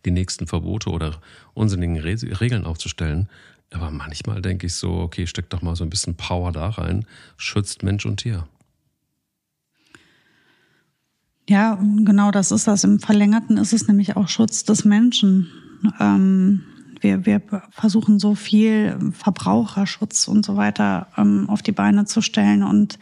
die 0.05 0.12
nächsten 0.12 0.46
Verbote 0.46 0.90
oder 0.90 1.20
unsinnigen 1.55 1.96
Regeln 1.99 2.64
aufzustellen. 2.64 3.29
Aber 3.73 3.90
manchmal 3.90 4.42
denke 4.42 4.66
ich 4.66 4.75
so, 4.75 4.92
okay, 4.92 5.27
steck 5.27 5.51
doch 5.51 5.62
mal 5.62 5.77
so 5.77 5.85
ein 5.85 5.90
bisschen 5.90 6.16
Power 6.16 6.53
da 6.53 6.70
rein, 6.70 7.05
schützt 7.37 7.83
Mensch 7.83 8.07
und 8.07 8.18
Tier. 8.18 8.46
Ja, 11.49 11.75
genau 12.05 12.31
das 12.31 12.53
ist 12.53 12.68
das. 12.68 12.85
Im 12.85 13.01
Verlängerten 13.01 13.57
ist 13.57 13.73
es 13.73 13.88
nämlich 13.88 14.16
auch 14.16 14.29
Schutz 14.29 14.62
des 14.62 14.85
Menschen. 14.85 15.49
Ähm, 15.99 16.62
wir, 17.01 17.27
wir 17.27 17.43
versuchen 17.71 18.19
so 18.19 18.35
viel 18.35 18.99
Verbraucherschutz 19.13 20.29
und 20.29 20.45
so 20.45 20.57
weiter 20.57 21.09
ähm, 21.17 21.49
auf 21.49 21.63
die 21.63 21.73
Beine 21.73 22.05
zu 22.05 22.21
stellen 22.21 22.63
und 22.63 22.99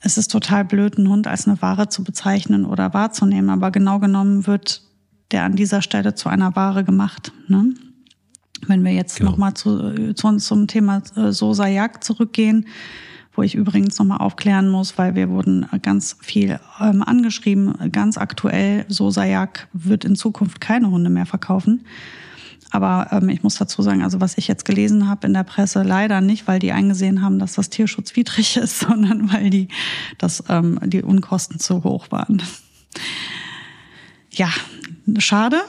es 0.00 0.16
ist 0.16 0.28
total 0.28 0.64
blöd, 0.64 0.96
einen 0.96 1.08
Hund 1.08 1.26
als 1.26 1.46
eine 1.46 1.60
Ware 1.60 1.88
zu 1.88 2.02
bezeichnen 2.04 2.64
oder 2.64 2.94
wahrzunehmen, 2.94 3.50
aber 3.50 3.70
genau 3.70 3.98
genommen 3.98 4.46
wird 4.46 4.82
der 5.30 5.44
an 5.44 5.56
dieser 5.56 5.82
Stelle 5.82 6.14
zu 6.14 6.28
einer 6.28 6.56
Ware 6.56 6.84
gemacht. 6.84 7.32
Ne? 7.48 7.74
Wenn 8.66 8.84
wir 8.84 8.92
jetzt 8.92 9.18
genau. 9.18 9.32
nochmal 9.32 9.54
zu, 9.54 10.14
zu, 10.14 10.36
zum 10.36 10.66
Thema 10.66 11.02
äh, 11.16 11.32
Sosa 11.32 11.66
Jagd 11.66 12.04
zurückgehen, 12.04 12.66
wo 13.34 13.42
ich 13.42 13.54
übrigens 13.54 13.98
nochmal 13.98 14.18
aufklären 14.18 14.68
muss, 14.68 14.98
weil 14.98 15.14
wir 15.14 15.28
wurden 15.30 15.66
ganz 15.82 16.16
viel 16.20 16.58
ähm, 16.80 17.02
angeschrieben, 17.02 17.74
ganz 17.92 18.18
aktuell, 18.18 18.84
Sosajak 18.88 19.68
wird 19.72 20.04
in 20.04 20.16
Zukunft 20.16 20.60
keine 20.60 20.90
Hunde 20.90 21.10
mehr 21.10 21.26
verkaufen. 21.26 21.84
Aber 22.70 23.08
ähm, 23.10 23.28
ich 23.28 23.42
muss 23.42 23.56
dazu 23.56 23.82
sagen, 23.82 24.02
also 24.02 24.20
was 24.20 24.38
ich 24.38 24.46
jetzt 24.46 24.64
gelesen 24.64 25.08
habe 25.08 25.26
in 25.26 25.34
der 25.34 25.42
Presse, 25.42 25.82
leider 25.82 26.20
nicht, 26.20 26.46
weil 26.46 26.60
die 26.60 26.72
eingesehen 26.72 27.20
haben, 27.22 27.38
dass 27.38 27.54
das 27.54 27.70
tierschutzwidrig 27.70 28.56
ist, 28.56 28.78
sondern 28.80 29.32
weil 29.32 29.50
die, 29.50 29.68
dass, 30.18 30.44
ähm, 30.48 30.78
die 30.84 31.02
Unkosten 31.02 31.58
zu 31.58 31.82
hoch 31.84 32.10
waren. 32.10 32.42
Ja, 34.32 34.50
schade. 35.18 35.60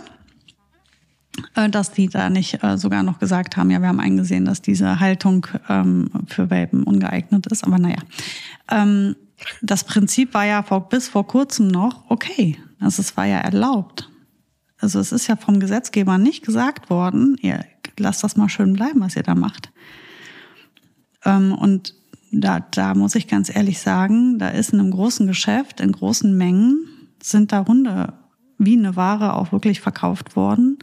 Äh, 1.56 1.70
dass 1.70 1.92
die 1.92 2.08
da 2.08 2.30
nicht 2.30 2.64
äh, 2.64 2.78
sogar 2.78 3.04
noch 3.04 3.20
gesagt 3.20 3.58
haben, 3.58 3.70
ja, 3.72 3.82
wir 3.82 3.90
haben 3.90 4.00
eingesehen, 4.00 4.46
dass 4.46 4.62
diese 4.62 5.00
Haltung 5.00 5.48
ähm, 5.68 6.10
für 6.28 6.50
Welpen 6.50 6.84
ungeeignet 6.84 7.48
ist. 7.48 7.66
Aber 7.66 7.78
naja, 7.78 8.00
ähm, 8.70 9.16
das 9.62 9.84
Prinzip 9.84 10.34
war 10.34 10.46
ja 10.46 10.62
bis 10.62 11.10
vor 11.10 11.28
kurzem 11.28 11.68
noch 11.68 12.10
okay. 12.10 12.58
Also 12.80 13.02
es 13.02 13.18
war 13.18 13.26
ja 13.26 13.40
erlaubt. 13.40 14.10
Also 14.78 15.00
es 15.00 15.12
ist 15.12 15.28
ja 15.28 15.36
vom 15.36 15.60
Gesetzgeber 15.60 16.18
nicht 16.18 16.46
gesagt 16.46 16.90
worden, 16.90 17.36
ihr 17.42 17.66
lasst 17.98 18.24
das 18.24 18.38
mal 18.38 18.50
schön 18.50 18.74
bleiben, 18.74 19.02
was 19.02 19.16
ihr 19.16 19.24
da 19.24 19.36
macht. 19.36 19.72
Ähm, 21.26 21.54
und 21.54 21.96
da, 22.32 22.62
da 22.62 22.96
muss 22.96 23.16
ich 23.16 23.28
ganz 23.28 23.54
ehrlich 23.54 23.80
sagen, 23.80 24.40
da 24.40 24.48
ist 24.48 24.72
in 24.72 24.80
einem 24.80 24.92
großen 24.92 25.28
Geschäft, 25.28 25.82
in 25.82 25.92
großen 25.92 26.36
Mengen, 26.36 26.88
sind 27.22 27.52
da 27.52 27.66
Hunde 27.68 28.14
wie 28.58 28.78
eine 28.78 28.96
Ware 28.96 29.34
auch 29.34 29.52
wirklich 29.52 29.82
verkauft 29.82 30.36
worden 30.36 30.80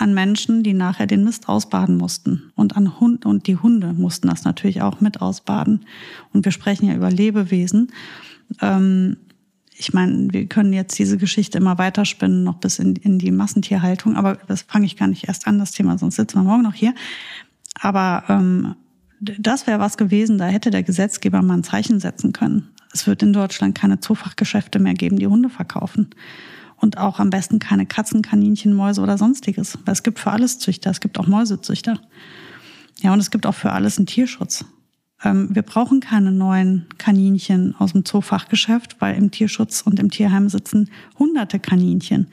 an 0.00 0.14
Menschen, 0.14 0.62
die 0.62 0.72
nachher 0.72 1.06
den 1.06 1.24
Mist 1.24 1.48
ausbaden 1.48 1.96
mussten. 1.96 2.52
Und 2.54 2.76
an 2.76 2.98
Hund, 3.00 3.26
und 3.26 3.46
die 3.46 3.56
Hunde 3.56 3.92
mussten 3.92 4.28
das 4.28 4.44
natürlich 4.44 4.82
auch 4.82 5.00
mit 5.00 5.20
ausbaden. 5.20 5.84
Und 6.32 6.44
wir 6.44 6.52
sprechen 6.52 6.88
ja 6.88 6.94
über 6.94 7.10
Lebewesen. 7.10 7.92
Ähm, 8.62 9.18
ich 9.72 9.92
meine, 9.92 10.32
wir 10.32 10.46
können 10.46 10.72
jetzt 10.72 10.98
diese 10.98 11.18
Geschichte 11.18 11.58
immer 11.58 11.78
weiterspinnen, 11.78 12.44
noch 12.44 12.56
bis 12.56 12.78
in, 12.78 12.96
in 12.96 13.18
die 13.18 13.30
Massentierhaltung, 13.30 14.16
aber 14.16 14.38
das 14.46 14.62
fange 14.62 14.86
ich 14.86 14.96
gar 14.96 15.06
nicht 15.06 15.28
erst 15.28 15.46
an, 15.46 15.58
das 15.58 15.72
Thema, 15.72 15.98
sonst 15.98 16.16
sitzen 16.16 16.38
wir 16.38 16.44
morgen 16.44 16.62
noch 16.62 16.74
hier. 16.74 16.94
Aber 17.80 18.24
ähm, 18.28 18.74
das 19.20 19.66
wäre 19.66 19.80
was 19.80 19.96
gewesen, 19.96 20.38
da 20.38 20.46
hätte 20.46 20.70
der 20.70 20.82
Gesetzgeber 20.82 21.42
mal 21.42 21.58
ein 21.58 21.64
Zeichen 21.64 22.00
setzen 22.00 22.32
können. 22.32 22.68
Es 22.92 23.06
wird 23.06 23.22
in 23.22 23.32
Deutschland 23.32 23.74
keine 23.74 24.00
Zoofachgeschäfte 24.00 24.78
mehr 24.78 24.94
geben, 24.94 25.18
die 25.18 25.26
Hunde 25.26 25.48
verkaufen 25.48 26.10
und 26.80 26.98
auch 26.98 27.18
am 27.18 27.30
besten 27.30 27.58
keine 27.58 27.86
Katzen, 27.86 28.22
Kaninchen, 28.22 28.74
Mäuse 28.74 29.00
oder 29.00 29.18
sonstiges. 29.18 29.78
Weil 29.84 29.92
es 29.92 30.02
gibt 30.02 30.18
für 30.18 30.30
alles 30.30 30.58
Züchter, 30.58 30.90
es 30.90 31.00
gibt 31.00 31.18
auch 31.18 31.26
Mäusezüchter. 31.26 32.00
Ja, 33.00 33.12
und 33.12 33.20
es 33.20 33.30
gibt 33.30 33.46
auch 33.46 33.54
für 33.54 33.72
alles 33.72 33.98
einen 33.98 34.06
Tierschutz. 34.06 34.64
Ähm, 35.22 35.48
wir 35.54 35.62
brauchen 35.62 36.00
keine 36.00 36.32
neuen 36.32 36.86
Kaninchen 36.98 37.74
aus 37.78 37.92
dem 37.92 38.04
Zoofachgeschäft, 38.04 38.96
weil 39.00 39.16
im 39.16 39.30
Tierschutz 39.30 39.82
und 39.82 39.98
im 39.98 40.10
Tierheim 40.10 40.48
sitzen 40.48 40.90
hunderte 41.18 41.58
Kaninchen. 41.58 42.28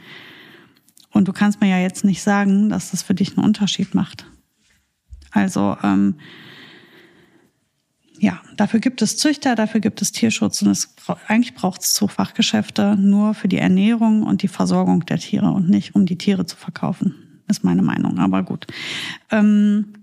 Und 1.12 1.28
du 1.28 1.34
kannst 1.34 1.62
mir 1.62 1.70
ja 1.70 1.80
jetzt 1.80 2.04
nicht 2.04 2.22
sagen, 2.22 2.70
dass 2.70 2.92
das 2.92 3.04
für 3.04 3.14
dich 3.14 3.38
einen 3.38 3.46
Unterschied 3.46 3.96
macht. 3.96 4.26
Also 5.32 5.78
ähm, 5.84 6.16
ja, 8.20 8.42
dafür 8.56 8.80
gibt 8.80 9.02
es 9.02 9.18
Züchter, 9.18 9.56
dafür 9.56 9.80
gibt 9.80 10.02
es 10.02 10.12
Tierschutz 10.12 10.62
und 10.62 10.70
es, 10.70 10.94
eigentlich 11.28 11.54
braucht 11.54 11.82
es 11.82 11.94
Zuchtfachgeschäfte 11.94 12.96
nur 12.96 13.34
für 13.34 13.48
die 13.48 13.58
Ernährung 13.58 14.24
und 14.24 14.42
die 14.42 14.48
Versorgung 14.48 15.06
der 15.06 15.18
Tiere 15.18 15.52
und 15.52 15.70
nicht 15.70 15.96
um 15.96 16.06
die 16.06 16.18
Tiere 16.18 16.46
zu 16.46 16.56
verkaufen. 16.56 17.16
Ist 17.48 17.64
meine 17.64 17.82
Meinung, 17.82 18.20
aber 18.20 18.44
gut. 18.44 18.68
Ähm, 19.32 19.94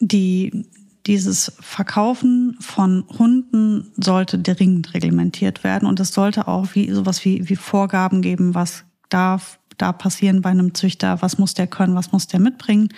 die, 0.00 0.66
dieses 1.06 1.52
Verkaufen 1.60 2.56
von 2.60 3.04
Hunden 3.18 3.90
sollte 3.96 4.38
dringend 4.38 4.94
reglementiert 4.94 5.64
werden 5.64 5.88
und 5.88 5.98
es 6.00 6.12
sollte 6.12 6.46
auch 6.46 6.74
wie 6.74 6.90
sowas 6.92 7.24
wie, 7.24 7.48
wie 7.48 7.56
Vorgaben 7.56 8.22
geben, 8.22 8.54
was 8.54 8.84
darf 9.08 9.58
da 9.78 9.92
passieren 9.92 10.42
bei 10.42 10.50
einem 10.50 10.74
Züchter, 10.74 11.22
was 11.22 11.38
muss 11.38 11.54
der 11.54 11.66
können, 11.66 11.94
was 11.94 12.12
muss 12.12 12.26
der 12.26 12.40
mitbringen. 12.40 12.88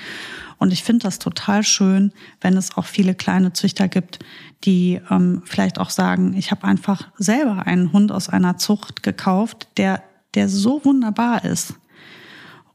Und 0.59 0.73
ich 0.73 0.83
finde 0.83 1.05
das 1.05 1.19
total 1.19 1.63
schön, 1.63 2.13
wenn 2.41 2.57
es 2.57 2.77
auch 2.77 2.87
viele 2.87 3.15
kleine 3.15 3.53
Züchter 3.53 3.89
gibt, 3.89 4.19
die 4.65 5.01
ähm, 5.11 5.43
vielleicht 5.45 5.79
auch 5.79 5.91
sagen, 5.91 6.35
ich 6.37 6.51
habe 6.51 6.65
einfach 6.65 7.09
selber 7.17 7.67
einen 7.67 7.93
Hund 7.93 8.13
aus 8.13 8.29
einer 8.29 8.59
Zucht 8.59 9.03
gekauft, 9.03 9.69
der, 9.77 10.03
der 10.35 10.49
so 10.49 10.85
wunderbar 10.85 11.45
ist 11.45 11.75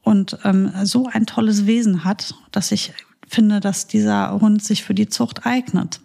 und 0.02 0.38
ähm, 0.44 0.72
so 0.84 1.08
ein 1.12 1.26
tolles 1.26 1.66
Wesen 1.66 2.04
hat, 2.04 2.34
dass 2.52 2.72
ich 2.72 2.92
finde, 3.28 3.60
dass 3.60 3.88
dieser 3.88 4.40
Hund 4.40 4.62
sich 4.62 4.84
für 4.84 4.94
die 4.94 5.08
Zucht 5.08 5.46
eignet. 5.46 6.00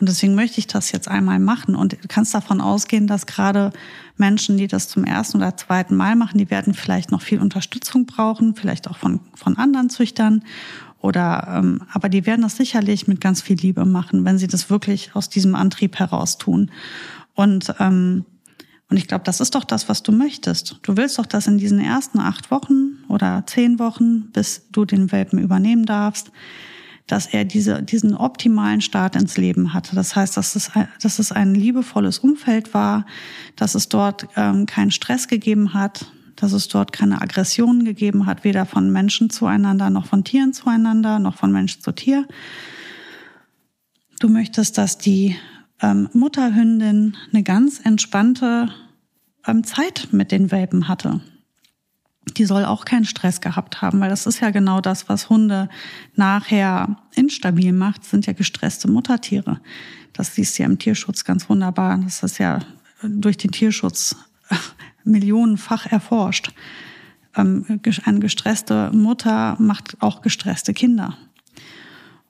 Und 0.00 0.08
deswegen 0.08 0.34
möchte 0.34 0.58
ich 0.58 0.66
das 0.66 0.92
jetzt 0.92 1.08
einmal 1.08 1.38
machen. 1.38 1.74
Und 1.74 1.92
du 1.92 2.08
kannst 2.08 2.34
davon 2.34 2.60
ausgehen, 2.60 3.06
dass 3.06 3.26
gerade 3.26 3.72
Menschen, 4.16 4.56
die 4.56 4.66
das 4.66 4.88
zum 4.88 5.04
ersten 5.04 5.38
oder 5.38 5.56
zweiten 5.56 5.96
Mal 5.96 6.16
machen, 6.16 6.38
die 6.38 6.50
werden 6.50 6.74
vielleicht 6.74 7.10
noch 7.10 7.22
viel 7.22 7.40
Unterstützung 7.40 8.06
brauchen, 8.06 8.54
vielleicht 8.54 8.88
auch 8.88 8.96
von, 8.96 9.20
von 9.34 9.56
anderen 9.56 9.90
Züchtern. 9.90 10.44
Oder 11.00 11.46
ähm, 11.58 11.82
aber 11.92 12.08
die 12.08 12.26
werden 12.26 12.42
das 12.42 12.56
sicherlich 12.56 13.06
mit 13.06 13.20
ganz 13.20 13.42
viel 13.42 13.58
Liebe 13.58 13.84
machen, 13.84 14.24
wenn 14.24 14.38
sie 14.38 14.46
das 14.46 14.70
wirklich 14.70 15.14
aus 15.14 15.28
diesem 15.28 15.54
Antrieb 15.54 15.98
heraus 15.98 16.38
tun. 16.38 16.70
Und 17.34 17.74
ähm, 17.78 18.24
und 18.90 18.98
ich 18.98 19.08
glaube, 19.08 19.24
das 19.24 19.40
ist 19.40 19.54
doch 19.54 19.64
das, 19.64 19.88
was 19.88 20.02
du 20.02 20.12
möchtest. 20.12 20.78
Du 20.82 20.96
willst 20.96 21.18
doch, 21.18 21.26
dass 21.26 21.46
in 21.46 21.58
diesen 21.58 21.80
ersten 21.80 22.20
acht 22.20 22.50
Wochen 22.50 22.98
oder 23.08 23.42
zehn 23.46 23.78
Wochen, 23.78 24.30
bis 24.30 24.68
du 24.70 24.84
den 24.84 25.10
Welpen 25.10 25.38
übernehmen 25.38 25.86
darfst, 25.86 26.30
dass 27.06 27.26
er 27.26 27.44
diese, 27.44 27.82
diesen 27.82 28.14
optimalen 28.14 28.80
Start 28.80 29.16
ins 29.16 29.36
Leben 29.36 29.74
hatte. 29.74 29.94
Das 29.94 30.16
heißt, 30.16 30.36
dass 30.36 30.56
es, 30.56 30.70
dass 31.02 31.18
es 31.18 31.32
ein 31.32 31.54
liebevolles 31.54 32.18
Umfeld 32.18 32.72
war, 32.72 33.04
dass 33.56 33.74
es 33.74 33.88
dort 33.88 34.26
ähm, 34.36 34.66
keinen 34.66 34.90
Stress 34.90 35.28
gegeben 35.28 35.74
hat, 35.74 36.06
dass 36.36 36.52
es 36.52 36.68
dort 36.68 36.92
keine 36.92 37.20
Aggressionen 37.20 37.84
gegeben 37.84 38.26
hat, 38.26 38.44
weder 38.44 38.64
von 38.64 38.90
Menschen 38.90 39.30
zueinander, 39.30 39.90
noch 39.90 40.06
von 40.06 40.24
Tieren 40.24 40.52
zueinander, 40.52 41.18
noch 41.18 41.36
von 41.36 41.52
Mensch 41.52 41.80
zu 41.80 41.92
Tier. 41.92 42.26
Du 44.20 44.28
möchtest, 44.28 44.78
dass 44.78 44.96
die 44.96 45.36
ähm, 45.82 46.08
Mutterhündin 46.14 47.16
eine 47.32 47.42
ganz 47.42 47.80
entspannte 47.80 48.70
ähm, 49.46 49.62
Zeit 49.64 50.08
mit 50.12 50.32
den 50.32 50.50
Welpen 50.50 50.88
hatte 50.88 51.20
die 52.36 52.44
soll 52.44 52.64
auch 52.64 52.84
keinen 52.84 53.04
Stress 53.04 53.40
gehabt 53.40 53.82
haben, 53.82 54.00
weil 54.00 54.10
das 54.10 54.26
ist 54.26 54.40
ja 54.40 54.50
genau 54.50 54.80
das, 54.80 55.08
was 55.08 55.28
Hunde 55.30 55.68
nachher 56.14 56.96
instabil 57.14 57.72
macht, 57.72 58.04
sind 58.04 58.26
ja 58.26 58.32
gestresste 58.32 58.90
Muttertiere. 58.90 59.60
Das 60.12 60.34
siehst 60.34 60.58
du 60.58 60.62
ja 60.62 60.68
im 60.68 60.78
Tierschutz 60.78 61.24
ganz 61.24 61.48
wunderbar. 61.48 61.98
Das 61.98 62.22
ist 62.22 62.38
ja 62.38 62.60
durch 63.02 63.36
den 63.36 63.50
Tierschutz 63.50 64.16
millionenfach 65.04 65.86
erforscht. 65.86 66.52
Ähm, 67.36 67.80
eine 68.04 68.20
gestresste 68.20 68.90
Mutter 68.92 69.56
macht 69.58 69.96
auch 70.00 70.22
gestresste 70.22 70.72
Kinder. 70.72 71.16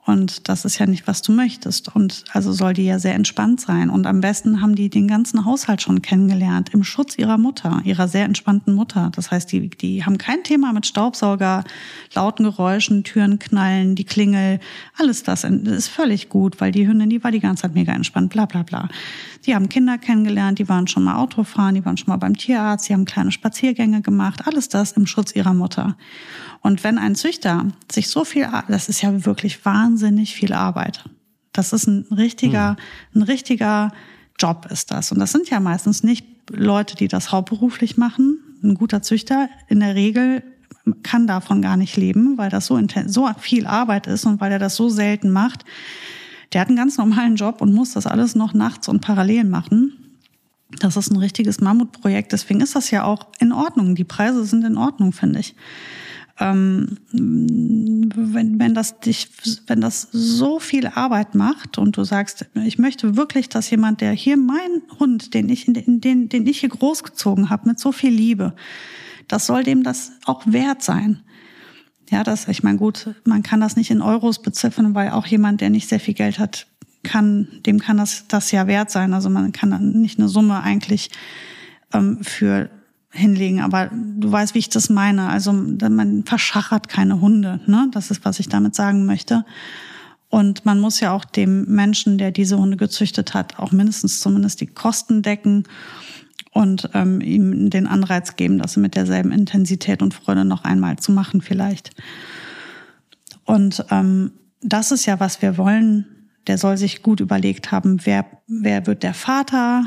Und 0.07 0.51
das 0.51 0.67
ist 0.67 0.79
ja 0.79 0.85
nicht, 0.85 1.07
was 1.07 1.23
du 1.23 1.33
möchtest. 1.33 1.95
Und 1.95 2.25
also 2.33 2.53
soll 2.53 2.75
die 2.75 2.85
ja 2.85 2.99
sehr 2.99 3.15
entspannt 3.15 3.61
sein. 3.61 3.89
Und 3.89 4.07
am 4.07 4.21
besten 4.21 4.61
haben 4.61 4.75
die 4.75 4.91
den 4.91 5.09
ganzen 5.09 5.47
Haushalt 5.47 5.81
schon 5.81 6.03
kennengelernt, 6.03 6.75
im 6.75 6.85
Schutz 6.85 7.17
ihrer 7.17 7.39
Mutter, 7.39 7.81
ihrer 7.85 8.07
sehr 8.07 8.27
entspannten 8.27 8.75
Mutter. 8.75 9.11
Das 9.15 9.31
heißt, 9.31 9.51
die, 9.51 9.71
die 9.71 10.05
haben 10.05 10.19
kein 10.19 10.45
Thema 10.45 10.75
mit 10.75 10.87
Staubsauger, 10.87 11.65
lauten 12.15 12.45
Geräuschen, 12.45 13.03
Türen 13.03 13.39
knallen, 13.39 13.95
die 13.95 14.05
Klingel, 14.05 14.61
alles 14.99 15.23
das 15.23 15.45
ist 15.45 15.89
völlig 15.89 16.29
gut, 16.29 16.61
weil 16.61 16.71
die 16.71 16.87
Hündin, 16.87 17.09
die 17.09 17.25
war 17.25 17.31
die 17.31 17.41
ganze 17.41 17.63
Zeit 17.63 17.75
mega 17.75 17.93
entspannt, 17.93 18.31
bla 18.31 18.45
bla 18.45 18.63
bla. 18.63 18.89
Die 19.47 19.55
haben 19.55 19.69
Kinder 19.69 19.97
kennengelernt, 19.99 20.59
die 20.59 20.69
waren 20.69 20.87
schon 20.87 21.05
mal 21.05 21.17
Autofahren, 21.17 21.75
die 21.75 21.85
waren 21.85 21.97
schon 21.97 22.09
mal 22.09 22.17
beim 22.17 22.37
Tierarzt, 22.37 22.89
die 22.89 22.93
haben 22.93 23.05
kleine 23.05 23.33
Spaziergänge 23.33 24.03
gemacht, 24.03 24.47
alles 24.47 24.69
das 24.69 24.93
im 24.93 25.07
Schutz 25.07 25.35
ihrer 25.35 25.55
Mutter. 25.55 25.97
Und 26.61 26.83
wenn 26.83 26.97
ein 26.97 27.15
Züchter 27.15 27.67
sich 27.93 28.09
so 28.09 28.25
viel, 28.25 28.49
das 28.69 28.89
ist 28.89 29.03
ja 29.03 29.27
wirklich 29.27 29.65
wahnsinnig 29.67 29.94
viel 29.99 30.53
Arbeit. 30.53 31.05
Das 31.53 31.73
ist 31.73 31.87
ein 31.87 32.07
richtiger, 32.11 32.77
hm. 33.13 33.21
ein 33.21 33.23
richtiger 33.23 33.93
Job 34.39 34.67
ist 34.71 34.91
das. 34.91 35.13
Und 35.13 35.19
das 35.19 35.33
sind 35.33 35.49
ja 35.51 35.61
meistens 35.61 36.03
nicht 36.03 36.27
Leute, 36.51 36.97
die 36.97 37.09
das 37.09 37.33
hauptberuflich 37.33 37.97
machen. 37.97 38.39
Ein 38.63 38.75
guter 38.75 39.03
Züchter 39.03 39.49
in 39.69 39.81
der 39.81 39.95
Regel 39.95 40.43
kann 41.03 41.27
davon 41.27 41.63
gar 41.63 41.77
nicht 41.77 41.97
leben, 41.97 42.37
weil 42.37 42.51
das 42.51 42.67
so, 42.67 42.81
so 43.07 43.31
viel 43.39 43.67
Arbeit 43.67 44.07
ist 44.07 44.27
und 44.27 44.41
weil 44.41 44.53
er 44.53 44.59
das 44.59 44.77
so 44.77 44.89
selten 44.89 45.31
macht. 45.31 45.65
Der 46.53 46.61
hat 46.61 46.69
einen 46.69 46.77
ganz 46.77 46.99
normalen 46.99 47.37
Job 47.37 47.61
und 47.61 47.73
muss 47.73 47.93
das 47.93 48.07
alles 48.07 48.35
noch 48.35 48.53
nachts 48.53 48.89
und 48.89 49.01
parallel 49.01 49.45
machen. 49.45 49.93
Das 50.81 50.97
ist 50.97 51.11
ein 51.11 51.17
richtiges 51.17 51.61
Mammutprojekt. 51.61 52.33
Deswegen 52.33 52.61
ist 52.61 52.75
das 52.75 52.91
ja 52.91 53.05
auch 53.05 53.29
in 53.39 53.53
Ordnung. 53.53 53.95
Die 53.95 54.05
Preise 54.05 54.45
sind 54.45 54.65
in 54.65 54.77
Ordnung, 54.77 55.13
finde 55.13 55.41
ich 55.41 55.55
ähm, 56.41 56.99
wenn, 57.13 58.59
wenn 58.59 58.75
das 58.75 58.99
dich, 59.01 59.29
wenn 59.67 59.81
das 59.81 60.09
so 60.11 60.59
viel 60.59 60.87
Arbeit 60.89 61.35
macht 61.35 61.79
und 61.79 61.97
du 61.97 62.05
sagst, 62.05 62.47
ich 62.65 62.79
möchte 62.79 63.17
wirklich, 63.17 63.49
dass 63.49 63.71
jemand, 63.71 64.01
der 64.01 64.13
hier 64.13 64.37
mein 64.37 64.83
Hund, 64.99 65.35
den 65.35 65.49
ich, 65.49 65.69
in 65.69 66.01
den, 66.01 66.29
den 66.29 66.47
ich 66.47 66.61
hier 66.61 66.71
großgezogen 66.71 67.51
habe, 67.51 67.69
mit 67.69 67.79
so 67.79 67.93
viel 67.93 68.11
Liebe, 68.11 68.55
das 69.29 69.47
soll 69.47 69.63
dem 69.63 69.83
das 69.83 70.13
auch 70.25 70.43
wert 70.47 70.83
sein. 70.83 71.21
Ja, 72.11 72.23
das, 72.25 72.49
ich 72.49 72.63
meine, 72.63 72.79
gut, 72.79 73.15
man 73.25 73.43
kann 73.43 73.61
das 73.61 73.77
nicht 73.77 73.91
in 73.91 74.03
Euros 74.03 74.43
beziffern, 74.43 74.95
weil 74.95 75.11
auch 75.11 75.27
jemand, 75.27 75.61
der 75.61 75.71
nicht 75.71 75.89
sehr 75.89 76.01
viel 76.01 76.15
Geld 76.15 76.39
hat, 76.39 76.67
kann, 77.03 77.49
dem 77.65 77.79
kann 77.79 77.97
das, 77.97 78.27
das 78.29 78.51
ja 78.51 78.67
wert 78.67 78.91
sein. 78.91 79.15
Also 79.15 79.31
man 79.31 79.53
kann 79.53 79.71
dann 79.71 80.01
nicht 80.01 80.19
eine 80.19 80.29
Summe 80.29 80.63
eigentlich 80.63 81.11
ähm, 81.93 82.19
für 82.23 82.71
hinlegen. 83.15 83.61
Aber 83.61 83.91
du 83.93 84.31
weißt, 84.31 84.55
wie 84.55 84.59
ich 84.59 84.69
das 84.69 84.91
meine. 84.91 85.29
Also 85.29 85.53
man 85.53 86.25
verschachert 86.25 86.89
keine 86.89 87.21
Hunde. 87.21 87.61
Ne? 87.67 87.89
Das 87.93 88.11
ist, 88.11 88.25
was 88.25 88.41
ich 88.41 88.49
damit 88.49 88.75
sagen 88.75 89.07
möchte. 89.07 89.45
Und 90.29 90.65
man 90.65 90.81
muss 90.81 90.99
ja 90.99 91.13
auch 91.13 91.25
dem 91.25 91.65
Menschen, 91.67 92.19
der 92.19 92.33
diese 92.33 92.59
Hunde 92.59 92.77
gezüchtet 92.77 93.35
hat, 93.35 93.59
auch 93.59 93.71
mindestens 93.71 94.19
zumindest 94.19 94.61
die 94.61 94.67
Kosten 94.67 95.23
decken 95.23 95.65
und 96.51 96.91
ähm, 96.93 97.21
ihm 97.21 97.71
den 97.71 97.87
Anreiz 97.87 98.35
geben, 98.35 98.59
das 98.59 98.77
mit 98.77 98.97
derselben 98.97 99.31
Intensität 99.31 100.03
und 100.03 100.13
Freude 100.13 100.45
noch 100.45 100.65
einmal 100.65 100.99
zu 100.99 101.13
machen 101.13 101.41
vielleicht. 101.41 101.91
Und 103.45 103.85
ähm, 103.91 104.33
das 104.61 104.91
ist 104.91 105.07
ja, 105.07 105.21
was 105.21 105.41
wir 105.41 105.57
wollen. 105.57 106.07
Der 106.47 106.59
soll 106.59 106.77
sich 106.77 107.03
gut 107.03 107.21
überlegt 107.21 107.71
haben, 107.71 108.01
wer, 108.05 108.27
wer 108.47 108.87
wird 108.87 109.03
der 109.03 109.15
Vater, 109.15 109.85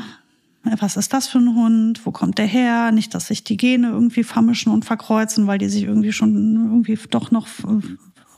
was 0.80 0.96
ist 0.96 1.12
das 1.12 1.28
für 1.28 1.38
ein 1.38 1.54
Hund, 1.54 2.04
wo 2.04 2.10
kommt 2.10 2.38
der 2.38 2.46
her, 2.46 2.92
nicht, 2.92 3.14
dass 3.14 3.28
sich 3.28 3.44
die 3.44 3.56
Gene 3.56 3.88
irgendwie 3.88 4.24
vermischen 4.24 4.72
und 4.72 4.84
verkreuzen, 4.84 5.46
weil 5.46 5.58
die 5.58 5.68
sich 5.68 5.84
irgendwie 5.84 6.12
schon 6.12 6.34
irgendwie 6.34 6.98
doch 7.10 7.30
noch 7.30 7.46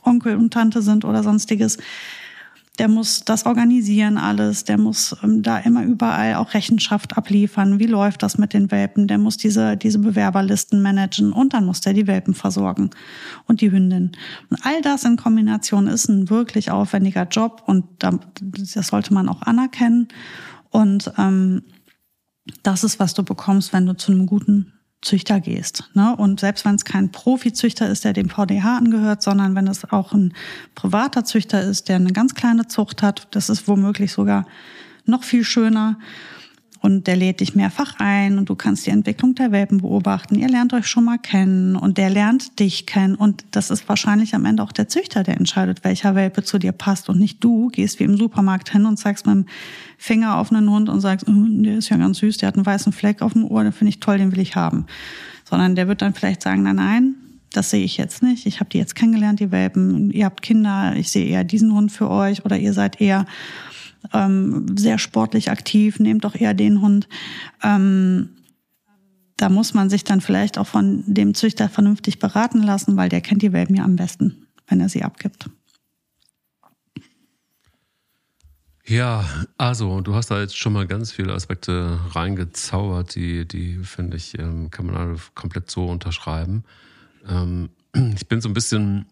Onkel 0.03 0.35
und 0.35 0.51
Tante 0.53 0.81
sind 0.81 1.05
oder 1.05 1.23
sonstiges. 1.23 1.77
Der 2.79 2.87
muss 2.87 3.25
das 3.25 3.45
organisieren 3.45 4.17
alles, 4.17 4.63
der 4.63 4.77
muss 4.77 5.15
ähm, 5.23 5.43
da 5.43 5.57
immer 5.59 5.83
überall 5.83 6.35
auch 6.35 6.53
Rechenschaft 6.53 7.17
abliefern. 7.17 7.79
Wie 7.79 7.85
läuft 7.85 8.23
das 8.23 8.37
mit 8.37 8.53
den 8.53 8.71
Welpen? 8.71 9.07
Der 9.07 9.17
muss 9.17 9.37
diese, 9.37 9.75
diese 9.75 9.99
Bewerberlisten 9.99 10.81
managen 10.81 11.33
und 11.33 11.53
dann 11.53 11.65
muss 11.65 11.81
der 11.81 11.93
die 11.93 12.07
Welpen 12.07 12.33
versorgen 12.33 12.89
und 13.45 13.61
die 13.61 13.71
Hündin. 13.71 14.13
Und 14.49 14.65
all 14.65 14.81
das 14.81 15.03
in 15.03 15.17
Kombination 15.17 15.87
ist 15.87 16.07
ein 16.07 16.29
wirklich 16.29 16.71
aufwendiger 16.71 17.27
Job 17.27 17.61
und 17.65 17.85
das 17.99 18.87
sollte 18.87 19.13
man 19.13 19.27
auch 19.27 19.41
anerkennen. 19.41 20.07
Und 20.69 21.11
ähm, 21.17 21.63
das 22.63 22.83
ist, 22.83 22.99
was 22.99 23.13
du 23.13 23.23
bekommst, 23.23 23.73
wenn 23.73 23.85
du 23.85 23.93
zu 23.95 24.11
einem 24.11 24.25
guten 24.25 24.73
Züchter 25.01 25.39
gehst. 25.39 25.89
Ne? 25.93 26.15
Und 26.15 26.39
selbst 26.39 26.63
wenn 26.63 26.75
es 26.75 26.85
kein 26.85 27.11
Profizüchter 27.11 27.89
ist, 27.89 28.05
der 28.05 28.13
dem 28.13 28.29
VDH 28.29 28.77
angehört, 28.77 29.23
sondern 29.23 29.55
wenn 29.55 29.67
es 29.67 29.91
auch 29.91 30.13
ein 30.13 30.33
privater 30.75 31.23
Züchter 31.23 31.61
ist, 31.61 31.89
der 31.89 31.95
eine 31.95 32.13
ganz 32.13 32.35
kleine 32.35 32.67
Zucht 32.67 33.01
hat, 33.01 33.27
das 33.31 33.49
ist 33.49 33.67
womöglich 33.67 34.11
sogar 34.11 34.45
noch 35.05 35.23
viel 35.23 35.43
schöner 35.43 35.97
und 36.81 37.05
der 37.05 37.15
lädt 37.15 37.39
dich 37.39 37.55
mehrfach 37.55 37.95
ein 37.99 38.39
und 38.39 38.49
du 38.49 38.55
kannst 38.55 38.87
die 38.87 38.89
Entwicklung 38.89 39.35
der 39.35 39.51
Welpen 39.51 39.79
beobachten. 39.79 40.35
Ihr 40.35 40.49
lernt 40.49 40.73
euch 40.73 40.87
schon 40.87 41.05
mal 41.05 41.19
kennen 41.19 41.75
und 41.75 41.99
der 41.99 42.09
lernt 42.09 42.59
dich 42.59 42.87
kennen 42.87 43.15
und 43.15 43.45
das 43.51 43.69
ist 43.69 43.87
wahrscheinlich 43.87 44.33
am 44.33 44.45
Ende 44.45 44.63
auch 44.63 44.71
der 44.71 44.87
Züchter, 44.87 45.23
der 45.23 45.37
entscheidet, 45.37 45.83
welcher 45.83 46.15
Welpe 46.15 46.43
zu 46.43 46.57
dir 46.57 46.71
passt 46.71 47.07
und 47.07 47.19
nicht 47.19 47.43
du 47.43 47.67
gehst 47.67 47.99
wie 47.99 48.03
im 48.03 48.17
Supermarkt 48.17 48.71
hin 48.71 48.85
und 48.85 48.97
zeigst 48.97 49.27
mit 49.27 49.35
dem 49.35 49.45
Finger 49.97 50.37
auf 50.37 50.51
einen 50.51 50.69
Hund 50.69 50.89
und 50.89 51.01
sagst, 51.01 51.27
mm, 51.27 51.63
der 51.63 51.77
ist 51.77 51.89
ja 51.89 51.97
ganz 51.97 52.17
süß, 52.17 52.37
der 52.37 52.47
hat 52.47 52.55
einen 52.55 52.65
weißen 52.65 52.91
Fleck 52.91 53.21
auf 53.21 53.33
dem 53.33 53.45
Ohr, 53.45 53.63
den 53.63 53.73
finde 53.73 53.89
ich 53.89 53.99
toll, 53.99 54.17
den 54.17 54.31
will 54.31 54.39
ich 54.39 54.55
haben. 54.55 54.87
Sondern 55.45 55.75
der 55.75 55.87
wird 55.87 56.01
dann 56.01 56.15
vielleicht 56.15 56.41
sagen, 56.41 56.63
nein, 56.63 56.77
nein, 56.77 57.15
das 57.53 57.69
sehe 57.69 57.83
ich 57.83 57.97
jetzt 57.97 58.23
nicht. 58.23 58.45
Ich 58.45 58.59
habe 58.59 58.69
die 58.69 58.77
jetzt 58.77 58.95
kennengelernt, 58.95 59.39
die 59.39 59.51
Welpen. 59.51 60.09
Ihr 60.11 60.25
habt 60.25 60.41
Kinder, 60.41 60.95
ich 60.95 61.09
sehe 61.09 61.25
eher 61.25 61.43
diesen 61.43 61.73
Hund 61.73 61.91
für 61.91 62.09
euch 62.09 62.45
oder 62.45 62.57
ihr 62.57 62.73
seid 62.73 63.01
eher 63.01 63.25
ähm, 64.13 64.77
sehr 64.77 64.97
sportlich 64.97 65.51
aktiv, 65.51 65.99
nehmt 65.99 66.23
doch 66.23 66.35
eher 66.35 66.53
den 66.53 66.81
Hund. 66.81 67.07
Ähm, 67.63 68.29
da 69.37 69.49
muss 69.49 69.73
man 69.73 69.89
sich 69.89 70.03
dann 70.03 70.21
vielleicht 70.21 70.57
auch 70.57 70.67
von 70.67 71.03
dem 71.07 71.33
Züchter 71.33 71.67
vernünftig 71.69 72.19
beraten 72.19 72.61
lassen, 72.61 72.95
weil 72.97 73.09
der 73.09 73.21
kennt 73.21 73.41
die 73.41 73.53
Welpen 73.53 73.75
ja 73.75 73.83
am 73.83 73.95
besten, 73.95 74.47
wenn 74.67 74.79
er 74.79 74.89
sie 74.89 75.03
abgibt. 75.03 75.49
Ja, 78.85 79.25
also 79.57 80.01
du 80.01 80.15
hast 80.15 80.31
da 80.31 80.41
jetzt 80.41 80.57
schon 80.57 80.73
mal 80.73 80.85
ganz 80.85 81.11
viele 81.11 81.33
Aspekte 81.33 81.99
reingezaubert, 82.09 83.15
die, 83.15 83.47
die 83.47 83.75
finde 83.83 84.17
ich, 84.17 84.37
ähm, 84.37 84.69
kann 84.69 84.85
man 84.85 84.95
alle 84.95 85.15
komplett 85.33 85.71
so 85.71 85.85
unterschreiben. 85.85 86.63
Ähm, 87.27 87.69
ich 88.15 88.27
bin 88.27 88.41
so 88.41 88.49
ein 88.49 88.53
bisschen 88.53 89.05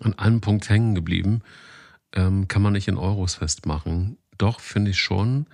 an 0.00 0.18
einem 0.18 0.40
Punkt 0.40 0.68
hängen 0.68 0.94
geblieben. 0.94 1.42
Ähm, 2.14 2.48
kann 2.48 2.62
man 2.62 2.72
nicht 2.72 2.88
in 2.88 2.96
Euros 2.96 3.34
festmachen. 3.34 4.16
Doch, 4.38 4.60
finde 4.60 4.90
ich 4.90 4.98
schon, 4.98 5.46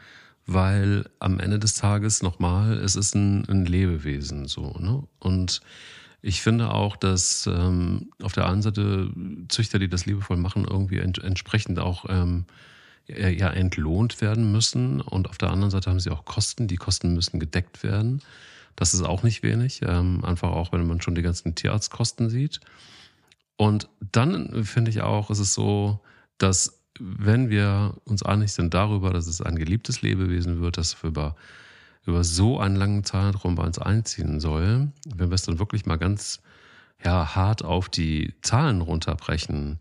weil 0.46 1.04
am 1.18 1.40
Ende 1.40 1.58
des 1.58 1.74
Tages 1.74 2.22
nochmal, 2.22 2.78
es 2.78 2.96
ist 2.96 3.14
ein, 3.14 3.48
ein 3.48 3.66
Lebewesen 3.66 4.46
so. 4.46 4.76
Ne? 4.78 5.02
Und 5.18 5.60
ich 6.22 6.40
finde 6.42 6.72
auch, 6.72 6.96
dass 6.96 7.46
ähm, 7.46 8.10
auf 8.22 8.32
der 8.32 8.48
einen 8.48 8.62
Seite 8.62 9.10
Züchter, 9.48 9.78
die 9.78 9.88
das 9.88 10.06
liebevoll 10.06 10.36
machen, 10.36 10.64
irgendwie 10.68 10.98
ent 10.98 11.18
entsprechend 11.18 11.78
auch 11.78 12.06
ähm, 12.08 12.46
ja, 13.06 13.50
entlohnt 13.50 14.20
werden 14.20 14.50
müssen. 14.50 15.00
Und 15.00 15.28
auf 15.28 15.38
der 15.38 15.50
anderen 15.50 15.70
Seite 15.70 15.90
haben 15.90 16.00
sie 16.00 16.10
auch 16.10 16.24
Kosten. 16.24 16.68
Die 16.68 16.76
Kosten 16.76 17.14
müssen 17.14 17.38
gedeckt 17.38 17.82
werden. 17.82 18.22
Das 18.74 18.94
ist 18.94 19.02
auch 19.02 19.22
nicht 19.22 19.42
wenig. 19.42 19.80
Ähm, 19.82 20.24
einfach 20.24 20.50
auch, 20.50 20.72
wenn 20.72 20.86
man 20.86 21.00
schon 21.00 21.14
die 21.14 21.22
ganzen 21.22 21.54
Tierarztkosten 21.54 22.28
sieht. 22.28 22.60
Und 23.56 23.88
dann 24.12 24.64
finde 24.64 24.90
ich 24.90 25.02
auch, 25.02 25.30
ist 25.30 25.38
es 25.38 25.54
so, 25.54 26.00
dass 26.38 26.80
wenn 26.98 27.50
wir 27.50 27.94
uns 28.04 28.22
einig 28.22 28.52
sind 28.52 28.74
darüber, 28.74 29.10
dass 29.10 29.26
es 29.26 29.40
ein 29.40 29.56
geliebtes 29.56 30.02
Lebewesen 30.02 30.60
wird, 30.60 30.78
das 30.78 30.96
über, 31.02 31.36
über 32.06 32.24
so 32.24 32.58
einen 32.58 32.76
langen 32.76 33.04
Zeitraum 33.04 33.54
bei 33.54 33.64
uns 33.64 33.78
einziehen 33.78 34.40
soll, 34.40 34.88
wenn 35.14 35.30
wir 35.30 35.34
es 35.34 35.42
dann 35.42 35.58
wirklich 35.58 35.86
mal 35.86 35.96
ganz 35.96 36.40
ja, 37.04 37.34
hart 37.34 37.64
auf 37.64 37.88
die 37.88 38.34
Zahlen 38.42 38.80
runterbrechen, 38.80 39.78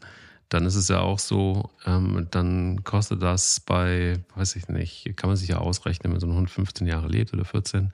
dann 0.49 0.65
ist 0.65 0.75
es 0.75 0.89
ja 0.89 0.99
auch 0.99 1.19
so, 1.19 1.69
ähm, 1.85 2.27
dann 2.31 2.83
kostet 2.83 3.21
das 3.21 3.59
bei, 3.59 4.23
weiß 4.35 4.57
ich 4.57 4.67
nicht, 4.67 5.13
kann 5.15 5.29
man 5.29 5.37
sich 5.37 5.49
ja 5.49 5.57
ausrechnen, 5.57 6.13
wenn 6.13 6.19
so 6.19 6.27
ein 6.27 6.35
Hund 6.35 6.49
15 6.49 6.85
Jahre 6.85 7.07
lebt 7.07 7.33
oder 7.33 7.45
14. 7.45 7.91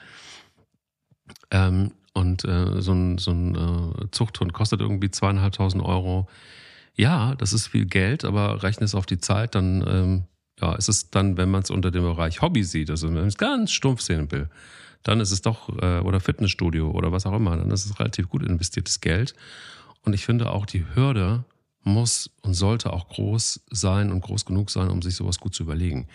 Ähm, 1.52 1.92
und 2.14 2.44
äh, 2.44 2.82
so 2.82 2.92
ein, 2.92 3.18
so 3.20 3.32
ein 3.32 3.56
äh, 3.56 4.12
Zuchthund 4.12 4.52
kostet 4.52 4.82
irgendwie 4.82 5.12
zweieinhalbtausend 5.12 5.82
Euro. 5.82 6.28
Ja, 6.96 7.36
das 7.36 7.54
ist 7.54 7.68
viel 7.68 7.86
Geld, 7.86 8.26
aber 8.26 8.64
rechne 8.64 8.86
es 8.86 8.96
auf 8.96 9.06
die 9.06 9.20
Zeit, 9.20 9.56
dann 9.56 9.84
ähm, 9.88 10.24
ja, 10.60 10.76
ist 10.76 10.90
es 10.90 11.10
dann, 11.10 11.38
wenn 11.38 11.50
man 11.50 11.64
es 11.64 11.70
unter 11.70 11.92
dem 11.92 12.04
Bereich 12.04 12.42
Hobby 12.42 12.64
sieht, 12.64 12.90
also 12.90 13.08
wenn 13.08 13.16
man 13.16 13.28
es 13.28 13.38
ganz 13.38 13.72
stumpf 13.72 14.02
sehen 14.02 14.32
will, 14.32 14.50
dann 15.04 15.20
ist 15.20 15.32
es 15.32 15.42
doch, 15.42 15.70
äh, 15.82 16.00
oder 16.00 16.20
Fitnessstudio 16.20 16.92
oder 16.92 17.12
was 17.12 17.26
auch 17.26 17.34
immer, 17.34 17.58
dann 17.58 17.72
ist 17.72 17.86
es 17.86 18.00
relativ 18.00 18.30
gut 18.30 18.44
investiertes 18.44 19.02
Geld. 19.02 19.34
Und 20.04 20.14
ich 20.14 20.26
finde 20.26 20.52
auch 20.52 20.66
die 20.66 20.86
Hürde, 20.94 21.46
muss 21.84 22.30
und 22.42 22.54
sollte 22.54 22.94
auch 22.94 23.10
groß 23.10 23.62
sein 23.72 24.12
und 24.12 24.22
groß 24.22 24.46
genug 24.46 24.70
sein, 24.70 24.90
um 24.90 25.02
sich 25.02 25.16
sowas 25.16 25.40
gut 25.40 25.56
zu 25.56 25.64
überlegen. 25.64 26.08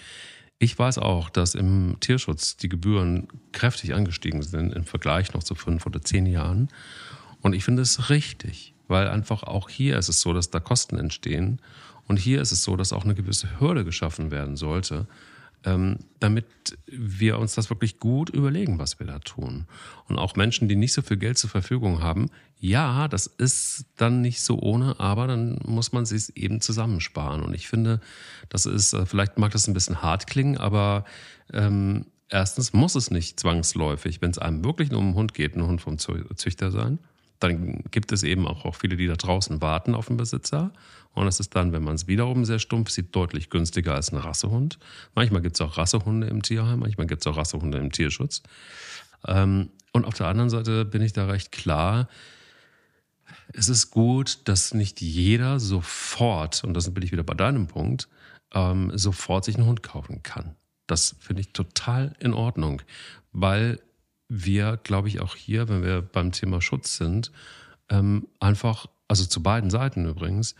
Ich 0.59 0.79
weiß 0.79 0.99
auch, 0.99 1.29
dass 1.29 1.55
im 1.55 1.97
Tierschutz 2.01 2.57
die 2.57 2.68
Gebühren 2.68 3.29
kräftig 3.53 3.95
angestiegen 3.95 4.43
sind 4.43 4.72
im 4.72 4.85
Vergleich 4.85 5.35
noch 5.35 5.43
zu 5.43 5.55
fünf 5.55 5.85
oder 5.85 6.01
zehn 6.01 6.27
Jahren. 6.27 6.68
Und 7.43 7.53
ich 7.53 7.64
finde 7.64 7.83
es 7.83 8.11
richtig, 8.11 8.74
weil 8.89 9.09
einfach 9.09 9.43
auch 9.43 9.68
hier 9.68 9.99
ist 9.99 10.09
es 10.09 10.20
so, 10.20 10.32
dass 10.32 10.51
da 10.51 10.61
Kosten 10.61 10.99
entstehen. 10.99 11.61
Und 12.09 12.18
hier 12.18 12.41
ist 12.41 12.53
es 12.53 12.62
so, 12.62 12.76
dass 12.76 12.93
auch 12.93 13.05
eine 13.05 13.14
gewisse 13.14 13.61
Hürde 13.61 13.84
geschaffen 13.84 14.30
werden 14.30 14.57
sollte, 14.57 15.07
ähm, 15.64 15.99
damit 16.20 16.47
wir 16.87 17.39
uns 17.39 17.55
das 17.55 17.70
wirklich 17.70 17.99
gut 17.99 18.30
überlegen, 18.30 18.78
was 18.78 19.01
wir 19.01 19.07
da 19.07 19.18
tun. 19.18 19.66
Und 20.09 20.18
auch 20.18 20.37
Menschen, 20.37 20.68
die 20.68 20.76
nicht 20.76 20.93
so 20.93 21.03
viel 21.03 21.16
Geld 21.16 21.39
zur 21.39 21.51
Verfügung 21.51 22.03
haben, 22.03 22.30
ja, 22.59 23.09
das 23.09 23.26
ist 23.26 23.87
dann 23.97 24.20
nicht 24.20 24.41
so 24.41 24.61
ohne, 24.61 24.99
aber 25.01 25.26
dann 25.26 25.59
muss 25.64 25.93
man 25.93 26.07
sich 26.07 26.37
eben 26.37 26.61
zusammensparen. 26.61 27.43
Und 27.43 27.55
ich 27.55 27.68
finde, 27.68 28.01
das 28.49 28.66
ist, 28.66 28.93
äh, 28.93 29.05
vielleicht 29.05 29.39
mag 29.39 29.53
das 29.53 29.66
ein 29.66 29.74
bisschen 29.74 30.03
hart 30.03 30.26
klingen, 30.26 30.57
aber 30.57 31.05
ähm, 31.53 32.07
erstens 32.28 32.72
muss 32.72 32.95
es 32.95 33.11
nicht 33.11 33.39
zwangsläufig, 33.41 34.22
wenn 34.22 34.30
es 34.30 34.39
einem 34.39 34.64
wirklich 34.64 34.91
nur 34.91 35.01
um 35.01 35.07
einen 35.07 35.14
Hund 35.16 35.34
geht, 35.34 35.57
ein 35.57 35.66
Hund 35.66 35.80
vom 35.80 35.99
Züchter 35.99 36.70
sein. 36.70 36.99
Dann 37.39 37.82
gibt 37.91 38.12
es 38.12 38.22
eben 38.22 38.47
auch, 38.47 38.64
auch 38.64 38.74
viele, 38.74 38.97
die 38.97 39.07
da 39.07 39.16
draußen 39.16 39.61
warten 39.61 39.95
auf 39.95 40.07
den 40.07 40.16
Besitzer 40.16 40.72
und 41.16 41.24
das 41.24 41.41
ist 41.41 41.57
dann, 41.57 41.72
wenn 41.72 41.82
man 41.82 41.95
es 41.95 42.07
wiederum 42.07 42.45
sehr 42.45 42.59
stumpf 42.59 42.91
sieht, 42.91 43.16
deutlich 43.16 43.49
günstiger 43.49 43.95
als 43.95 44.12
ein 44.12 44.18
Rassehund. 44.18 44.78
Manchmal 45.14 45.41
gibt 45.41 45.57
es 45.57 45.62
auch 45.62 45.78
Rassehunde 45.78 46.26
im 46.26 46.43
Tierheim, 46.43 46.80
manchmal 46.80 47.07
gibt 47.07 47.22
es 47.22 47.26
auch 47.26 47.39
Rassehunde 47.39 47.78
im 47.78 47.91
Tierschutz. 47.91 48.43
Ähm, 49.26 49.70
und 49.95 50.05
auf 50.05 50.12
der 50.12 50.26
anderen 50.26 50.51
Seite 50.51 50.84
bin 50.84 51.01
ich 51.01 51.14
da 51.14 51.24
recht 51.24 51.53
klar. 51.53 52.11
Es 53.55 53.70
ist 53.70 53.91
gut, 53.91 54.41
dass 54.45 54.74
nicht 54.74 55.01
jeder 55.01 55.59
sofort, 55.59 56.62
und 56.64 56.74
das 56.74 56.93
bin 56.93 57.03
ich 57.03 57.12
wieder 57.12 57.24
bei 57.24 57.32
deinem 57.32 57.66
Punkt, 57.66 58.09
ähm, 58.53 58.93
sofort 58.95 59.47
sich 59.47 59.57
einen 59.57 59.66
Hund 59.66 59.82
kaufen 59.82 60.22
kann. 60.22 60.55
Das 60.87 61.16
finde 61.18 61.41
ich 61.41 61.55
total 61.55 62.14
in 62.18 62.34
Ordnung, 62.34 62.82
weil 63.32 63.80
wir, 64.29 64.79
glaube 64.83 65.09
ich, 65.09 65.20
auch 65.20 65.37
hier, 65.37 65.68
wenn 65.68 65.83
wir 65.83 66.03
beim 66.03 66.33
Thema 66.33 66.61
Schutz 66.61 66.97
sind, 66.97 67.31
ähm, 67.89 68.27
einfach, 68.41 68.87
also 69.09 69.24
zu 69.24 69.43
beiden 69.43 69.70
Seiten 69.70 70.07
übrigens, 70.07 70.55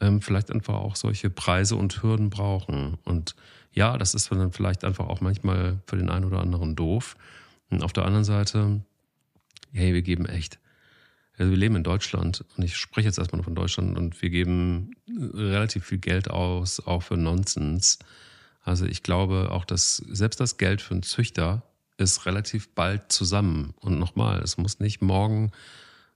ähm, 0.00 0.20
vielleicht 0.20 0.50
einfach 0.50 0.74
auch 0.74 0.96
solche 0.96 1.30
Preise 1.30 1.76
und 1.76 2.02
Hürden 2.02 2.30
brauchen. 2.30 2.98
Und 3.04 3.34
ja, 3.72 3.98
das 3.98 4.14
ist 4.14 4.30
dann 4.30 4.52
vielleicht 4.52 4.84
einfach 4.84 5.08
auch 5.08 5.20
manchmal 5.20 5.80
für 5.86 5.96
den 5.96 6.10
einen 6.10 6.24
oder 6.24 6.40
anderen 6.40 6.76
doof. 6.76 7.16
Und 7.70 7.82
auf 7.82 7.92
der 7.92 8.04
anderen 8.04 8.24
Seite, 8.24 8.80
hey, 9.72 9.92
wir 9.94 10.02
geben 10.02 10.26
echt. 10.26 10.58
Also 11.36 11.50
wir 11.50 11.58
leben 11.58 11.76
in 11.76 11.84
Deutschland 11.84 12.44
und 12.56 12.64
ich 12.64 12.76
spreche 12.76 13.06
jetzt 13.06 13.18
erstmal 13.18 13.38
nur 13.38 13.44
von 13.44 13.54
Deutschland 13.54 13.96
und 13.96 14.20
wir 14.20 14.30
geben 14.30 14.96
relativ 15.08 15.84
viel 15.84 15.98
Geld 15.98 16.30
aus, 16.30 16.80
auch 16.80 17.04
für 17.04 17.16
Nonsens. 17.16 18.00
Also 18.62 18.86
ich 18.86 19.04
glaube 19.04 19.50
auch, 19.52 19.64
dass 19.64 19.96
selbst 19.96 20.40
das 20.40 20.56
Geld 20.56 20.82
für 20.82 20.94
einen 20.94 21.04
Züchter 21.04 21.62
ist 21.98 22.24
relativ 22.26 22.74
bald 22.74 23.12
zusammen. 23.12 23.74
Und 23.80 23.98
nochmal, 23.98 24.40
es 24.40 24.56
muss 24.56 24.80
nicht 24.80 25.02
morgen 25.02 25.50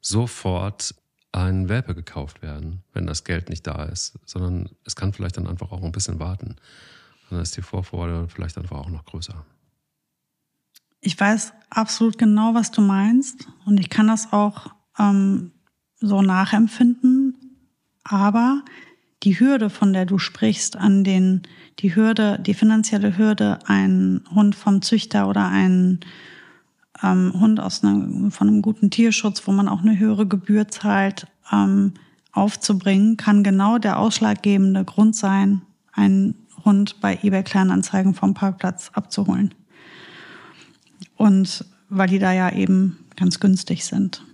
sofort 0.01 0.95
ein 1.33 1.69
Welpe 1.69 1.95
gekauft 1.95 2.43
werden, 2.43 2.83
wenn 2.93 3.07
das 3.07 3.25
Geld 3.25 3.49
nicht 3.49 3.67
da 3.67 3.85
ist, 3.85 4.19
sondern 4.25 4.69
es 4.85 4.97
kann 4.97 5.13
vielleicht 5.13 5.37
dann 5.37 5.47
einfach 5.47 5.73
auch 5.73 5.83
ein 5.83 5.93
bisschen 5.93 6.19
warten. 6.19 6.49
Und 6.49 7.31
dann 7.31 7.41
ist 7.41 7.57
die 7.57 7.63
Vorfreude 7.63 8.29
vielleicht 8.29 8.59
einfach 8.59 8.79
auch 8.79 8.91
noch 8.91 9.05
größer. 9.05 9.45
Ich 11.01 11.19
weiß 11.19 11.53
absolut 11.71 12.17
genau, 12.17 12.55
was 12.55 12.71
du 12.71 12.81
meinst 12.81 13.49
und 13.65 13.81
ich 13.81 13.91
kann 13.91 14.07
das 14.07 14.33
auch 14.33 14.69
ähm, 14.99 15.53
so 15.99 16.23
nachempfinden, 16.23 17.59
aber 18.05 18.63
die 19.23 19.39
Hürde, 19.39 19.71
von 19.71 19.93
der 19.93 20.07
du 20.07 20.19
sprichst, 20.19 20.77
an 20.77 21.05
den, 21.05 21.43
die 21.79 21.95
Hürde, 21.95 22.39
die 22.45 22.55
finanzielle 22.55 23.17
Hürde, 23.17 23.59
einen 23.67 24.25
Hund 24.35 24.55
vom 24.55 24.83
Züchter 24.83 25.29
oder 25.29 25.49
einen 25.49 26.01
ähm, 27.03 27.33
Hund 27.39 27.61
aus 27.61 27.85
einem, 27.85 28.31
von 28.31 28.49
einem 28.49 28.63
guten 28.63 28.91
Tierschutz, 28.91 29.47
wo 29.47 29.53
man 29.53 29.69
auch 29.69 29.83
eine 29.83 29.99
höhere 29.99 30.27
Gebühr 30.27 30.69
zahlt, 30.69 31.27
ähm, 31.53 31.95
aufzubringen, 32.33 33.17
kann 33.17 33.45
genau 33.45 33.79
der 33.79 33.99
ausschlaggebende 33.99 34.85
Grund 34.85 35.15
sein, 35.15 35.63
einen 35.93 36.35
Hund 36.65 37.01
bei 37.01 37.19
eBay 37.23 37.43
Kleinanzeigen 37.43 38.15
vom 38.15 38.35
Parkplatz 38.35 38.91
abzuholen. 38.95 39.55
Und 41.17 41.65
weil 41.89 42.09
die 42.09 42.19
da 42.19 42.33
ja 42.33 42.51
eben 42.51 42.99
ganz 43.17 43.39
günstig 43.39 43.85
sind. 43.85 44.25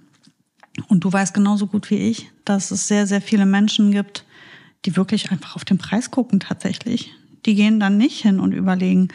Und 0.89 1.03
du 1.03 1.13
weißt 1.13 1.35
genauso 1.35 1.67
gut 1.67 1.91
wie 1.91 1.97
ich, 1.97 2.31
dass 2.45 2.71
es 2.71 2.87
sehr, 2.87 3.07
sehr 3.07 3.21
viele 3.21 3.47
Menschen 3.47 3.91
gibt, 3.91 4.25
die 4.85 4.97
wirklich 4.97 5.31
einfach 5.31 5.57
auf 5.57 5.65
den 5.65 5.79
Preis 5.79 6.11
gucken 6.11 6.41
tatsächlich. 6.41 7.13
Die 7.47 7.55
gehen 7.55 7.81
dann 7.81 7.97
nicht 7.97 8.23
hin 8.23 8.41
und 8.41 8.53
überlegen, 8.53 9.09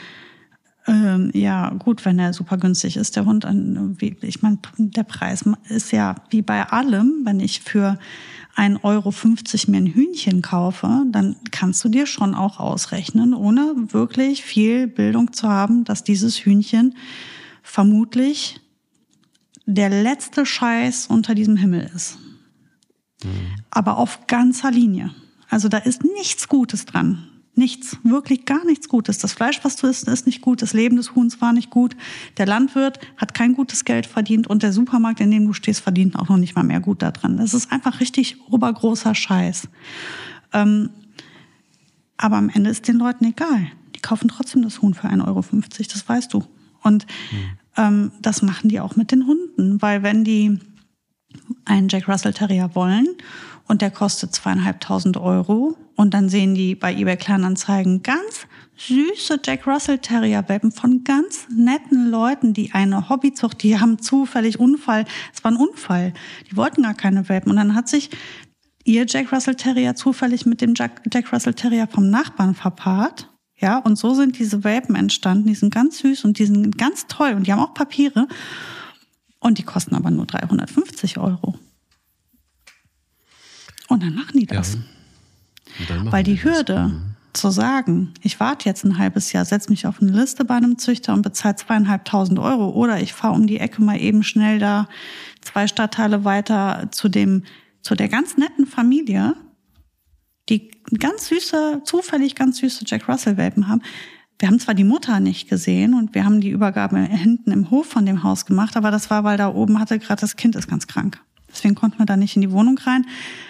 ähm, 0.86 1.32
ja, 1.34 1.70
gut, 1.70 2.03
wenn 2.03 2.20
er 2.20 2.34
super 2.34 2.57
günstig 2.57 2.97
ist, 2.97 3.16
der 3.16 3.26
Hund. 3.26 3.45
Wie, 3.45 4.18
ich 4.22 4.41
meine, 4.41 4.59
der 4.78 5.03
Preis 5.03 5.45
ist 5.70 5.91
ja 5.91 6.16
wie 6.30 6.41
bei 6.41 6.68
allem, 6.70 7.22
wenn 7.24 7.39
ich 7.39 7.61
für 7.61 7.97
1,50 8.57 8.84
Euro 8.84 9.14
mir 9.68 9.78
ein 9.78 9.88
Hühnchen 9.88 10.41
kaufe, 10.41 11.05
dann 11.09 11.38
kannst 11.51 11.84
du 11.84 11.89
dir 11.89 12.05
schon 12.05 12.36
auch 12.36 12.59
ausrechnen, 12.59 13.34
ohne 13.34 13.74
wirklich 13.91 14.43
viel 14.43 14.88
Bildung 14.88 15.32
zu 15.32 15.47
haben, 15.47 15.86
dass 15.86 16.03
dieses 16.03 16.38
Hühnchen 16.38 16.95
vermutlich 17.61 18.59
der 19.66 19.89
letzte 19.89 20.45
Scheiß 20.45 21.07
unter 21.07 21.34
diesem 21.34 21.55
Himmel 21.55 21.89
ist. 21.95 22.18
Mhm. 23.24 23.30
Aber 23.72 23.97
auf 23.97 24.28
ganzer 24.28 24.70
Linie. 24.70 25.11
Also 25.54 25.70
da 25.70 25.78
ist 25.78 26.04
nichts 26.04 26.47
Gutes 26.47 26.86
dran. 26.86 27.28
Nichts, 27.54 27.99
wirklich 28.01 28.45
gar 28.45 28.66
nichts 28.66 28.89
Gutes. 28.89 29.20
Das 29.20 29.34
Fleisch, 29.34 29.60
was 29.62 29.76
du 29.76 29.86
isst, 29.86 30.08
ist 30.08 30.26
nicht 30.26 30.41
gut. 30.41 30.64
Das 30.64 30.74
Leben 30.74 30.95
des 30.95 31.14
Huhns 31.14 31.41
war 31.41 31.54
nicht 31.54 31.70
gut. 31.70 31.95
Der 32.38 32.47
Landwirt 32.47 32.97
hat 33.18 33.36
kein 33.36 33.54
gutes 33.54 33.86
Geld 33.86 34.08
verdient 34.08 34.47
und 34.47 34.64
der 34.64 34.74
Supermarkt, 34.74 35.20
in 35.20 35.30
dem 35.30 35.45
du 35.45 35.54
stehst, 35.54 35.82
verdient 35.82 36.16
auch 36.16 36.28
noch 36.28 36.38
nicht 36.38 36.56
mal 36.56 36.64
mehr 36.64 36.80
gut 36.80 37.04
daran. 37.04 37.38
Das 37.38 37.54
ist 37.54 37.72
einfach 37.72 37.99
richtig 37.99 38.38
obergroßer 38.49 39.14
Scheiß. 39.14 39.68
Ähm, 40.54 40.89
aber 42.18 42.38
am 42.38 42.49
Ende 42.49 42.72
ist 42.72 42.88
den 42.88 42.97
Leuten 42.97 43.26
egal. 43.26 43.68
Die 43.95 43.99
kaufen 43.99 44.30
trotzdem 44.30 44.64
das 44.64 44.82
Huhn 44.82 44.95
für 44.95 45.08
1,50 45.08 45.28
Euro, 45.28 45.43
das 45.93 46.10
weißt 46.10 46.34
du. 46.34 46.43
Und 46.82 47.06
ähm, 47.78 48.12
das 48.24 48.41
machen 48.41 48.70
die 48.70 48.80
auch 48.80 48.95
mit 48.95 49.12
den 49.12 49.28
Hunden, 49.28 49.80
weil 49.84 50.01
wenn 50.01 50.24
die 50.24 50.58
einen 51.66 51.89
Jack 51.89 52.08
Russell 52.08 52.34
Terrier 52.34 52.72
wollen 52.74 53.08
und 53.68 53.82
der 53.82 53.91
kostet 53.91 54.34
zweieinhalbtausend 54.34 55.18
Euro 55.18 55.76
und 55.95 56.14
dann 56.14 56.30
sehen 56.30 56.55
die 56.55 56.76
bei 56.76 56.93
eBay 56.93 57.18
Kleinanzeigen 57.18 58.03
ganz 58.03 58.47
süße 58.78 59.39
Jack 59.45 59.68
Russell 59.68 59.99
Terrier 59.99 60.43
Welpen 60.47 60.72
von 60.72 61.03
ganz 61.03 61.47
netten 61.55 62.09
Leuten, 62.09 62.53
die 62.53 62.72
eine 62.74 63.09
Hobbyzucht, 63.09 63.61
die 63.64 63.80
haben 63.80 63.99
zufällig 63.99 64.59
Unfall, 64.59 65.05
es 65.34 65.43
war 65.43 65.51
ein 65.51 65.57
Unfall, 65.57 66.14
die 66.49 66.57
wollten 66.57 66.84
gar 66.84 66.95
keine 66.95 67.30
Welpen 67.30 67.51
und 67.51 67.57
dann 67.57 67.76
hat 67.76 67.88
sich 67.88 68.09
ihr 68.84 69.05
Jack 69.07 69.32
Russell 69.32 69.55
Terrier 69.55 69.95
zufällig 69.95 70.45
mit 70.45 70.61
dem 70.61 70.74
Jack, 70.76 71.01
Jack 71.11 71.32
Russell 71.32 71.53
Terrier 71.53 71.88
vom 71.88 72.09
Nachbarn 72.09 72.55
verpaart. 72.55 73.30
Ja, 73.55 73.78
und 73.78 73.97
so 73.97 74.14
sind 74.14 74.39
diese 74.39 74.64
Welpen 74.64 74.95
entstanden. 74.95 75.47
Die 75.47 75.55
sind 75.55 75.74
ganz 75.74 75.99
süß 75.99 76.26
und 76.26 76.38
die 76.38 76.45
sind 76.45 76.78
ganz 76.78 77.07
toll 77.07 77.32
und 77.34 77.47
die 77.47 77.53
haben 77.53 77.61
auch 77.61 77.74
Papiere. 77.74 78.28
Und 79.39 79.57
die 79.57 79.64
kosten 79.64 79.95
aber 79.95 80.11
nur 80.11 80.26
350 80.26 81.18
Euro. 81.18 81.55
Und 83.94 84.04
dann 84.04 84.16
machen 84.16 84.39
die 84.39 84.46
das. 84.46 84.78
Ja. 85.88 85.96
Machen 85.96 86.12
Weil 86.12 86.24
die, 86.24 86.36
die 86.36 86.44
Hürde 86.44 86.74
das. 86.74 86.91
Mhm. 86.91 87.16
zu 87.34 87.50
sagen, 87.52 88.14
ich 88.22 88.39
warte 88.39 88.68
jetzt 88.68 88.84
ein 88.84 88.98
halbes 88.98 89.32
Jahr, 89.32 89.46
setze 89.46 89.70
mich 89.70 89.88
auf 89.88 90.02
eine 90.02 90.12
Liste 90.12 90.46
bei 90.46 90.56
einem 90.56 90.78
Züchter 90.78 91.14
und 91.14 91.22
bezahle 91.22 91.56
zweieinhalbtausend 91.56 92.39
Euro 92.39 92.70
oder 92.70 93.02
ich 93.02 93.14
fahre 93.14 93.34
um 93.34 93.48
die 93.48 93.60
Ecke 93.60 93.82
mal 93.82 94.00
eben 94.00 94.24
schnell 94.24 94.60
da 94.60 94.88
zwei 95.41 95.68
Stadtteile 95.68 96.26
weiter 96.26 96.89
zu 96.91 97.10
dem, 97.10 97.44
zu 97.82 97.96
der 97.96 98.10
ganz 98.10 98.38
netten 98.38 98.66
Familie, 98.66 99.36
die 100.50 100.72
ganz 101.00 101.28
süße, 101.28 101.82
zufällig 101.86 102.36
ganz 102.36 102.58
süße 102.58 102.86
Jack 102.88 103.08
Russell 103.08 103.38
Welpen 103.38 103.68
haben. 103.68 103.82
Wir 104.39 104.50
haben 104.50 104.60
zwar 104.60 104.74
die 104.74 104.84
Mutter 104.84 105.20
nicht 105.20 105.48
gesehen 105.50 105.94
und 105.94 106.16
wir 106.16 106.26
haben 106.26 106.41
die 106.41 106.50
Übergabe 106.50 107.00
hinten 107.00 107.52
im 107.52 107.72
Hof 107.72 107.88
von 107.88 108.06
dem 108.06 108.24
Haus 108.24 108.46
gemacht, 108.46 108.76
aber 108.76 108.91
das 108.91 109.10
war, 109.10 109.24
weil 109.24 109.38
da 109.38 109.54
oben 109.54 109.80
hatte 109.80 110.00
gerade 110.00 110.20
das 110.20 110.36
Kind 110.36 110.56
ist 110.56 110.68
ganz 110.68 110.88
krank. 110.88 111.22
Deswegen 111.54 111.76
konnten 111.76 111.99
wir 111.99 112.06
da 112.06 112.18
nicht 112.18 112.36
in 112.36 112.41
die 112.41 112.51
Wohnung 112.51 112.78
rein. 112.80 113.06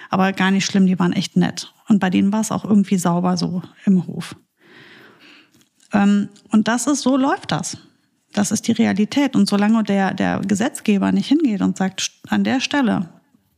Aber 0.09 0.33
gar 0.33 0.51
nicht 0.51 0.65
schlimm, 0.65 0.85
die 0.85 0.99
waren 0.99 1.13
echt 1.13 1.37
nett. 1.37 1.73
Und 1.87 1.99
bei 1.99 2.09
denen 2.09 2.31
war 2.31 2.41
es 2.41 2.51
auch 2.51 2.65
irgendwie 2.65 2.97
sauber 2.97 3.37
so 3.37 3.63
im 3.85 4.05
Hof. 4.05 4.35
Ähm, 5.93 6.29
und 6.51 6.67
das 6.67 6.85
ist, 6.87 7.01
so 7.01 7.17
läuft 7.17 7.51
das. 7.51 7.77
Das 8.33 8.51
ist 8.51 8.67
die 8.67 8.73
Realität. 8.73 9.35
Und 9.35 9.47
solange 9.47 9.83
der, 9.83 10.13
der 10.13 10.39
Gesetzgeber 10.39 11.11
nicht 11.11 11.27
hingeht 11.27 11.61
und 11.61 11.77
sagt, 11.77 12.11
an 12.27 12.43
der 12.43 12.59
Stelle 12.59 13.09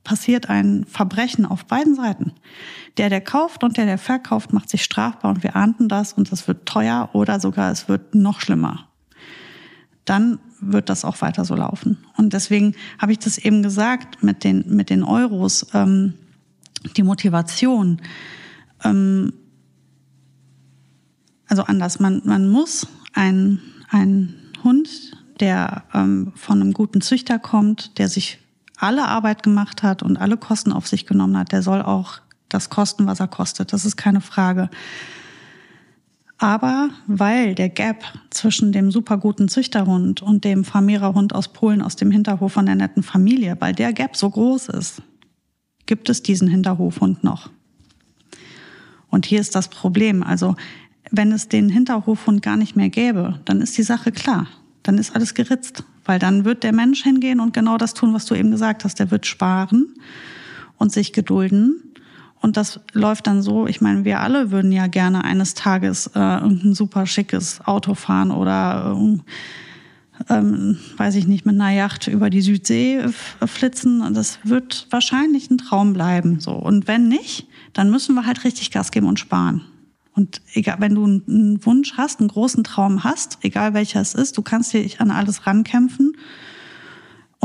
passiert 0.04 0.50
ein 0.50 0.86
Verbrechen 0.86 1.46
auf 1.46 1.66
beiden 1.66 1.96
Seiten. 1.96 2.34
Der, 2.98 3.10
der 3.10 3.22
kauft 3.22 3.64
und 3.64 3.76
der, 3.76 3.86
der 3.86 3.98
verkauft, 3.98 4.54
macht 4.54 4.70
sich 4.70 4.84
strafbar 4.84 5.32
und 5.32 5.44
wir 5.44 5.56
ahnten 5.56 5.90
das 5.90 6.14
und 6.14 6.32
das 6.32 6.48
wird 6.48 6.66
teuer 6.66 7.10
oder 7.14 7.40
sogar 7.40 7.72
es 7.72 7.90
wird 7.90 8.14
noch 8.14 8.40
schlimmer. 8.40 8.88
Dann 10.06 10.40
wird 10.60 10.90
das 10.90 11.06
auch 11.06 11.22
weiter 11.22 11.46
so 11.46 11.56
laufen. 11.56 11.98
Und 12.18 12.34
deswegen 12.34 12.76
habe 13.00 13.12
ich 13.12 13.20
das 13.20 13.38
eben 13.38 13.64
gesagt 13.64 14.24
mit 14.24 14.44
den, 14.44 14.76
mit 14.76 14.90
den 14.90 15.04
Euros, 15.04 15.68
ähm, 15.74 16.14
die 16.96 17.04
Motivation. 17.04 18.02
Ähm, 18.84 19.34
also 21.48 21.64
anders, 21.64 22.00
man, 22.00 22.22
man 22.26 22.50
muss 22.50 22.88
ein, 23.14 23.60
ein 23.90 24.34
Hund, 24.64 24.90
der 25.40 25.84
ähm, 25.94 26.32
von 26.36 26.62
einem 26.62 26.74
guten 26.74 27.02
Züchter 27.02 27.40
kommt, 27.40 27.98
der 27.98 28.08
sich 28.08 28.40
alle 28.78 29.08
Arbeit 29.08 29.44
gemacht 29.44 29.84
hat 29.84 30.04
und 30.04 30.18
alle 30.18 30.38
Kosten 30.38 30.72
auf 30.72 30.88
sich 30.88 31.06
genommen 31.06 31.38
hat, 31.38 31.52
der 31.52 31.62
soll 31.62 31.82
auch 31.82 32.20
das 32.50 32.70
kosten, 32.70 33.06
was 33.06 33.20
er 33.20 33.28
kostet. 33.28 33.74
Das 33.74 33.86
ist 33.86 33.98
keine 33.98 34.22
Frage. 34.22 34.70
Aber 36.38 36.90
weil 37.08 37.56
der 37.56 37.70
Gap 37.70 38.04
zwischen 38.30 38.72
dem 38.72 38.92
superguten 38.92 39.48
Züchterhund 39.48 40.22
und 40.22 40.44
dem 40.44 40.66
Vermehrerhund 40.66 41.34
aus 41.34 41.48
Polen 41.48 41.82
aus 41.82 41.96
dem 41.96 42.12
Hinterhof 42.12 42.54
von 42.54 42.66
der 42.66 42.76
netten 42.76 43.04
Familie, 43.04 43.56
weil 43.60 43.74
der 43.74 43.94
Gap 43.94 44.18
so 44.18 44.30
groß 44.30 44.70
ist, 44.70 45.02
gibt 45.86 46.10
es 46.10 46.24
diesen 46.24 46.48
Hinterhofhund 46.48 47.24
noch. 47.24 47.50
Und 49.10 49.26
hier 49.26 49.40
ist 49.40 49.56
das 49.56 49.70
Problem. 49.70 50.24
Also, 50.24 50.56
wenn 51.10 51.32
es 51.32 51.48
den 51.48 51.70
Hinterhofhund 51.70 52.42
gar 52.42 52.58
nicht 52.58 52.76
mehr 52.76 52.90
gäbe, 52.90 53.40
dann 53.46 53.62
ist 53.62 53.78
die 53.78 53.84
Sache 53.84 54.12
klar. 54.12 54.48
Dann 54.84 54.98
ist 54.98 55.16
alles 55.16 55.36
geritzt. 55.36 55.84
Weil 56.04 56.20
dann 56.20 56.44
wird 56.44 56.64
der 56.64 56.74
Mensch 56.74 57.04
hingehen 57.04 57.40
und 57.40 57.54
genau 57.54 57.78
das 57.78 57.94
tun, 57.94 58.14
was 58.14 58.26
du 58.26 58.36
eben 58.36 58.52
gesagt 58.52 58.84
hast. 58.84 59.00
Der 59.00 59.12
wird 59.12 59.26
sparen 59.26 59.94
und 60.78 60.92
sich 60.92 61.14
gedulden 61.14 61.95
und 62.46 62.58
das 62.58 62.80
läuft 62.94 63.26
dann 63.26 63.42
so, 63.42 63.66
ich 63.66 63.82
meine, 63.82 64.06
wir 64.06 64.20
alle 64.20 64.52
würden 64.52 64.72
ja 64.72 64.86
gerne 64.86 65.24
eines 65.24 65.56
Tages 65.56 66.12
äh, 66.14 66.20
irgendein 66.20 66.76
super 66.76 67.08
schickes 67.08 67.60
Auto 67.66 67.96
fahren 67.96 68.30
oder 68.30 68.96
äh, 68.96 69.18
ähm, 70.32 70.78
weiß 70.96 71.16
ich 71.16 71.26
nicht, 71.26 71.48
mit 71.48 71.56
einer 71.56 71.72
Yacht 71.72 72.08
über 72.08 72.30
die 72.30 72.42
Südsee 72.42 73.04
flitzen. 73.48 74.14
Das 74.14 74.38
wird 74.44 74.86
wahrscheinlich 74.92 75.50
ein 75.50 75.58
Traum 75.58 75.94
bleiben. 75.94 76.40
So. 76.40 76.52
Und 76.52 76.88
wenn 76.88 77.08
nicht, 77.08 77.48
dann 77.74 77.90
müssen 77.90 78.14
wir 78.14 78.28
halt 78.28 78.44
richtig 78.44 78.70
Gas 78.70 78.92
geben 78.92 79.08
und 79.08 79.20
sparen. 79.20 79.62
Und 80.14 80.40
egal, 80.54 80.76
wenn 80.82 80.94
du 80.94 81.04
einen 81.04 81.66
Wunsch 81.66 81.94
hast, 81.98 82.20
einen 82.20 82.30
großen 82.30 82.64
Traum 82.64 83.04
hast, 83.04 83.40
egal 83.42 83.74
welcher 83.74 84.02
es 84.02 84.14
ist, 84.14 84.38
du 84.38 84.44
kannst 84.44 84.72
dich 84.72 85.02
an 85.02 85.10
alles 85.10 85.48
rankämpfen 85.48 86.16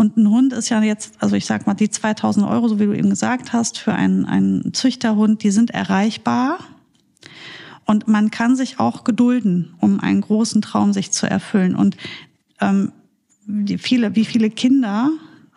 und 0.00 0.16
ein 0.16 0.30
Hund 0.30 0.54
ist 0.54 0.70
ja 0.70 0.82
jetzt, 0.82 1.12
also 1.18 1.36
ich 1.36 1.44
sag 1.44 1.66
mal, 1.66 1.74
die 1.74 1.90
2000 1.90 2.46
Euro, 2.46 2.68
so 2.68 2.80
wie 2.80 2.86
du 2.86 2.94
eben 2.94 3.10
gesagt 3.10 3.52
hast, 3.52 3.76
für 3.76 3.92
einen, 3.92 4.24
einen 4.24 4.72
Züchterhund, 4.72 5.42
die 5.42 5.50
sind 5.50 5.72
erreichbar. 5.72 6.58
Und 7.84 8.08
man 8.08 8.30
kann 8.30 8.56
sich 8.56 8.80
auch 8.80 9.04
gedulden, 9.04 9.74
um 9.78 10.00
einen 10.00 10.22
großen 10.22 10.62
Traum 10.62 10.94
sich 10.94 11.10
zu 11.10 11.28
erfüllen. 11.28 11.76
Und 11.76 11.98
ähm, 12.62 12.92
wie 13.44 13.76
viele, 13.76 14.16
wie 14.16 14.24
viele 14.24 14.48
Kinder 14.48 15.10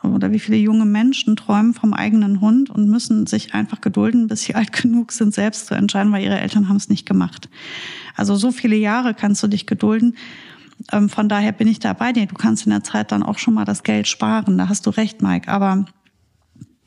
oder 0.04 0.34
wie 0.34 0.40
viele 0.40 0.58
junge 0.58 0.86
Menschen 0.86 1.38
träumen 1.38 1.74
vom 1.74 1.94
eigenen 1.94 2.42
Hund 2.42 2.70
und 2.70 2.90
müssen 2.90 3.26
sich 3.28 3.54
einfach 3.54 3.80
gedulden, 3.80 4.28
bis 4.28 4.42
sie 4.42 4.56
alt 4.56 4.74
genug 4.74 5.14
sind, 5.14 5.34
selbst 5.34 5.68
zu 5.68 5.74
entscheiden, 5.74 6.12
weil 6.12 6.26
ihre 6.26 6.42
Eltern 6.42 6.68
haben 6.68 6.76
es 6.76 6.90
nicht 6.90 7.06
gemacht. 7.06 7.48
Also 8.14 8.36
so 8.36 8.52
viele 8.52 8.76
Jahre 8.76 9.14
kannst 9.14 9.42
du 9.42 9.48
dich 9.48 9.68
gedulden. 9.68 10.18
Ähm, 10.92 11.10
von 11.10 11.30
daher 11.30 11.52
bin 11.52 11.68
ich 11.68 11.80
da 11.80 11.94
bei 11.94 12.12
dir. 12.12 12.26
Du 12.26 12.36
kannst 12.36 12.66
in 12.66 12.72
der 12.72 12.84
Zeit 12.84 13.12
dann 13.12 13.24
auch 13.24 13.38
schon 13.38 13.54
mal 13.54 13.66
das 13.66 13.84
Geld 13.84 14.08
sparen. 14.08 14.58
Da 14.58 14.70
hast 14.70 14.86
du 14.86 14.90
recht, 14.90 15.22
Mike. 15.22 15.50
Aber 15.50 15.86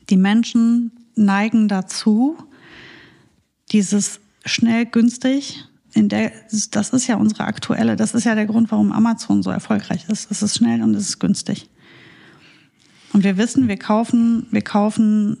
die 0.09 0.17
Menschen 0.17 0.91
neigen 1.15 1.67
dazu, 1.67 2.37
dieses 3.71 4.19
schnell 4.45 4.85
günstig, 4.85 5.65
in 5.93 6.09
der, 6.09 6.31
das 6.71 6.91
ist 6.91 7.07
ja 7.07 7.15
unsere 7.15 7.45
aktuelle, 7.45 7.95
das 7.95 8.13
ist 8.13 8.23
ja 8.23 8.35
der 8.35 8.45
Grund, 8.45 8.71
warum 8.71 8.91
Amazon 8.91 9.41
so 9.41 9.49
erfolgreich 9.49 10.05
ist. 10.09 10.29
Es 10.29 10.43
ist 10.43 10.57
schnell 10.57 10.83
und 10.83 10.93
es 10.93 11.09
ist 11.09 11.19
günstig. 11.19 11.69
Und 13.13 13.23
wir 13.23 13.37
wissen, 13.37 13.67
wir 13.67 13.77
kaufen, 13.77 14.45
wir 14.51 14.61
kaufen 14.61 15.37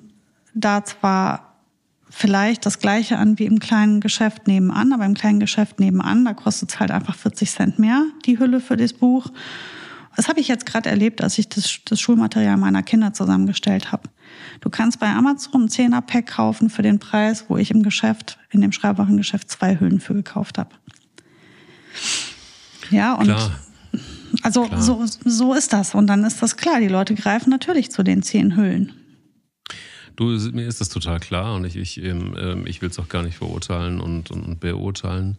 da 0.55 0.83
zwar 0.83 1.46
vielleicht 2.09 2.65
das 2.65 2.79
gleiche 2.79 3.17
an 3.17 3.37
wie 3.39 3.45
im 3.45 3.59
kleinen 3.59 4.01
Geschäft 4.01 4.47
nebenan, 4.47 4.93
aber 4.93 5.05
im 5.05 5.13
kleinen 5.13 5.39
Geschäft 5.39 5.79
nebenan, 5.79 6.25
da 6.25 6.33
kostet 6.33 6.71
es 6.71 6.79
halt 6.79 6.91
einfach 6.91 7.15
40 7.15 7.51
Cent 7.51 7.79
mehr, 7.79 8.03
die 8.25 8.39
Hülle 8.39 8.59
für 8.59 8.77
das 8.77 8.93
Buch. 8.93 9.27
Das 10.15 10.27
habe 10.27 10.39
ich 10.39 10.47
jetzt 10.47 10.65
gerade 10.65 10.89
erlebt, 10.89 11.21
als 11.21 11.37
ich 11.37 11.47
das, 11.47 11.79
das 11.85 12.01
Schulmaterial 12.01 12.57
meiner 12.57 12.81
Kinder 12.81 13.13
zusammengestellt 13.13 13.91
habe. 13.91 14.09
Du 14.61 14.69
kannst 14.69 14.99
bei 14.99 15.09
Amazon 15.09 15.65
ein 15.65 15.69
10er 15.69 16.01
Pack 16.01 16.27
kaufen 16.27 16.69
für 16.69 16.81
den 16.81 16.97
Preis, 16.97 17.45
wo 17.49 17.57
ich 17.57 17.69
im 17.69 17.83
Geschäft, 17.83 18.39
in 18.49 18.61
dem 18.61 18.71
Schreibwarengeschäft 18.71 19.49
zwei 19.49 19.79
Hüllen 19.79 19.99
für 19.99 20.15
gekauft 20.15 20.57
habe. 20.57 20.71
Ja, 22.89 23.13
und 23.13 23.25
klar. 23.25 23.51
also 24.41 24.63
klar. 24.63 24.81
So, 24.81 25.05
so 25.05 25.53
ist 25.53 25.73
das. 25.73 25.93
Und 25.93 26.07
dann 26.07 26.23
ist 26.23 26.41
das 26.41 26.57
klar, 26.57 26.79
die 26.79 26.87
Leute 26.87 27.13
greifen 27.13 27.49
natürlich 27.51 27.91
zu 27.91 28.01
den 28.01 28.23
zehn 28.23 28.55
Hüllen. 28.55 28.93
Du, 30.17 30.25
mir 30.25 30.67
ist 30.67 30.81
das 30.81 30.89
total 30.89 31.19
klar 31.19 31.55
und 31.55 31.63
ich, 31.63 31.75
ich, 31.75 32.03
ähm, 32.03 32.65
ich 32.65 32.81
will 32.81 32.89
es 32.89 32.97
auch 32.97 33.07
gar 33.07 33.21
nicht 33.21 33.37
verurteilen 33.37 34.01
und, 34.01 34.31
und, 34.31 34.45
und 34.45 34.59
beurteilen. 34.59 35.37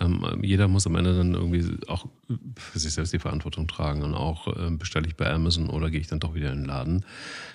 Ähm, 0.00 0.40
jeder 0.42 0.66
muss 0.66 0.86
am 0.88 0.96
Ende 0.96 1.16
dann 1.16 1.34
irgendwie 1.34 1.64
auch 1.86 2.06
für 2.56 2.80
sich 2.80 2.92
selbst 2.92 3.12
die 3.12 3.20
Verantwortung 3.20 3.68
tragen 3.68 4.02
und 4.02 4.14
auch 4.14 4.48
äh, 4.48 4.70
bestelle 4.70 5.06
ich 5.06 5.14
bei 5.14 5.32
Amazon 5.32 5.70
oder 5.70 5.88
gehe 5.88 6.00
ich 6.00 6.08
dann 6.08 6.18
doch 6.18 6.34
wieder 6.34 6.52
in 6.52 6.62
den 6.62 6.64
Laden. 6.66 7.04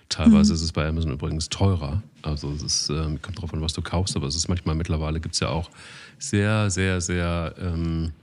Teilweise 0.07 0.53
mhm. 0.53 0.55
ist 0.55 0.61
es 0.61 0.71
bei 0.71 0.87
Amazon 0.87 1.11
übrigens 1.11 1.49
teurer. 1.49 2.01
Also 2.21 2.51
es 2.53 2.63
ist, 2.63 2.89
äh, 2.89 3.17
kommt 3.21 3.41
drauf 3.41 3.53
an, 3.53 3.61
was 3.61 3.73
du 3.73 3.81
kaufst, 3.81 4.15
aber 4.15 4.27
es 4.27 4.35
ist 4.35 4.47
manchmal 4.47 4.75
mittlerweile 4.75 5.19
gibt 5.19 5.35
es 5.35 5.41
ja 5.41 5.49
auch 5.49 5.69
sehr, 6.17 6.69
sehr, 6.71 7.01
sehr, 7.01 7.55
ähm, 7.59 8.13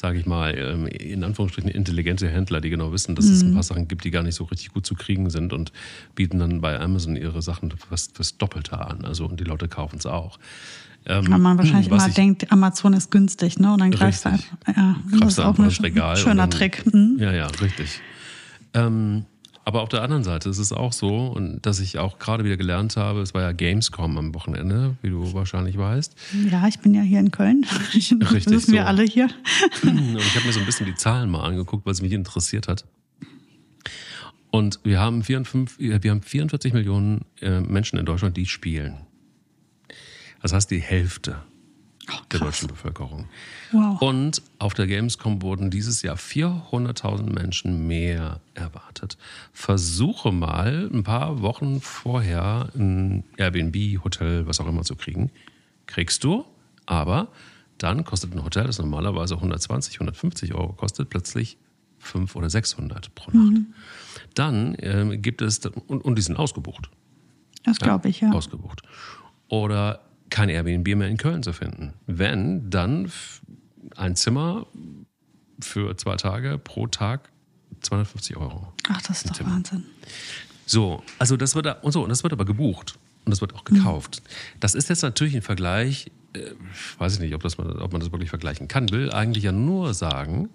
sage 0.00 0.18
ich 0.18 0.24
mal, 0.24 0.56
ähm, 0.56 0.86
in 0.86 1.22
Anführungsstrichen 1.22 1.70
intelligente 1.70 2.26
Händler, 2.26 2.62
die 2.62 2.70
genau 2.70 2.90
wissen, 2.90 3.14
dass 3.14 3.26
mhm. 3.26 3.32
es 3.32 3.42
ein 3.42 3.52
paar 3.52 3.62
Sachen 3.62 3.86
gibt, 3.86 4.04
die 4.04 4.10
gar 4.10 4.22
nicht 4.22 4.34
so 4.34 4.44
richtig 4.44 4.72
gut 4.72 4.86
zu 4.86 4.94
kriegen 4.94 5.28
sind 5.28 5.52
und 5.52 5.72
bieten 6.14 6.38
dann 6.38 6.62
bei 6.62 6.80
Amazon 6.80 7.16
ihre 7.16 7.42
Sachen 7.42 7.70
fürs, 7.70 8.08
fürs 8.14 8.38
Doppelte 8.38 8.80
an. 8.80 9.04
Also 9.04 9.26
und 9.26 9.38
die 9.38 9.44
Leute 9.44 9.68
kaufen 9.68 9.98
es 9.98 10.06
auch. 10.06 10.38
Ähm, 11.04 11.30
Weil 11.30 11.38
man 11.38 11.58
wahrscheinlich 11.58 11.88
immer 11.88 12.06
ich, 12.06 12.14
denkt, 12.14 12.50
Amazon 12.50 12.94
ist 12.94 13.10
günstig, 13.10 13.58
ne? 13.58 13.74
Und 13.74 13.80
dann 13.80 13.90
greifst 13.90 14.24
du 14.24 14.30
einfach. 14.30 14.56
Ja, 14.74 14.96
das 15.20 15.32
ist 15.32 15.38
auch 15.38 15.58
ein 15.58 15.66
Regal 15.66 16.16
schöner 16.16 16.42
dann, 16.42 16.50
Trick. 16.50 16.84
Mhm. 16.92 17.16
Ja, 17.18 17.32
ja, 17.32 17.46
richtig. 17.46 18.00
Ähm, 18.72 19.26
aber 19.70 19.82
auf 19.82 19.88
der 19.88 20.02
anderen 20.02 20.24
Seite 20.24 20.48
ist 20.48 20.58
es 20.58 20.72
auch 20.72 20.92
so, 20.92 21.28
und 21.28 21.64
dass 21.64 21.78
ich 21.78 21.96
auch 22.00 22.18
gerade 22.18 22.42
wieder 22.42 22.56
gelernt 22.56 22.96
habe, 22.96 23.20
es 23.20 23.34
war 23.34 23.42
ja 23.42 23.52
Gamescom 23.52 24.18
am 24.18 24.34
Wochenende, 24.34 24.96
wie 25.00 25.10
du 25.10 25.32
wahrscheinlich 25.32 25.78
weißt. 25.78 26.16
Ja, 26.50 26.66
ich 26.66 26.80
bin 26.80 26.92
ja 26.92 27.02
hier 27.02 27.20
in 27.20 27.30
Köln. 27.30 27.64
Richtig. 27.94 28.18
Das 28.18 28.46
wissen 28.46 28.70
so. 28.70 28.72
wir 28.72 28.88
alle 28.88 29.04
hier. 29.04 29.28
Und 29.84 30.16
ich 30.16 30.34
habe 30.34 30.44
mir 30.44 30.52
so 30.52 30.58
ein 30.58 30.66
bisschen 30.66 30.86
die 30.86 30.96
Zahlen 30.96 31.30
mal 31.30 31.44
angeguckt, 31.44 31.86
weil 31.86 31.92
es 31.92 32.02
mich 32.02 32.10
interessiert 32.10 32.66
hat. 32.66 32.84
Und 34.50 34.80
wir 34.82 34.98
haben 34.98 35.22
44, 35.22 36.02
wir 36.02 36.10
haben 36.10 36.22
44 36.22 36.72
Millionen 36.72 37.24
äh, 37.40 37.60
Menschen 37.60 37.96
in 37.96 38.06
Deutschland, 38.06 38.36
die 38.36 38.46
spielen. 38.46 38.96
Das 40.42 40.52
heißt, 40.52 40.68
die 40.68 40.80
Hälfte 40.80 41.44
oh, 42.12 42.22
der 42.32 42.40
deutschen 42.40 42.68
Bevölkerung. 42.68 43.28
Wow. 43.72 44.00
Und 44.02 44.42
auf 44.58 44.74
der 44.74 44.86
Gamescom 44.86 45.42
wurden 45.42 45.70
dieses 45.70 46.02
Jahr 46.02 46.16
400.000 46.16 47.32
Menschen 47.32 47.86
mehr 47.86 48.40
erwartet. 48.54 49.16
Versuche 49.52 50.32
mal 50.32 50.88
ein 50.92 51.02
paar 51.02 51.42
Wochen 51.42 51.80
vorher 51.80 52.68
ein 52.74 53.24
Airbnb, 53.36 54.02
Hotel, 54.04 54.46
was 54.46 54.60
auch 54.60 54.66
immer 54.66 54.82
zu 54.82 54.96
kriegen. 54.96 55.30
Kriegst 55.86 56.24
du, 56.24 56.44
aber 56.86 57.28
dann 57.78 58.04
kostet 58.04 58.34
ein 58.34 58.44
Hotel, 58.44 58.64
das 58.64 58.78
normalerweise 58.78 59.36
120, 59.36 59.94
150 59.94 60.54
Euro 60.54 60.72
kostet, 60.72 61.08
plötzlich 61.08 61.56
500 61.98 62.36
oder 62.36 62.50
600 62.50 63.14
pro 63.14 63.30
Nacht. 63.30 63.52
Mhm. 63.52 63.74
Dann 64.34 64.74
äh, 64.76 65.16
gibt 65.16 65.42
es, 65.42 65.58
und, 65.58 66.04
und 66.04 66.16
die 66.16 66.22
sind 66.22 66.36
ausgebucht. 66.36 66.90
Das 67.64 67.78
glaube 67.78 68.08
ich, 68.08 68.20
ja. 68.20 68.30
Ausgebucht. 68.32 68.82
Oder 69.48 70.00
kein 70.30 70.48
Airbnb 70.48 70.96
mehr 70.96 71.08
in 71.08 71.16
Köln 71.16 71.42
zu 71.42 71.52
finden. 71.52 71.92
Wenn, 72.06 72.70
dann 72.70 73.10
ein 73.96 74.16
Zimmer 74.16 74.66
für 75.60 75.96
zwei 75.96 76.16
Tage 76.16 76.58
pro 76.58 76.86
Tag 76.86 77.30
250 77.80 78.36
Euro. 78.36 78.72
Ach, 78.88 79.02
das 79.02 79.18
ist 79.18 79.30
doch 79.30 79.34
Zimmer. 79.34 79.50
Wahnsinn. 79.50 79.84
So, 80.66 81.02
also 81.18 81.36
das 81.36 81.54
wird 81.54 81.82
und 81.82 81.92
so, 81.92 82.02
und 82.02 82.10
das 82.10 82.22
wird 82.22 82.32
aber 82.32 82.44
gebucht 82.44 82.96
und 83.24 83.30
das 83.30 83.40
wird 83.40 83.54
auch 83.54 83.64
gekauft. 83.64 84.22
Mhm. 84.22 84.60
Das 84.60 84.74
ist 84.74 84.88
jetzt 84.88 85.02
natürlich 85.02 85.34
ein 85.34 85.42
Vergleich, 85.42 86.10
äh, 86.34 86.52
weiß 86.98 87.14
ich 87.14 87.20
nicht, 87.20 87.34
ob, 87.34 87.42
das 87.42 87.58
man, 87.58 87.72
ob 87.78 87.92
man 87.92 88.00
das 88.00 88.12
wirklich 88.12 88.30
vergleichen 88.30 88.68
kann, 88.68 88.90
will 88.90 89.10
eigentlich 89.10 89.44
ja 89.44 89.52
nur 89.52 89.94
sagen, 89.94 90.48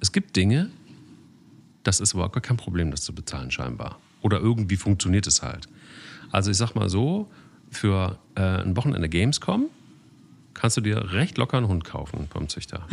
es 0.00 0.12
gibt 0.12 0.36
Dinge, 0.36 0.70
das 1.82 2.00
ist 2.00 2.14
überhaupt 2.14 2.34
gar 2.34 2.42
kein 2.42 2.56
Problem, 2.56 2.90
das 2.90 3.02
zu 3.02 3.14
bezahlen 3.14 3.50
scheinbar. 3.50 3.98
Oder 4.22 4.40
irgendwie 4.40 4.76
funktioniert 4.76 5.26
es 5.26 5.42
halt. 5.42 5.68
Also 6.30 6.50
ich 6.50 6.56
sag 6.56 6.74
mal 6.74 6.88
so, 6.88 7.30
für 7.70 8.18
äh, 8.34 8.40
ein 8.40 8.76
Wochenende 8.76 9.08
Gamescom 9.08 9.66
kannst 10.54 10.76
du 10.76 10.80
dir 10.80 11.12
recht 11.12 11.38
locker 11.38 11.56
einen 11.56 11.68
Hund 11.68 11.84
kaufen 11.84 12.28
vom 12.30 12.48
Züchter. 12.48 12.86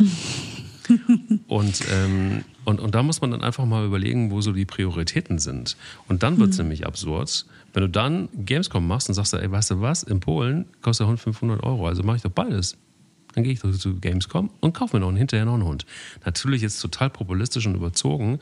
und, 1.48 1.82
ähm, 1.92 2.44
und, 2.64 2.80
und 2.80 2.94
da 2.94 3.02
muss 3.02 3.20
man 3.20 3.30
dann 3.30 3.42
einfach 3.42 3.66
mal 3.66 3.84
überlegen, 3.84 4.30
wo 4.30 4.40
so 4.40 4.52
die 4.52 4.64
Prioritäten 4.64 5.38
sind. 5.38 5.76
Und 6.06 6.22
dann 6.22 6.38
wird 6.38 6.50
es 6.50 6.58
mhm. 6.58 6.64
nämlich 6.64 6.86
absurd, 6.86 7.46
wenn 7.74 7.82
du 7.82 7.88
dann 7.88 8.28
Gamescom 8.32 8.86
machst 8.86 9.08
und 9.08 9.14
sagst, 9.14 9.34
ey, 9.34 9.50
weißt 9.50 9.72
du 9.72 9.80
was, 9.80 10.02
in 10.02 10.20
Polen 10.20 10.66
kostet 10.80 11.04
der 11.04 11.08
Hund 11.08 11.20
500 11.20 11.62
Euro, 11.62 11.86
also 11.86 12.02
mache 12.02 12.16
ich 12.16 12.22
doch 12.22 12.30
beides. 12.30 12.76
Dann 13.34 13.44
gehe 13.44 13.52
ich 13.52 13.60
doch 13.60 13.70
zu 13.72 13.96
Gamescom 13.96 14.50
und 14.60 14.72
kaufe 14.72 14.96
mir 14.96 15.00
noch 15.00 15.08
einen, 15.08 15.18
hinterher 15.18 15.44
noch 15.44 15.54
einen 15.54 15.64
Hund. 15.64 15.84
Natürlich 16.24 16.62
jetzt 16.62 16.80
total 16.80 17.10
populistisch 17.10 17.66
und 17.66 17.74
überzogen, 17.74 18.40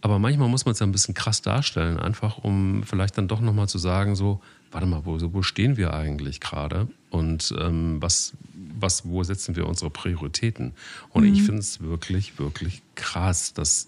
aber 0.00 0.18
manchmal 0.18 0.48
muss 0.48 0.66
man 0.66 0.72
es 0.72 0.80
ja 0.80 0.86
ein 0.86 0.92
bisschen 0.92 1.14
krass 1.14 1.40
darstellen, 1.40 1.98
einfach 1.98 2.38
um 2.38 2.82
vielleicht 2.82 3.16
dann 3.16 3.28
doch 3.28 3.40
nochmal 3.40 3.68
zu 3.68 3.78
sagen, 3.78 4.16
so, 4.16 4.42
warte 4.74 4.86
mal, 4.86 5.04
wo, 5.04 5.16
wo 5.32 5.42
stehen 5.42 5.76
wir 5.76 5.94
eigentlich 5.94 6.40
gerade 6.40 6.88
und 7.10 7.54
ähm, 7.58 8.02
was, 8.02 8.34
was, 8.78 9.06
wo 9.06 9.22
setzen 9.22 9.54
wir 9.54 9.68
unsere 9.68 9.88
Prioritäten? 9.88 10.72
Und 11.10 11.24
mhm. 11.24 11.32
ich 11.32 11.42
finde 11.42 11.60
es 11.60 11.80
wirklich, 11.80 12.38
wirklich 12.40 12.82
krass, 12.96 13.54
dass 13.54 13.86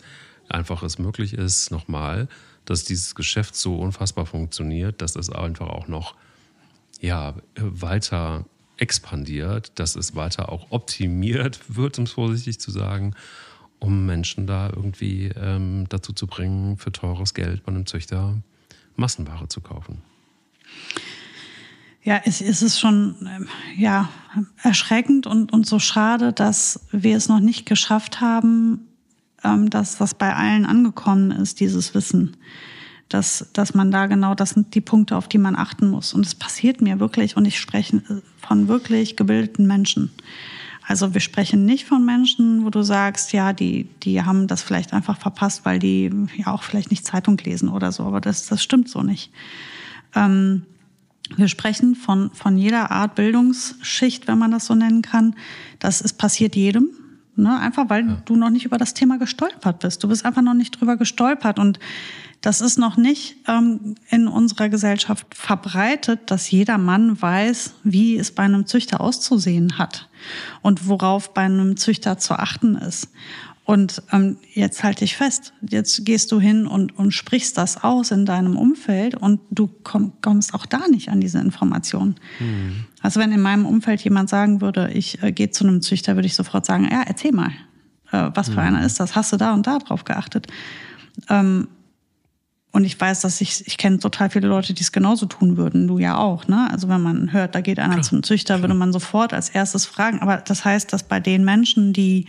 einfach 0.48 0.84
es 0.84 0.98
möglich 0.98 1.34
ist, 1.34 1.72
nochmal, 1.72 2.28
dass 2.64 2.84
dieses 2.84 3.16
Geschäft 3.16 3.56
so 3.56 3.76
unfassbar 3.76 4.26
funktioniert, 4.26 5.02
dass 5.02 5.16
es 5.16 5.28
einfach 5.28 5.68
auch 5.68 5.88
noch 5.88 6.14
ja, 7.00 7.34
weiter 7.56 8.46
expandiert, 8.76 9.72
dass 9.74 9.96
es 9.96 10.14
weiter 10.14 10.52
auch 10.52 10.68
optimiert 10.70 11.60
wird, 11.68 11.98
um 11.98 12.04
es 12.04 12.12
vorsichtig 12.12 12.60
zu 12.60 12.70
sagen, 12.70 13.14
um 13.80 14.06
Menschen 14.06 14.46
da 14.46 14.68
irgendwie 14.68 15.32
ähm, 15.36 15.86
dazu 15.88 16.12
zu 16.12 16.28
bringen, 16.28 16.76
für 16.76 16.92
teures 16.92 17.34
Geld 17.34 17.64
bei 17.64 17.72
einem 17.72 17.86
Züchter 17.86 18.40
Massenware 18.94 19.48
zu 19.48 19.60
kaufen. 19.60 20.00
Ja, 22.02 22.20
es, 22.24 22.40
ist 22.40 22.78
schon 22.78 23.16
ähm, 23.22 23.48
ja, 23.76 24.08
erschreckend 24.62 25.26
und, 25.26 25.52
und 25.52 25.66
so 25.66 25.80
schade, 25.80 26.32
dass 26.32 26.86
wir 26.92 27.16
es 27.16 27.28
noch 27.28 27.40
nicht 27.40 27.66
geschafft 27.66 28.20
haben, 28.20 28.86
ähm, 29.42 29.70
dass 29.70 29.98
das 29.98 30.14
bei 30.14 30.32
allen 30.32 30.66
angekommen 30.66 31.32
ist, 31.32 31.58
dieses 31.58 31.94
Wissen. 31.94 32.36
Dass, 33.08 33.48
dass 33.52 33.74
man 33.74 33.90
da 33.90 34.06
genau, 34.06 34.36
das 34.36 34.50
sind 34.50 34.74
die 34.74 34.80
Punkte, 34.80 35.16
auf 35.16 35.28
die 35.28 35.38
man 35.38 35.56
achten 35.56 35.90
muss. 35.90 36.14
Und 36.14 36.24
es 36.24 36.36
passiert 36.36 36.80
mir 36.80 37.00
wirklich, 37.00 37.36
und 37.36 37.44
ich 37.44 37.58
spreche 37.58 37.96
äh, 37.96 38.22
von 38.38 38.68
wirklich 38.68 39.16
gebildeten 39.16 39.66
Menschen. 39.66 40.12
Also 40.86 41.12
wir 41.12 41.20
sprechen 41.20 41.64
nicht 41.64 41.86
von 41.86 42.04
Menschen, 42.04 42.64
wo 42.64 42.70
du 42.70 42.82
sagst, 42.82 43.32
ja, 43.32 43.52
die, 43.52 43.88
die 44.04 44.22
haben 44.22 44.46
das 44.46 44.62
vielleicht 44.62 44.92
einfach 44.92 45.18
verpasst, 45.18 45.64
weil 45.64 45.80
die 45.80 46.12
ja 46.36 46.52
auch 46.52 46.62
vielleicht 46.62 46.92
nicht 46.92 47.04
Zeitung 47.04 47.36
lesen 47.38 47.68
oder 47.68 47.90
so, 47.90 48.04
aber 48.04 48.20
das, 48.20 48.46
das 48.46 48.62
stimmt 48.62 48.88
so 48.88 49.02
nicht. 49.02 49.32
Ähm, 50.14 50.62
wir 51.34 51.48
sprechen 51.48 51.96
von, 51.96 52.30
von 52.30 52.56
jeder 52.56 52.90
Art 52.90 53.16
Bildungsschicht, 53.16 54.28
wenn 54.28 54.38
man 54.38 54.52
das 54.52 54.66
so 54.66 54.74
nennen 54.74 55.02
kann. 55.02 55.34
Das 55.78 56.00
ist 56.00 56.18
passiert 56.18 56.54
jedem. 56.54 56.90
Ne? 57.34 57.58
Einfach 57.58 57.90
weil 57.90 58.06
ja. 58.06 58.22
du 58.24 58.36
noch 58.36 58.50
nicht 58.50 58.64
über 58.64 58.78
das 58.78 58.94
Thema 58.94 59.18
gestolpert 59.18 59.80
bist. 59.80 60.02
Du 60.02 60.08
bist 60.08 60.24
einfach 60.24 60.42
noch 60.42 60.54
nicht 60.54 60.80
drüber 60.80 60.96
gestolpert. 60.96 61.58
Und 61.58 61.80
das 62.40 62.60
ist 62.60 62.78
noch 62.78 62.96
nicht 62.96 63.36
ähm, 63.48 63.96
in 64.08 64.28
unserer 64.28 64.68
Gesellschaft 64.68 65.26
verbreitet, 65.34 66.30
dass 66.30 66.50
jeder 66.50 66.78
Mann 66.78 67.20
weiß, 67.20 67.74
wie 67.82 68.16
es 68.16 68.30
bei 68.30 68.44
einem 68.44 68.66
Züchter 68.66 69.00
auszusehen 69.00 69.78
hat 69.78 70.08
und 70.62 70.86
worauf 70.86 71.34
bei 71.34 71.42
einem 71.42 71.76
Züchter 71.76 72.18
zu 72.18 72.38
achten 72.38 72.76
ist. 72.76 73.10
Und 73.66 74.00
ähm, 74.12 74.36
jetzt 74.54 74.84
halte 74.84 75.04
ich 75.04 75.16
fest, 75.16 75.52
jetzt 75.60 76.04
gehst 76.04 76.30
du 76.30 76.40
hin 76.40 76.68
und, 76.68 76.96
und 76.96 77.10
sprichst 77.10 77.58
das 77.58 77.82
aus 77.82 78.12
in 78.12 78.24
deinem 78.24 78.56
Umfeld 78.56 79.16
und 79.16 79.40
du 79.50 79.68
komm, 79.82 80.12
kommst 80.22 80.54
auch 80.54 80.66
da 80.66 80.86
nicht 80.86 81.08
an 81.08 81.20
diese 81.20 81.40
Informationen. 81.40 82.14
Mhm. 82.38 82.84
Also 83.02 83.18
wenn 83.18 83.32
in 83.32 83.40
meinem 83.40 83.66
Umfeld 83.66 84.02
jemand 84.02 84.28
sagen 84.30 84.60
würde, 84.60 84.92
ich 84.92 85.20
äh, 85.20 85.32
gehe 85.32 85.50
zu 85.50 85.64
einem 85.64 85.82
Züchter, 85.82 86.14
würde 86.14 86.26
ich 86.26 86.36
sofort 86.36 86.64
sagen, 86.64 86.88
ja, 86.88 87.02
erzähl 87.04 87.32
mal, 87.32 87.50
äh, 88.12 88.30
was 88.34 88.50
für 88.50 88.60
mhm. 88.60 88.68
einer 88.68 88.86
ist 88.86 89.00
das? 89.00 89.16
Hast 89.16 89.32
du 89.32 89.36
da 89.36 89.52
und 89.52 89.66
da 89.66 89.78
drauf 89.78 90.04
geachtet? 90.04 90.46
Ähm, 91.28 91.66
und 92.70 92.84
ich 92.84 93.00
weiß, 93.00 93.22
dass 93.22 93.40
ich, 93.40 93.66
ich 93.66 93.78
kenne 93.78 93.98
total 93.98 94.30
viele 94.30 94.46
Leute, 94.46 94.74
die 94.74 94.82
es 94.82 94.92
genauso 94.92 95.26
tun 95.26 95.56
würden. 95.56 95.88
Du 95.88 95.98
ja 95.98 96.18
auch, 96.18 96.46
ne? 96.46 96.68
Also 96.70 96.88
wenn 96.88 97.00
man 97.00 97.32
hört, 97.32 97.56
da 97.56 97.62
geht 97.62 97.80
einer 97.80 97.94
Klar. 97.94 98.04
zum 98.04 98.22
Züchter, 98.22 98.60
würde 98.60 98.74
man 98.74 98.92
sofort 98.92 99.32
als 99.32 99.48
erstes 99.48 99.86
fragen. 99.86 100.20
Aber 100.20 100.36
das 100.36 100.64
heißt, 100.64 100.92
dass 100.92 101.02
bei 101.02 101.18
den 101.18 101.44
Menschen, 101.44 101.92
die 101.92 102.26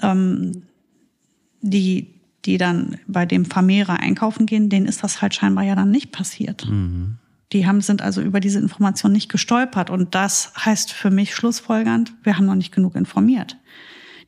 ähm, 0.00 0.62
die, 1.60 2.14
die 2.44 2.58
dann 2.58 2.98
bei 3.06 3.26
dem 3.26 3.44
Vermehrer 3.44 4.00
einkaufen 4.00 4.46
gehen, 4.46 4.68
denen 4.68 4.86
ist 4.86 5.02
das 5.02 5.22
halt 5.22 5.34
scheinbar 5.34 5.64
ja 5.64 5.74
dann 5.74 5.90
nicht 5.90 6.12
passiert. 6.12 6.66
Mhm. 6.68 7.18
Die 7.52 7.66
haben, 7.66 7.80
sind 7.80 8.02
also 8.02 8.20
über 8.22 8.40
diese 8.40 8.58
Information 8.58 9.12
nicht 9.12 9.30
gestolpert. 9.30 9.90
Und 9.90 10.14
das 10.14 10.52
heißt 10.56 10.92
für 10.92 11.10
mich 11.10 11.34
schlussfolgernd, 11.34 12.12
wir 12.22 12.36
haben 12.36 12.46
noch 12.46 12.56
nicht 12.56 12.74
genug 12.74 12.96
informiert. 12.96 13.56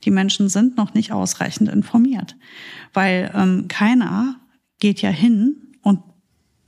Die 0.05 0.11
Menschen 0.11 0.49
sind 0.49 0.77
noch 0.77 0.95
nicht 0.95 1.13
ausreichend 1.13 1.69
informiert. 1.69 2.37
Weil 2.93 3.33
ähm, 3.35 3.67
keiner 3.67 4.37
geht 4.79 5.03
ja 5.03 5.11
hin 5.11 5.68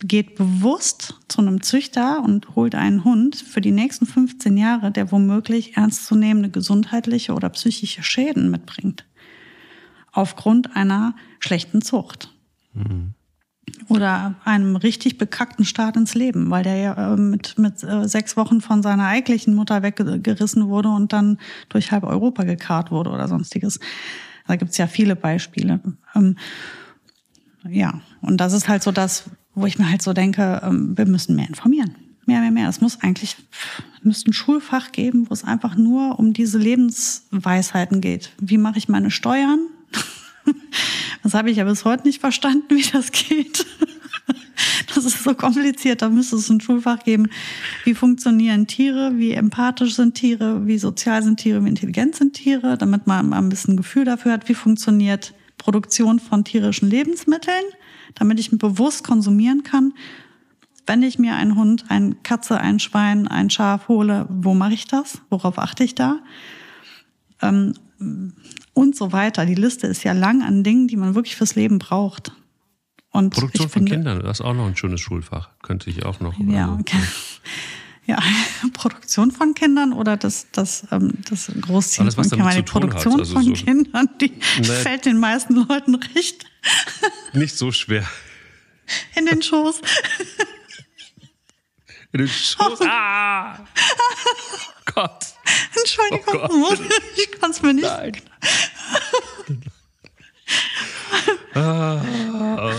geht 0.01 0.35
bewusst 0.35 1.15
zu 1.29 1.41
einem 1.41 1.63
Züchter 1.63 2.23
und 2.23 2.55
holt 2.57 2.75
einen 2.75 3.05
Hund 3.05 3.37
für 3.37 3.61
die 3.61 3.73
nächsten 3.73 4.07
15 4.07 4.57
Jahre, 4.57 4.91
der 4.91 5.13
womöglich 5.13 5.77
ernstzunehmende 5.77 6.51
gesundheitliche 6.51 7.35
oder 7.35 7.49
psychische 7.51 8.03
Schäden 8.03 8.51
mitbringt. 8.51 9.05
Aufgrund 10.13 10.75
einer 10.75 11.15
schlechten 11.39 11.83
Zucht. 11.83 12.33
Mhm. 12.73 13.15
Oder 13.89 14.35
einem 14.45 14.75
richtig 14.77 15.19
bekackten 15.19 15.65
Start 15.65 15.97
ins 15.97 16.15
Leben, 16.15 16.51
weil 16.51 16.65
der 16.65 16.77
ja 16.77 17.13
äh, 17.13 17.17
mit, 17.17 17.57
mit 17.59 17.83
äh, 17.85 18.09
sechs 18.09 18.37
Wochen 18.37 18.61
von 18.61 18.83
seiner 18.83 19.07
eigentlichen 19.07 19.55
Mutter 19.55 19.83
weggerissen 19.83 20.69
wurde 20.69 20.89
und 20.89 21.13
dann 21.13 21.39
durch 21.69 21.93
halb 21.93 22.05
Europa 22.05 22.43
gekarrt 22.43 22.91
wurde 22.91 23.11
oder 23.11 23.29
sonstiges. 23.29 23.79
Da 24.47 24.57
gibt's 24.57 24.79
ja 24.79 24.89
viele 24.89 25.15
Beispiele. 25.15 25.81
Ähm, 26.17 26.37
ja, 27.69 28.01
und 28.21 28.39
das 28.39 28.53
ist 28.53 28.69
halt 28.69 28.83
so 28.83 28.91
das, 28.91 29.31
wo 29.61 29.67
ich 29.67 29.79
mir 29.79 29.91
halt 29.91 30.03
so 30.03 30.13
denke, 30.13 30.61
ähm, 30.65 30.97
wir 30.97 31.07
müssen 31.07 31.37
mehr 31.37 31.49
informieren. 31.49 31.95
Mehr, 32.27 32.41
mehr, 32.41 32.51
mehr. 32.51 32.69
Es 32.69 32.81
muss 32.81 33.01
eigentlich, 33.01 33.37
müsste 34.03 34.31
ein 34.31 34.33
Schulfach 34.33 34.93
geben, 34.93 35.29
wo 35.29 35.35
es 35.35 35.45
einfach 35.45 35.77
nur 35.77 36.19
um 36.19 36.33
diese 36.33 36.59
Lebensweisheiten 36.59 38.01
geht. 38.01 38.31
Wie 38.41 38.59
mache 38.59 38.79
ich 38.79 38.89
meine 38.89 39.11
Steuern? 39.11 39.61
Das 41.23 41.35
habe 41.35 41.51
ich 41.51 41.59
ja 41.59 41.65
bis 41.65 41.85
heute 41.85 42.07
nicht 42.07 42.19
verstanden, 42.19 42.65
wie 42.71 42.85
das 42.93 43.13
geht. 43.13 43.67
Das 44.95 45.05
ist 45.05 45.23
so 45.23 45.35
kompliziert. 45.35 46.03
Da 46.03 46.09
müsste 46.09 46.37
es 46.37 46.51
ein 46.51 46.61
Schulfach 46.61 47.05
geben. 47.05 47.29
Wie 47.85 47.95
funktionieren 47.95 48.67
Tiere? 48.67 49.13
Wie 49.17 49.33
empathisch 49.33 49.95
sind 49.95 50.15
Tiere? 50.15 50.67
Wie 50.67 50.79
sozial 50.79 51.23
sind 51.23 51.39
Tiere? 51.39 51.65
Wie 51.65 51.69
intelligent 51.69 52.17
sind 52.17 52.35
Tiere? 52.35 52.77
Damit 52.77 53.07
man 53.07 53.29
mal 53.29 53.39
ein 53.39 53.49
bisschen 53.49 53.77
Gefühl 53.77 54.05
dafür 54.05 54.33
hat, 54.33 54.49
wie 54.49 54.55
funktioniert 54.55 55.33
Produktion 55.61 56.19
von 56.19 56.43
tierischen 56.43 56.89
Lebensmitteln, 56.89 57.65
damit 58.15 58.41
ich 58.41 58.51
bewusst 58.51 59.05
konsumieren 59.05 59.63
kann. 59.63 59.93
Wenn 60.87 61.03
ich 61.03 61.19
mir 61.19 61.37
einen 61.37 61.55
Hund, 61.55 61.85
eine 61.89 62.17
Katze, 62.23 62.59
ein 62.59 62.81
Schwein, 62.81 63.29
ein 63.29 63.51
Schaf 63.51 63.87
hole, 63.87 64.27
wo 64.31 64.55
mache 64.55 64.73
ich 64.73 64.87
das? 64.87 65.21
Worauf 65.29 65.59
achte 65.59 65.85
ich 65.85 65.95
da? 65.95 66.19
Ähm, 67.43 67.75
und 68.73 68.97
so 68.97 69.13
weiter. 69.13 69.45
Die 69.45 69.55
Liste 69.55 69.87
ist 69.87 70.03
ja 70.03 70.13
lang 70.13 70.43
an 70.43 70.65
Dingen, 70.65 70.89
die 70.89 70.97
man 70.97 71.15
wirklich 71.15 71.37
fürs 71.37 71.55
Leben 71.55 71.79
braucht. 71.79 72.33
Und 73.13 73.35
Produktion 73.35 73.69
von 73.69 73.83
finde, 73.83 73.93
Kindern, 73.93 74.21
das 74.23 74.41
ist 74.41 74.47
auch 74.47 74.55
noch 74.55 74.67
ein 74.67 74.77
schönes 74.77 75.01
Schulfach. 75.01 75.51
Könnte 75.63 75.91
ich 75.91 76.07
auch 76.07 76.21
noch. 76.21 76.39
Ja, 76.39 76.69
so. 76.69 76.73
okay. 76.81 76.97
Ja, 78.07 78.19
Produktion 78.73 79.31
von 79.31 79.55
Kindern 79.55 79.93
oder 79.93 80.17
das, 80.17 80.47
das, 80.53 80.87
ähm, 80.91 81.13
das 81.29 81.51
Großziehen 81.61 82.05
Alles, 82.05 82.15
von 82.15 82.29
Kindern. 82.29 82.57
Die 82.57 82.63
Produktion 82.63 83.21
also 83.21 83.35
von 83.35 83.45
so 83.45 83.53
Kindern, 83.53 84.09
die 84.21 84.33
nee. 84.59 84.65
fällt 84.65 85.05
den 85.05 85.19
meisten 85.19 85.55
Leuten 85.55 85.95
recht. 85.95 86.45
Nicht 87.33 87.57
so 87.57 87.73
schwer. 87.73 88.05
In 89.15 89.27
den 89.27 89.41
Schoß. 89.43 89.81
In 92.13 92.19
den 92.19 92.29
Schoß. 92.29 92.81
Ah! 92.83 93.65
Gott. 94.93 95.27
Entschuldigung, 95.77 96.49
oh 96.51 96.69
Gott. 96.69 96.81
ich 97.17 97.41
kann 97.41 97.53
es 97.53 97.63
mir 97.63 97.73
nicht. 97.73 97.85
Nein. 97.85 98.13
ah, 101.55 102.73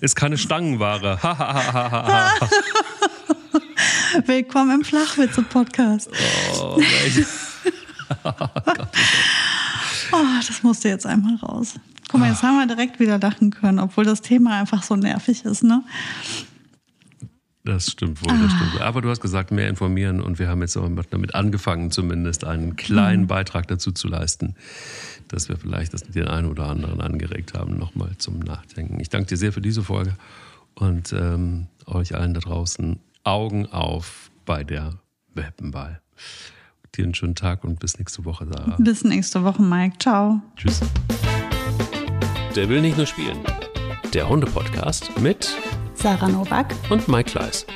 ist 0.00 0.16
keine 0.16 0.36
Stangenware. 0.36 1.20
Willkommen 4.26 4.80
im 4.80 4.84
Flachwitze-Podcast. 4.84 6.10
Oh, 6.60 6.78
oh, 10.12 10.24
das 10.46 10.62
musste 10.62 10.88
jetzt 10.88 11.06
einmal 11.06 11.36
raus. 11.36 11.74
Guck 12.08 12.20
mal, 12.20 12.30
jetzt 12.30 12.42
haben 12.42 12.58
wir 12.58 12.66
direkt 12.66 13.00
wieder 13.00 13.18
lachen 13.18 13.50
können, 13.50 13.78
obwohl 13.78 14.04
das 14.04 14.20
Thema 14.20 14.60
einfach 14.60 14.82
so 14.82 14.96
nervig 14.96 15.44
ist, 15.44 15.62
ne? 15.62 15.82
Das 17.64 17.90
stimmt 17.90 18.22
wohl, 18.22 18.38
das 18.38 18.52
stimmt. 18.52 18.82
Aber 18.82 19.00
du 19.00 19.08
hast 19.08 19.22
gesagt, 19.22 19.50
mehr 19.50 19.70
informieren 19.70 20.20
und 20.20 20.38
wir 20.38 20.48
haben 20.48 20.60
jetzt 20.60 20.76
auch 20.76 20.88
damit 21.10 21.34
angefangen, 21.34 21.90
zumindest 21.90 22.44
einen 22.44 22.76
kleinen 22.76 23.22
mhm. 23.22 23.28
Beitrag 23.28 23.66
dazu 23.68 23.90
zu 23.90 24.06
leisten, 24.06 24.54
dass 25.28 25.48
wir 25.48 25.56
vielleicht 25.56 25.94
das 25.94 26.02
den 26.02 26.28
einen 26.28 26.46
oder 26.46 26.66
anderen 26.66 27.00
angeregt 27.00 27.54
haben, 27.54 27.78
nochmal 27.78 28.10
zum 28.18 28.38
Nachdenken. 28.40 29.00
Ich 29.00 29.08
danke 29.08 29.28
dir 29.28 29.38
sehr 29.38 29.52
für 29.52 29.62
diese 29.62 29.82
Folge 29.82 30.14
und 30.74 31.14
ähm, 31.14 31.68
euch 31.86 32.14
allen 32.14 32.34
da 32.34 32.40
draußen 32.40 32.98
Augen 33.24 33.66
auf 33.66 34.30
bei 34.44 34.64
der 34.64 34.98
Welpenball. 35.34 36.00
Dir 36.94 37.04
einen 37.04 37.14
schönen 37.14 37.34
Tag 37.34 37.64
und 37.64 37.80
bis 37.80 37.98
nächste 37.98 38.24
Woche, 38.24 38.46
Sarah. 38.46 38.76
Bis 38.78 39.02
nächste 39.02 39.42
Woche, 39.42 39.62
Mike. 39.62 39.98
Ciao. 39.98 40.40
Tschüss. 40.56 40.80
Der 42.54 42.68
will 42.68 42.82
nicht 42.82 42.96
nur 42.96 43.06
spielen. 43.06 43.38
Der 44.12 44.28
Hunde-Podcast 44.28 45.18
mit 45.20 45.56
Sarah 45.94 46.28
Novak 46.28 46.72
und 46.90 47.08
Mike 47.08 47.30
Kleiss. 47.30 47.66